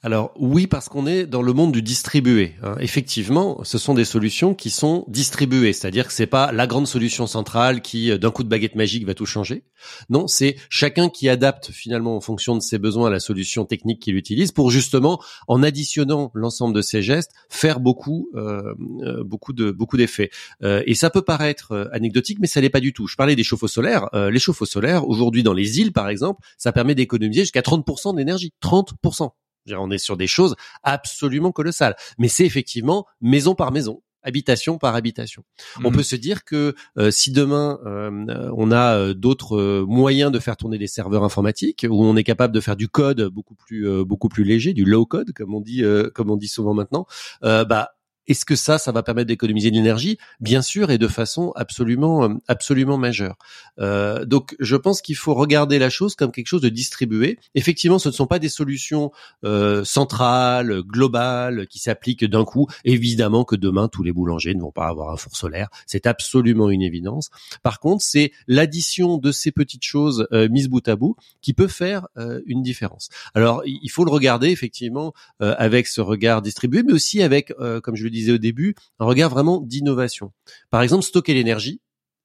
Alors 0.04 0.32
oui, 0.38 0.66
parce 0.66 0.90
qu'on 0.90 1.06
est 1.06 1.24
dans 1.24 1.40
le 1.40 1.54
monde 1.54 1.72
du 1.72 1.80
distribué. 1.80 2.56
Hein. 2.62 2.76
Effectivement, 2.78 3.64
ce 3.64 3.78
sont 3.78 3.94
des 3.94 4.04
solutions 4.04 4.54
qui 4.54 4.68
sont 4.68 5.06
distribuées, 5.08 5.72
c'est-à-dire 5.72 6.06
que 6.06 6.12
c'est 6.12 6.26
pas 6.26 6.52
la 6.52 6.66
grande 6.66 6.86
solution 6.86 7.26
centrale 7.26 7.80
qui, 7.80 8.10
euh, 8.10 8.18
d'un 8.18 8.30
coup 8.30 8.44
de 8.44 8.50
baguette 8.50 8.74
magique, 8.74 9.06
va 9.06 9.14
tout 9.14 9.24
changer. 9.24 9.64
Non, 10.10 10.26
c'est 10.26 10.56
chacun 10.68 11.08
qui 11.08 11.30
adapte 11.30 11.70
finalement 11.70 12.16
en 12.16 12.20
fonction 12.20 12.54
de 12.54 12.60
ses 12.60 12.76
besoins 12.76 13.08
la 13.08 13.18
solution 13.18 13.64
technique 13.64 14.02
qu'il 14.02 14.16
utilise 14.16 14.52
pour 14.52 14.70
justement, 14.70 15.22
en 15.48 15.62
additionnant 15.62 16.30
l'ensemble 16.34 16.74
de 16.74 16.82
ses 16.82 17.00
gestes, 17.00 17.30
faire 17.48 17.80
beaucoup, 17.80 18.28
euh, 18.34 18.74
euh, 19.00 19.24
beaucoup 19.24 19.54
de 19.54 19.70
beaucoup 19.70 19.96
d'effets. 19.96 20.30
et 20.62 20.94
ça 20.94 21.08
peut 21.08 21.22
paraître 21.22 21.88
anecdotique, 21.92 22.38
mais 22.40 22.46
ça 22.46 22.60
l'est 22.60 22.68
pas 22.68 22.80
du 22.80 22.92
tout. 22.92 23.06
Je 23.06 23.16
parlais 23.16 23.36
des 23.36 23.42
chauffe-eau 23.42 23.68
solaires. 23.68 24.08
les 24.12 24.38
chauffe-eau 24.38 24.66
solaires, 24.66 25.08
aujourd'hui 25.08 25.42
dans 25.42 25.54
les 25.54 25.80
îles, 25.80 25.92
par 25.92 26.10
exemple, 26.10 26.44
ça 26.58 26.72
permet 26.72 26.94
d'économiser 26.94 27.40
jusqu'à 27.42 27.62
30% 27.62 28.14
d'énergie. 28.16 28.52
30% 28.62 29.30
on 29.72 29.90
est 29.90 29.98
sur 29.98 30.16
des 30.16 30.26
choses 30.26 30.54
absolument 30.82 31.52
colossales. 31.52 31.96
Mais 32.18 32.28
c'est 32.28 32.44
effectivement 32.44 33.06
maison 33.20 33.54
par 33.54 33.72
maison 33.72 34.02
habitation 34.24 34.78
par 34.78 34.96
habitation. 34.96 35.44
On 35.84 35.90
mmh. 35.90 35.94
peut 35.94 36.02
se 36.02 36.16
dire 36.16 36.44
que 36.44 36.74
euh, 36.98 37.10
si 37.10 37.30
demain 37.30 37.78
euh, 37.86 38.50
on 38.56 38.72
a 38.72 38.96
euh, 38.96 39.14
d'autres 39.14 39.84
moyens 39.86 40.32
de 40.32 40.38
faire 40.38 40.56
tourner 40.56 40.78
des 40.78 40.86
serveurs 40.86 41.24
informatiques 41.24 41.86
où 41.88 42.04
on 42.04 42.16
est 42.16 42.24
capable 42.24 42.54
de 42.54 42.60
faire 42.60 42.76
du 42.76 42.88
code 42.88 43.22
beaucoup 43.28 43.54
plus 43.54 44.04
beaucoup 44.04 44.28
plus 44.28 44.44
léger, 44.44 44.72
du 44.72 44.84
low 44.84 45.06
code 45.06 45.32
comme 45.32 45.54
on 45.54 45.60
dit 45.60 45.84
comme 46.14 46.30
on 46.30 46.36
dit 46.36 46.48
souvent 46.48 46.74
maintenant, 46.74 47.06
bah 47.42 47.90
est-ce 48.26 48.44
que 48.44 48.56
ça, 48.56 48.78
ça 48.78 48.92
va 48.92 49.02
permettre 49.02 49.28
d'économiser 49.28 49.70
de 49.70 49.76
l'énergie? 49.76 50.18
Bien 50.40 50.62
sûr, 50.62 50.90
et 50.90 50.98
de 50.98 51.08
façon 51.08 51.52
absolument, 51.56 52.24
euh, 52.24 52.34
absolument 52.48 52.96
majeure. 52.96 53.36
Euh, 53.78 54.24
donc, 54.24 54.56
je 54.60 54.76
pense 54.76 55.02
qu'il 55.02 55.16
faut 55.16 55.34
regarder 55.34 55.78
la 55.78 55.90
chose 55.90 56.14
comme 56.14 56.32
quelque 56.32 56.46
chose 56.46 56.62
de 56.62 56.68
distribué. 56.68 57.38
Effectivement, 57.54 57.98
ce 57.98 58.08
ne 58.08 58.14
sont 58.14 58.26
pas 58.26 58.38
des 58.38 58.48
solutions 58.48 59.10
euh, 59.44 59.84
centrales, 59.84 60.82
globales, 60.82 61.66
qui 61.68 61.78
s'appliquent 61.78 62.24
d'un 62.24 62.44
coup. 62.44 62.66
Évidemment 62.84 63.44
que 63.44 63.56
demain, 63.56 63.88
tous 63.88 64.02
les 64.02 64.12
boulangers 64.12 64.54
ne 64.54 64.60
vont 64.60 64.72
pas 64.72 64.86
avoir 64.86 65.10
un 65.10 65.16
four 65.16 65.36
solaire. 65.36 65.68
C'est 65.86 66.06
absolument 66.06 66.70
une 66.70 66.82
évidence. 66.82 67.30
Par 67.62 67.80
contre, 67.80 68.02
c'est 68.04 68.32
l'addition 68.46 69.18
de 69.18 69.32
ces 69.32 69.52
petites 69.52 69.84
choses 69.84 70.26
euh, 70.32 70.48
mises 70.48 70.68
bout 70.68 70.86
à 70.88 70.96
bout 70.96 71.16
qui 71.40 71.52
peut 71.52 71.68
faire 71.68 72.08
euh, 72.16 72.40
une 72.46 72.62
différence. 72.62 73.08
Alors, 73.34 73.62
il 73.64 73.90
faut 73.90 74.04
le 74.04 74.10
regarder 74.10 74.48
effectivement 74.48 75.12
euh, 75.42 75.54
avec 75.58 75.86
ce 75.86 76.00
regard 76.00 76.42
distribué, 76.42 76.82
mais 76.82 76.92
aussi 76.92 77.22
avec, 77.22 77.52
comme 77.82 77.96
je 77.96 78.04
le 78.04 78.10
disais 78.14 78.32
au 78.32 78.38
début, 78.38 78.74
un 78.98 79.04
regard 79.04 79.30
vraiment 79.30 79.60
d'innovation. 79.60 80.32
Par 80.70 80.82
exemple, 80.82 81.04
stocker 81.04 81.34
l'énergie. 81.34 81.80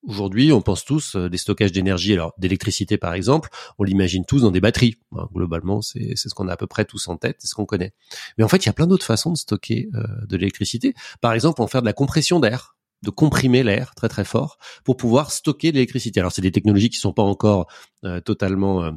Aujourd'hui, 0.08 0.54
on 0.54 0.62
pense 0.62 0.86
tous 0.86 1.16
euh, 1.16 1.30
des 1.30 1.38
stockages 1.38 1.74
d'énergie, 1.74 2.14
alors 2.14 2.34
d'électricité 2.38 2.98
par 2.98 3.14
exemple, 3.14 3.50
on 3.78 3.84
l'imagine 3.84 4.24
tous 4.26 4.42
dans 4.42 4.52
des 4.52 4.62
batteries. 4.62 4.96
globalement, 5.34 5.82
c'est 5.82 6.16
ce 6.16 6.34
qu'on 6.34 6.48
a 6.48 6.54
à 6.54 6.58
peu 6.58 6.68
près 6.68 6.86
tous 6.86 7.10
en 7.10 7.18
tête, 7.18 7.36
c'est 7.40 7.48
ce 7.48 7.56
qu'on 7.56 7.66
connaît. 7.66 7.92
Mais 8.38 8.46
en 8.46 8.48
fait, 8.48 8.64
il 8.64 8.68
y 8.68 8.70
a 8.70 8.74
plein 8.74 8.88
d'autres 8.88 9.06
façons 9.06 9.34
de 9.34 9.38
stocker 9.38 9.90
euh, 9.94 10.04
de 10.26 10.38
l'électricité. 10.38 10.94
Par 11.20 11.34
exemple, 11.34 11.62
en 11.62 11.68
faire 11.68 11.82
de 11.82 11.86
la 11.86 11.94
compression 11.94 12.40
d'air 12.40 12.78
de 13.02 13.10
comprimer 13.10 13.64
l'air 13.64 13.96
très 13.96 14.10
très 14.10 14.26
fort 14.26 14.58
pour 14.84 14.98
pouvoir 14.98 15.32
stocker 15.32 15.72
l'électricité. 15.72 16.20
Alors 16.20 16.34
c'est 16.34 16.42
des 16.42 16.52
technologies 16.52 16.90
qui 16.90 16.98
sont 16.98 17.14
pas 17.14 17.24
encore 17.24 17.68
euh, 18.04 18.20
totalement 18.20 18.92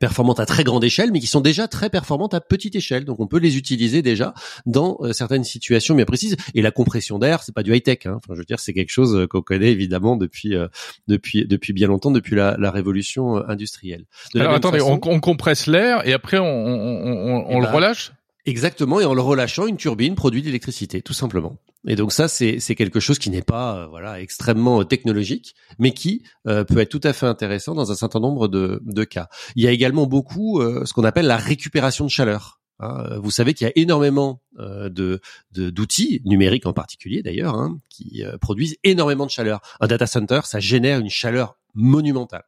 performantes 0.00 0.40
à 0.40 0.46
très 0.46 0.64
grande 0.64 0.84
échelle, 0.84 1.10
mais 1.12 1.20
qui 1.20 1.26
sont 1.26 1.40
déjà 1.40 1.68
très 1.68 1.90
performantes 1.90 2.34
à 2.34 2.40
petite 2.40 2.74
échelle. 2.76 3.04
Donc 3.04 3.20
on 3.20 3.26
peut 3.26 3.38
les 3.38 3.56
utiliser 3.56 4.02
déjà 4.02 4.34
dans 4.66 4.98
euh, 5.00 5.12
certaines 5.12 5.44
situations 5.44 5.94
bien 5.94 6.04
précises. 6.04 6.36
Et 6.54 6.62
la 6.62 6.70
compression 6.70 7.18
d'air, 7.18 7.42
c'est 7.42 7.54
pas 7.54 7.62
du 7.62 7.74
high 7.74 7.82
tech. 7.82 8.06
Hein. 8.06 8.14
Enfin, 8.16 8.34
je 8.34 8.38
veux 8.38 8.44
dire, 8.44 8.60
c'est 8.60 8.72
quelque 8.72 8.90
chose 8.90 9.14
euh, 9.16 9.26
qu'on 9.26 9.42
connaît 9.42 9.70
évidemment 9.70 10.16
depuis 10.16 10.54
euh, 10.54 10.68
depuis 11.08 11.46
depuis 11.46 11.72
bien 11.72 11.88
longtemps, 11.88 12.10
depuis 12.10 12.36
la, 12.36 12.56
la 12.58 12.70
révolution 12.70 13.36
industrielle. 13.48 14.04
Alors 14.34 14.54
attendez, 14.54 14.80
on, 14.80 15.00
on, 15.02 15.20
compresse 15.20 15.66
l'air 15.66 16.06
et 16.06 16.12
après 16.12 16.38
on, 16.38 16.44
on, 16.44 17.44
on 17.48 17.60
le 17.60 17.66
ben, 17.66 17.72
relâche? 17.72 18.12
Exactement, 18.44 18.98
et 18.98 19.04
en 19.04 19.14
le 19.14 19.22
relâchant, 19.22 19.66
une 19.66 19.76
turbine 19.76 20.16
produit 20.16 20.40
de 20.40 20.46
l'électricité, 20.46 21.00
tout 21.00 21.12
simplement. 21.12 21.56
Et 21.86 21.94
donc 21.94 22.12
ça, 22.12 22.26
c'est 22.28 22.58
quelque 22.74 23.00
chose 23.00 23.18
qui 23.18 23.30
n'est 23.30 23.42
pas 23.42 23.76
euh, 23.76 23.86
voilà 23.86 24.20
extrêmement 24.20 24.80
euh, 24.80 24.84
technologique, 24.84 25.54
mais 25.78 25.92
qui 25.92 26.24
euh, 26.48 26.64
peut 26.64 26.78
être 26.78 26.88
tout 26.88 27.00
à 27.04 27.12
fait 27.12 27.26
intéressant 27.26 27.74
dans 27.74 27.90
un 27.92 27.94
certain 27.94 28.20
nombre 28.20 28.48
de, 28.48 28.80
de 28.84 29.04
cas. 29.04 29.28
Il 29.56 29.62
y 29.62 29.68
a 29.68 29.70
également 29.70 30.06
beaucoup 30.06 30.60
ce 30.60 30.92
qu'on 30.92 31.04
appelle 31.04 31.26
la 31.26 31.36
récupération 31.36 32.04
de 32.04 32.10
chaleur. 32.10 32.60
Hein. 32.80 33.18
Vous 33.22 33.30
savez 33.30 33.54
qu'il 33.54 33.66
y 33.66 33.70
a 33.70 33.72
énormément 33.76 34.42
de 34.58 35.20
d'outils 35.52 36.20
numériques 36.24 36.66
en 36.66 36.72
particulier 36.72 37.22
d'ailleurs 37.22 37.54
hein, 37.54 37.78
qui 37.88 38.24
produisent 38.40 38.76
énormément 38.84 39.26
de 39.26 39.30
chaleur. 39.30 39.60
Un 39.80 39.86
data 39.86 40.06
center, 40.06 40.40
ça 40.44 40.60
génère 40.60 40.98
une 40.98 41.10
chaleur 41.10 41.56
monumentale. 41.74 42.44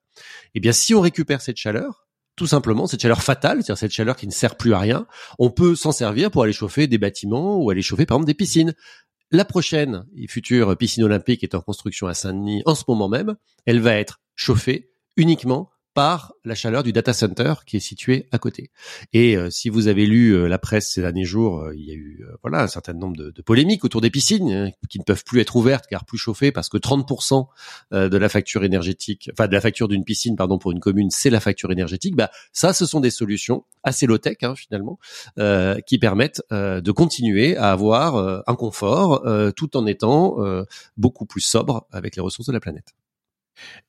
Eh 0.54 0.60
bien, 0.60 0.72
si 0.72 0.94
on 0.94 1.00
récupère 1.00 1.40
cette 1.40 1.56
chaleur, 1.56 2.03
tout 2.36 2.46
simplement 2.46 2.86
cette 2.86 3.02
chaleur 3.02 3.22
fatale, 3.22 3.58
c'est-à-dire 3.58 3.78
cette 3.78 3.92
chaleur 3.92 4.16
qui 4.16 4.26
ne 4.26 4.32
sert 4.32 4.56
plus 4.56 4.74
à 4.74 4.78
rien, 4.78 5.06
on 5.38 5.50
peut 5.50 5.76
s'en 5.76 5.92
servir 5.92 6.30
pour 6.30 6.42
aller 6.42 6.52
chauffer 6.52 6.86
des 6.86 6.98
bâtiments 6.98 7.56
ou 7.56 7.70
aller 7.70 7.82
chauffer 7.82 8.06
par 8.06 8.16
exemple 8.16 8.26
des 8.26 8.34
piscines. 8.34 8.74
La 9.30 9.44
prochaine 9.44 10.04
et 10.16 10.28
future 10.28 10.76
piscine 10.76 11.04
olympique 11.04 11.42
est 11.42 11.54
en 11.54 11.60
construction 11.60 12.06
à 12.06 12.14
Saint-Denis 12.14 12.62
en 12.66 12.74
ce 12.74 12.84
moment 12.88 13.08
même, 13.08 13.36
elle 13.66 13.80
va 13.80 13.94
être 13.94 14.20
chauffée 14.34 14.90
uniquement 15.16 15.70
par 15.94 16.34
la 16.44 16.56
chaleur 16.56 16.82
du 16.82 16.92
data 16.92 17.12
center 17.12 17.54
qui 17.66 17.76
est 17.76 17.80
situé 17.80 18.26
à 18.32 18.38
côté. 18.38 18.70
Et 19.12 19.36
euh, 19.36 19.48
si 19.48 19.68
vous 19.68 19.86
avez 19.86 20.06
lu 20.06 20.32
euh, 20.32 20.48
la 20.48 20.58
presse 20.58 20.90
ces 20.92 21.00
derniers 21.00 21.24
jours, 21.24 21.60
euh, 21.60 21.74
il 21.74 21.84
y 21.84 21.92
a 21.92 21.94
eu 21.94 22.26
voilà 22.42 22.62
un 22.62 22.66
certain 22.66 22.92
nombre 22.92 23.16
de, 23.16 23.30
de 23.30 23.42
polémiques 23.42 23.84
autour 23.84 24.00
des 24.00 24.10
piscines 24.10 24.50
hein, 24.50 24.70
qui 24.88 24.98
ne 24.98 25.04
peuvent 25.04 25.22
plus 25.24 25.40
être 25.40 25.54
ouvertes 25.54 25.86
car 25.88 26.04
plus 26.04 26.18
chauffées 26.18 26.50
parce 26.50 26.68
que 26.68 26.76
30% 26.76 27.46
de 27.92 28.16
la 28.16 28.28
facture 28.28 28.64
énergétique, 28.64 29.30
enfin 29.32 29.46
de 29.46 29.52
la 29.52 29.60
facture 29.60 29.86
d'une 29.86 30.04
piscine 30.04 30.34
pardon 30.36 30.58
pour 30.58 30.72
une 30.72 30.80
commune, 30.80 31.10
c'est 31.10 31.30
la 31.30 31.40
facture 31.40 31.70
énergétique. 31.70 32.16
Bah 32.16 32.30
ça, 32.52 32.72
ce 32.72 32.86
sont 32.86 33.00
des 33.00 33.10
solutions 33.10 33.64
assez 33.84 34.06
low 34.06 34.18
tech 34.18 34.38
hein, 34.42 34.54
finalement 34.56 34.98
qui 35.86 35.98
permettent 35.98 36.42
de 36.50 36.90
continuer 36.90 37.56
à 37.56 37.70
avoir 37.70 38.42
un 38.46 38.56
confort 38.56 39.24
tout 39.54 39.76
en 39.76 39.86
étant 39.86 40.36
beaucoup 40.96 41.26
plus 41.26 41.42
sobre 41.42 41.86
avec 41.92 42.16
les 42.16 42.22
ressources 42.22 42.48
de 42.48 42.52
la 42.52 42.60
planète. 42.60 42.94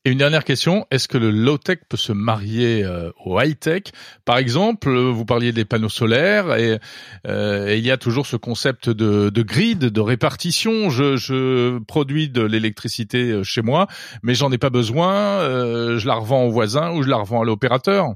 Et 0.04 0.12
une 0.12 0.18
dernière 0.20 0.44
question, 0.44 0.86
est-ce 0.92 1.08
que 1.08 1.18
le 1.18 1.32
low-tech 1.32 1.80
peut 1.90 1.98
se 1.98 2.12
marier 2.12 2.84
euh, 2.84 3.12
au 3.24 3.40
high-tech? 3.40 3.84
Par 4.24 4.38
exemple, 4.38 4.96
vous 4.96 5.26
parliez 5.26 5.52
des 5.52 5.66
panneaux 5.66 5.90
solaires 5.90 6.56
et, 6.56 6.80
euh, 7.28 7.76
il 7.76 7.86
y 7.86 7.92
a 7.92 7.98
toujours 7.98 8.28
ce 8.28 8.36
concept 8.36 8.90
de, 8.90 9.42
grid, 9.42 9.80
de 9.80 10.02
répartition. 10.02 10.90
Je, 10.90 11.18
je 11.18 11.80
produis 11.80 12.30
de 12.30 12.44
l'électricité 12.44 13.32
euh, 13.32 13.44
chez 13.44 13.62
moi, 13.62 13.88
mais 14.22 14.36
j'en 14.36 14.52
ai 14.52 14.58
pas 14.58 14.70
besoin. 14.70 15.40
Je 15.46 16.08
la 16.08 16.16
revends 16.16 16.44
au 16.44 16.52
voisin 16.52 16.92
ou 16.92 17.04
je 17.04 17.10
la 17.10 17.18
revends 17.18 17.42
à 17.42 17.46
l'opérateur. 17.46 18.14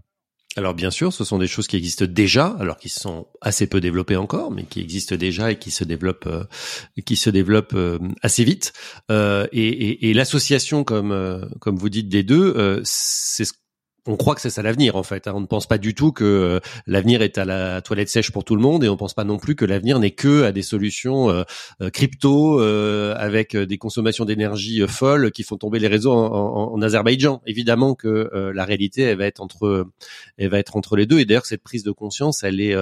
Alors 0.59 0.73
bien 0.73 0.91
sûr, 0.91 1.13
ce 1.13 1.23
sont 1.23 1.37
des 1.37 1.47
choses 1.47 1.67
qui 1.67 1.77
existent 1.77 2.03
déjà, 2.05 2.47
alors 2.59 2.75
qui 2.75 2.89
sont 2.89 3.27
assez 3.39 3.65
peu 3.65 3.79
développées 3.79 4.17
encore, 4.17 4.51
mais 4.51 4.65
qui 4.65 4.81
existent 4.81 5.15
déjà 5.15 5.53
et 5.53 5.57
qui 5.57 5.71
se 5.71 5.85
développent, 5.85 6.27
euh, 6.27 6.43
qui 7.05 7.15
se 7.15 7.29
développent 7.29 7.75
euh, 7.75 7.97
assez 8.21 8.43
vite. 8.43 8.73
Euh, 9.09 9.47
et, 9.53 9.69
et, 9.69 10.09
et 10.09 10.13
l'association, 10.13 10.83
comme 10.83 11.13
euh, 11.13 11.45
comme 11.61 11.77
vous 11.77 11.87
dites, 11.87 12.09
des 12.09 12.23
deux, 12.23 12.53
euh, 12.57 12.81
c'est 12.83 13.45
ce 13.45 13.53
on 14.07 14.15
croit 14.17 14.35
que 14.35 14.41
c'est 14.41 14.49
ça 14.49 14.61
l'avenir 14.61 14.95
en 14.95 15.03
fait. 15.03 15.27
Hein. 15.27 15.33
On 15.35 15.41
ne 15.41 15.45
pense 15.45 15.67
pas 15.67 15.77
du 15.77 15.93
tout 15.93 16.11
que 16.11 16.23
euh, 16.23 16.59
l'avenir 16.87 17.21
est 17.21 17.37
à 17.37 17.45
la 17.45 17.81
toilette 17.81 18.09
sèche 18.09 18.31
pour 18.31 18.43
tout 18.43 18.55
le 18.55 18.61
monde 18.61 18.83
et 18.83 18.89
on 18.89 18.93
ne 18.93 18.97
pense 18.97 19.13
pas 19.13 19.23
non 19.23 19.37
plus 19.37 19.55
que 19.55 19.65
l'avenir 19.65 19.99
n'est 19.99 20.11
que 20.11 20.43
à 20.43 20.51
des 20.51 20.61
solutions 20.61 21.29
euh, 21.29 21.43
euh, 21.81 21.89
crypto 21.89 22.59
avec 22.59 23.55
des 23.55 23.77
consommations 23.77 24.25
d'énergie 24.25 24.81
folles 24.87 25.31
qui 25.31 25.43
font 25.43 25.57
tomber 25.57 25.79
les 25.79 25.87
réseaux 25.87 26.11
en, 26.11 26.81
Azerbaïdjan. 26.81 27.41
Évidemment 27.45 27.95
que 27.95 28.29
la 28.53 28.65
réalité 28.65 29.01
elle 29.03 29.17
va 29.17 29.25
être 29.25 29.41
entre 29.41 29.87
elle 30.37 30.49
va 30.49 30.59
être 30.59 30.75
entre 30.75 30.95
les 30.95 31.05
deux 31.05 31.19
et 31.19 31.25
d'ailleurs 31.25 31.45
cette 31.45 31.63
prise 31.63 31.83
de 31.83 31.91
conscience 31.91 32.43
elle 32.43 32.61
est 32.61 32.75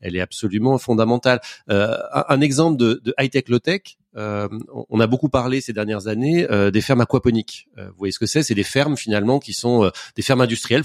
elle 0.00 0.16
est 0.16 0.20
absolument 0.20 0.78
fondamentale. 0.78 1.40
Un, 1.68 2.40
exemple 2.40 2.76
de, 2.76 3.00
de 3.04 3.14
high 3.18 3.30
tech 3.30 3.48
low 3.48 3.58
tech 3.58 3.98
euh, 4.18 4.48
on 4.88 5.00
a 5.00 5.06
beaucoup 5.06 5.28
parlé 5.28 5.60
ces 5.60 5.72
dernières 5.72 6.08
années 6.08 6.50
euh, 6.50 6.70
des 6.70 6.80
fermes 6.80 7.00
aquaponiques. 7.00 7.68
Euh, 7.78 7.88
vous 7.90 7.96
voyez 7.98 8.12
ce 8.12 8.18
que 8.18 8.26
c'est? 8.26 8.42
C'est 8.42 8.54
des 8.54 8.64
fermes 8.64 8.96
finalement 8.96 9.38
qui 9.38 9.52
sont 9.52 9.90
des 10.16 10.22
fermes 10.22 10.40
industrielles, 10.40 10.84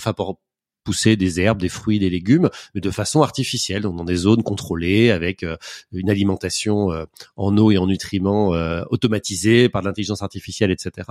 pousser 0.84 1.16
des 1.16 1.40
herbes, 1.40 1.60
des 1.60 1.70
fruits, 1.70 2.00
des 2.00 2.10
légumes, 2.10 2.50
mais 2.76 2.82
de 2.82 2.92
façon 2.92 3.22
artificielle, 3.22 3.84
donc 3.84 3.96
dans 3.96 4.04
des 4.04 4.16
zones 4.16 4.44
contrôlées, 4.44 5.12
avec 5.12 5.44
euh, 5.44 5.58
une 5.92 6.10
alimentation 6.10 6.92
euh, 6.92 7.06
en 7.38 7.58
eau 7.58 7.72
et 7.72 7.78
en 7.78 7.88
nutriments 7.88 8.54
euh, 8.54 8.84
automatisée 8.90 9.70
par 9.70 9.82
l'intelligence 9.82 10.22
artificielle, 10.22 10.72
etc. 10.72 11.08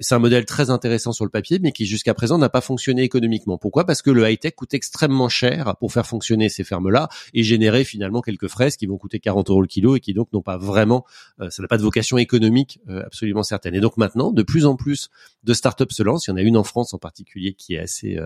c'est 0.00 0.14
un 0.14 0.18
modèle 0.18 0.44
très 0.44 0.70
intéressant 0.70 1.12
sur 1.12 1.24
le 1.24 1.30
papier, 1.30 1.58
mais 1.60 1.72
qui 1.72 1.86
jusqu'à 1.86 2.14
présent 2.14 2.38
n'a 2.38 2.48
pas 2.48 2.60
fonctionné 2.60 3.02
économiquement. 3.02 3.58
Pourquoi? 3.58 3.84
Parce 3.84 4.02
que 4.02 4.10
le 4.10 4.28
high-tech 4.28 4.54
coûte 4.54 4.74
extrêmement 4.74 5.28
cher 5.28 5.76
pour 5.78 5.92
faire 5.92 6.06
fonctionner 6.06 6.48
ces 6.48 6.64
fermes-là 6.64 7.08
et 7.34 7.42
générer 7.42 7.84
finalement 7.84 8.20
quelques 8.20 8.48
fraises 8.48 8.76
qui 8.76 8.86
vont 8.86 8.98
coûter 8.98 9.20
40 9.20 9.50
euros 9.50 9.62
le 9.62 9.66
kilo 9.66 9.96
et 9.96 10.00
qui 10.00 10.14
donc 10.14 10.32
n'ont 10.32 10.42
pas 10.42 10.58
vraiment, 10.58 11.04
ça 11.38 11.62
n'a 11.62 11.68
pas 11.68 11.76
de 11.76 11.82
vocation 11.82 12.18
économique 12.18 12.80
absolument 12.88 13.42
certaine. 13.42 13.74
Et 13.74 13.80
donc 13.80 13.96
maintenant, 13.96 14.32
de 14.32 14.42
plus 14.42 14.66
en 14.66 14.76
plus 14.76 15.10
de 15.44 15.54
startups 15.54 15.84
se 15.90 16.02
lancent. 16.02 16.26
Il 16.26 16.30
y 16.30 16.32
en 16.32 16.36
a 16.36 16.42
une 16.42 16.56
en 16.56 16.64
France 16.64 16.94
en 16.94 16.98
particulier 16.98 17.54
qui 17.54 17.74
est 17.74 17.80
assez 17.80 18.18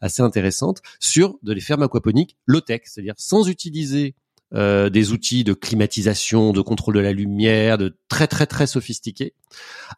assez 0.00 0.22
intéressante 0.22 0.80
sur 0.98 1.38
de 1.42 1.52
les 1.52 1.60
fermes 1.60 1.82
aquaponiques 1.82 2.36
low-tech, 2.46 2.82
c'est-à-dire 2.84 3.14
sans 3.16 3.48
utiliser 3.48 4.14
euh, 4.52 4.90
des 4.90 5.12
outils 5.12 5.44
de 5.44 5.52
climatisation, 5.52 6.52
de 6.52 6.60
contrôle 6.60 6.94
de 6.94 7.00
la 7.00 7.12
lumière, 7.12 7.78
de 7.78 7.96
très 8.08 8.26
très 8.26 8.46
très 8.46 8.66
sophistiqués, 8.66 9.34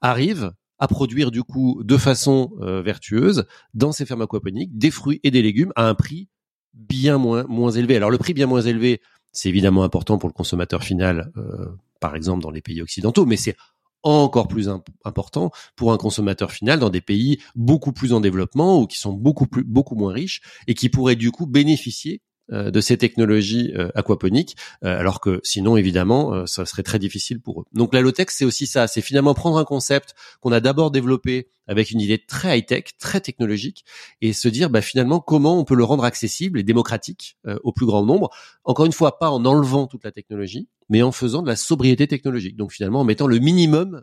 arrivent 0.03 0.53
à 0.79 0.89
produire 0.89 1.31
du 1.31 1.43
coup 1.43 1.81
de 1.85 1.97
façon 1.97 2.53
euh, 2.61 2.83
vertueuse 2.83 3.47
dans 3.73 3.93
ces 3.93 4.05
fermes 4.05 4.23
aquaponiques 4.23 4.77
des 4.77 4.91
fruits 4.91 5.21
et 5.23 5.31
des 5.31 5.41
légumes 5.41 5.73
à 5.77 5.89
un 5.89 5.95
prix 5.95 6.29
bien 6.75 7.19
moins 7.19 7.45
moins 7.49 7.71
élevé. 7.71 7.97
Alors 7.97 8.11
le 8.11 8.19
prix 8.19 8.35
bien 8.35 8.47
moins 8.47 8.61
élevé, 8.61 9.01
c'est 9.33 9.49
évidemment 9.49 9.85
important 9.85 10.19
pour 10.19 10.29
le 10.29 10.35
consommateur 10.35 10.83
final, 10.83 11.33
euh, 11.37 11.69
par 12.01 12.15
exemple 12.15 12.43
dans 12.43 12.51
les 12.51 12.61
pays 12.61 12.83
occidentaux, 12.83 13.25
mais 13.25 13.37
c'est 13.37 13.57
encore 14.03 14.49
plus 14.49 14.69
important 15.05 15.51
pour 15.77 15.93
un 15.93 15.97
consommateur 15.97 16.53
final 16.53 16.79
dans 16.81 16.91
des 16.91 17.01
pays 17.01 17.39
beaucoup 17.55 17.93
plus 17.93 18.13
en 18.13 18.21
développement 18.21 18.81
ou 18.81 18.87
qui 18.87 18.99
sont 18.99 19.13
beaucoup 19.13 19.47
plus 19.47 19.65
beaucoup 19.65 19.95
moins 19.95 20.13
riches 20.13 20.43
et 20.67 20.75
qui 20.75 20.89
pourraient 20.89 21.17
du 21.17 21.31
coup 21.31 21.47
bénéficier 21.47 22.23
de 22.49 22.81
ces 22.81 22.99
technologies 22.99 23.73
euh, 23.77 23.89
aquaponiques, 23.95 24.57
euh, 24.85 24.99
alors 24.99 25.21
que 25.21 25.41
sinon, 25.43 25.77
évidemment, 25.77 26.47
ça 26.47 26.67
serait 26.67 26.83
très 26.83 26.99
difficile 26.99 27.41
pour 27.41 27.61
eux. 27.63 27.65
Donc 27.73 27.95
la 27.95 28.01
low-tech, 28.01 28.29
c'est 28.31 28.45
aussi 28.45 28.67
ça, 28.67 28.87
c'est 28.87 29.01
finalement 29.01 29.35
prendre 29.35 29.59
un 29.59 29.65
concept 29.65 30.15
qu'on 30.41 30.53
a 30.53 30.61
d'abord 30.61 30.91
développé 30.91 31.49
avec 31.69 31.93
une 31.93 32.01
idée 32.01 32.19
très 32.19 32.59
high-tech, 32.59 32.85
très 32.99 33.21
technologique, 33.21 33.85
et 34.21 34.33
se 34.33 34.49
dire 34.49 34.69
bah, 34.69 34.83
finalement 34.83 35.21
comment 35.21 35.59
on 35.59 35.65
peut 35.65 35.77
le 35.77 35.85
rendre 35.85 36.05
accessible 36.05 36.59
et 36.59 36.65
démocratique 36.65 37.39
au 37.63 37.73
plus 37.73 37.87
grand 37.87 38.05
nombre. 38.05 38.31
Encore 38.65 38.85
une 38.85 38.93
fois, 38.93 39.19
pas 39.19 39.31
en 39.31 39.45
enlevant 39.45 39.87
toute 39.87 40.05
la 40.05 40.11
technologie, 40.11 40.69
mais 40.89 41.03
en 41.03 41.13
faisant 41.13 41.41
de 41.41 41.49
la 41.49 41.57
sobriété 41.57 42.09
technologique. 42.09 42.57
Donc 42.57 42.73
finalement, 42.73 43.01
en 43.01 43.05
mettant 43.05 43.29
le 43.29 43.39
minimum 43.39 44.03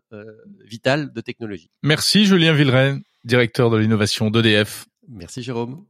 vital 0.65 1.11
de 1.11 1.21
technologie. 1.21 1.69
Merci 1.83 2.25
Julien 2.25 2.53
Villeray, 2.53 2.95
directeur 3.25 3.69
de 3.69 3.77
l'innovation 3.77 4.31
d'EDF. 4.31 4.85
Merci 5.09 5.43
Jérôme. 5.43 5.83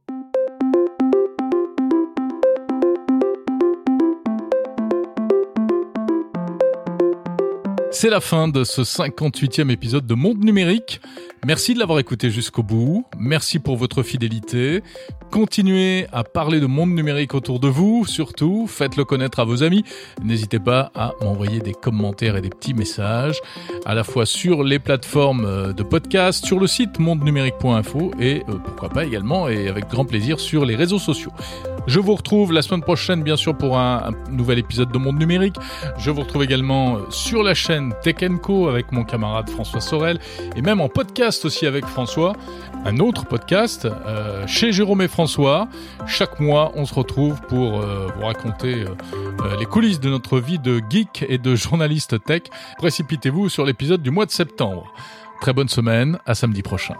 C'est 7.92 8.08
la 8.08 8.20
fin 8.20 8.46
de 8.46 8.62
ce 8.62 8.82
58e 8.82 9.70
épisode 9.70 10.06
de 10.06 10.14
Monde 10.14 10.44
Numérique. 10.44 11.00
Merci 11.46 11.72
de 11.72 11.78
l'avoir 11.78 11.98
écouté 11.98 12.28
jusqu'au 12.28 12.62
bout. 12.62 13.06
Merci 13.18 13.60
pour 13.60 13.76
votre 13.76 14.02
fidélité. 14.02 14.82
Continuez 15.30 16.06
à 16.12 16.22
parler 16.22 16.60
de 16.60 16.66
monde 16.66 16.90
numérique 16.90 17.34
autour 17.34 17.60
de 17.60 17.68
vous, 17.68 18.04
surtout 18.04 18.66
faites-le 18.66 19.04
connaître 19.04 19.40
à 19.40 19.44
vos 19.44 19.62
amis. 19.62 19.84
N'hésitez 20.22 20.58
pas 20.58 20.90
à 20.94 21.12
m'envoyer 21.22 21.60
des 21.60 21.72
commentaires 21.72 22.36
et 22.36 22.42
des 22.42 22.50
petits 22.50 22.74
messages, 22.74 23.40
à 23.86 23.94
la 23.94 24.04
fois 24.04 24.26
sur 24.26 24.64
les 24.64 24.78
plateformes 24.78 25.46
euh, 25.46 25.72
de 25.72 25.82
podcast, 25.82 26.44
sur 26.44 26.60
le 26.60 26.66
site 26.66 26.98
mondenumérique.info 26.98 28.10
et 28.20 28.42
euh, 28.48 28.54
pourquoi 28.64 28.90
pas 28.90 29.06
également 29.06 29.48
et 29.48 29.68
avec 29.68 29.88
grand 29.88 30.04
plaisir 30.04 30.40
sur 30.40 30.66
les 30.66 30.76
réseaux 30.76 30.98
sociaux. 30.98 31.32
Je 31.86 31.98
vous 31.98 32.14
retrouve 32.14 32.52
la 32.52 32.62
semaine 32.62 32.82
prochaine, 32.82 33.22
bien 33.22 33.36
sûr, 33.36 33.56
pour 33.56 33.78
un, 33.78 34.12
nouvel 34.30 34.58
épisode 34.58 34.92
de 34.92 34.98
Monde 34.98 35.18
Numérique. 35.18 35.56
Je 35.96 36.10
vous 36.10 36.20
retrouve 36.20 36.42
également 36.42 36.98
sur 37.10 37.42
la 37.42 37.54
chaîne 37.54 37.94
Tech 38.02 38.16
Co 38.42 38.68
avec 38.68 38.92
mon 38.92 39.04
camarade 39.04 39.48
François 39.48 39.80
Sorel 39.80 40.18
et 40.56 40.62
même 40.62 40.80
en 40.80 40.88
aussi 41.44 41.66
avec 41.66 41.86
François. 41.86 42.34
Un 42.84 42.98
autre 42.98 43.26
podcast 43.26 43.86
euh, 43.86 44.46
chez 44.46 44.72
Jérôme 44.72 45.02
et 45.02 45.08
François. 45.08 45.68
Chaque 46.06 46.40
mois, 46.40 46.72
on 46.74 46.84
se 46.84 46.94
retrouve 46.94 47.40
pour 47.42 47.80
euh, 47.80 48.08
vous 48.16 48.24
raconter 48.24 48.84
euh, 48.84 49.56
les 49.58 49.66
coulisses 49.66 50.00
de 50.00 50.10
notre 50.10 50.40
vie 50.40 50.58
de 50.58 50.80
geek 50.90 51.24
et 51.28 51.38
de 51.38 51.54
journaliste 51.54 52.22
tech. 52.24 52.42
Précipitez-vous 52.78 53.48
sur 53.48 53.64
l'épisode 53.64 54.02
du 54.02 54.10
mois 54.10 54.26
de 54.26 54.30
septembre. 54.30 54.92
Très 55.40 55.52
bonne 55.52 55.68
semaine, 55.68 56.18
à 56.26 56.34
samedi 56.34 56.62
prochain. 56.62 56.96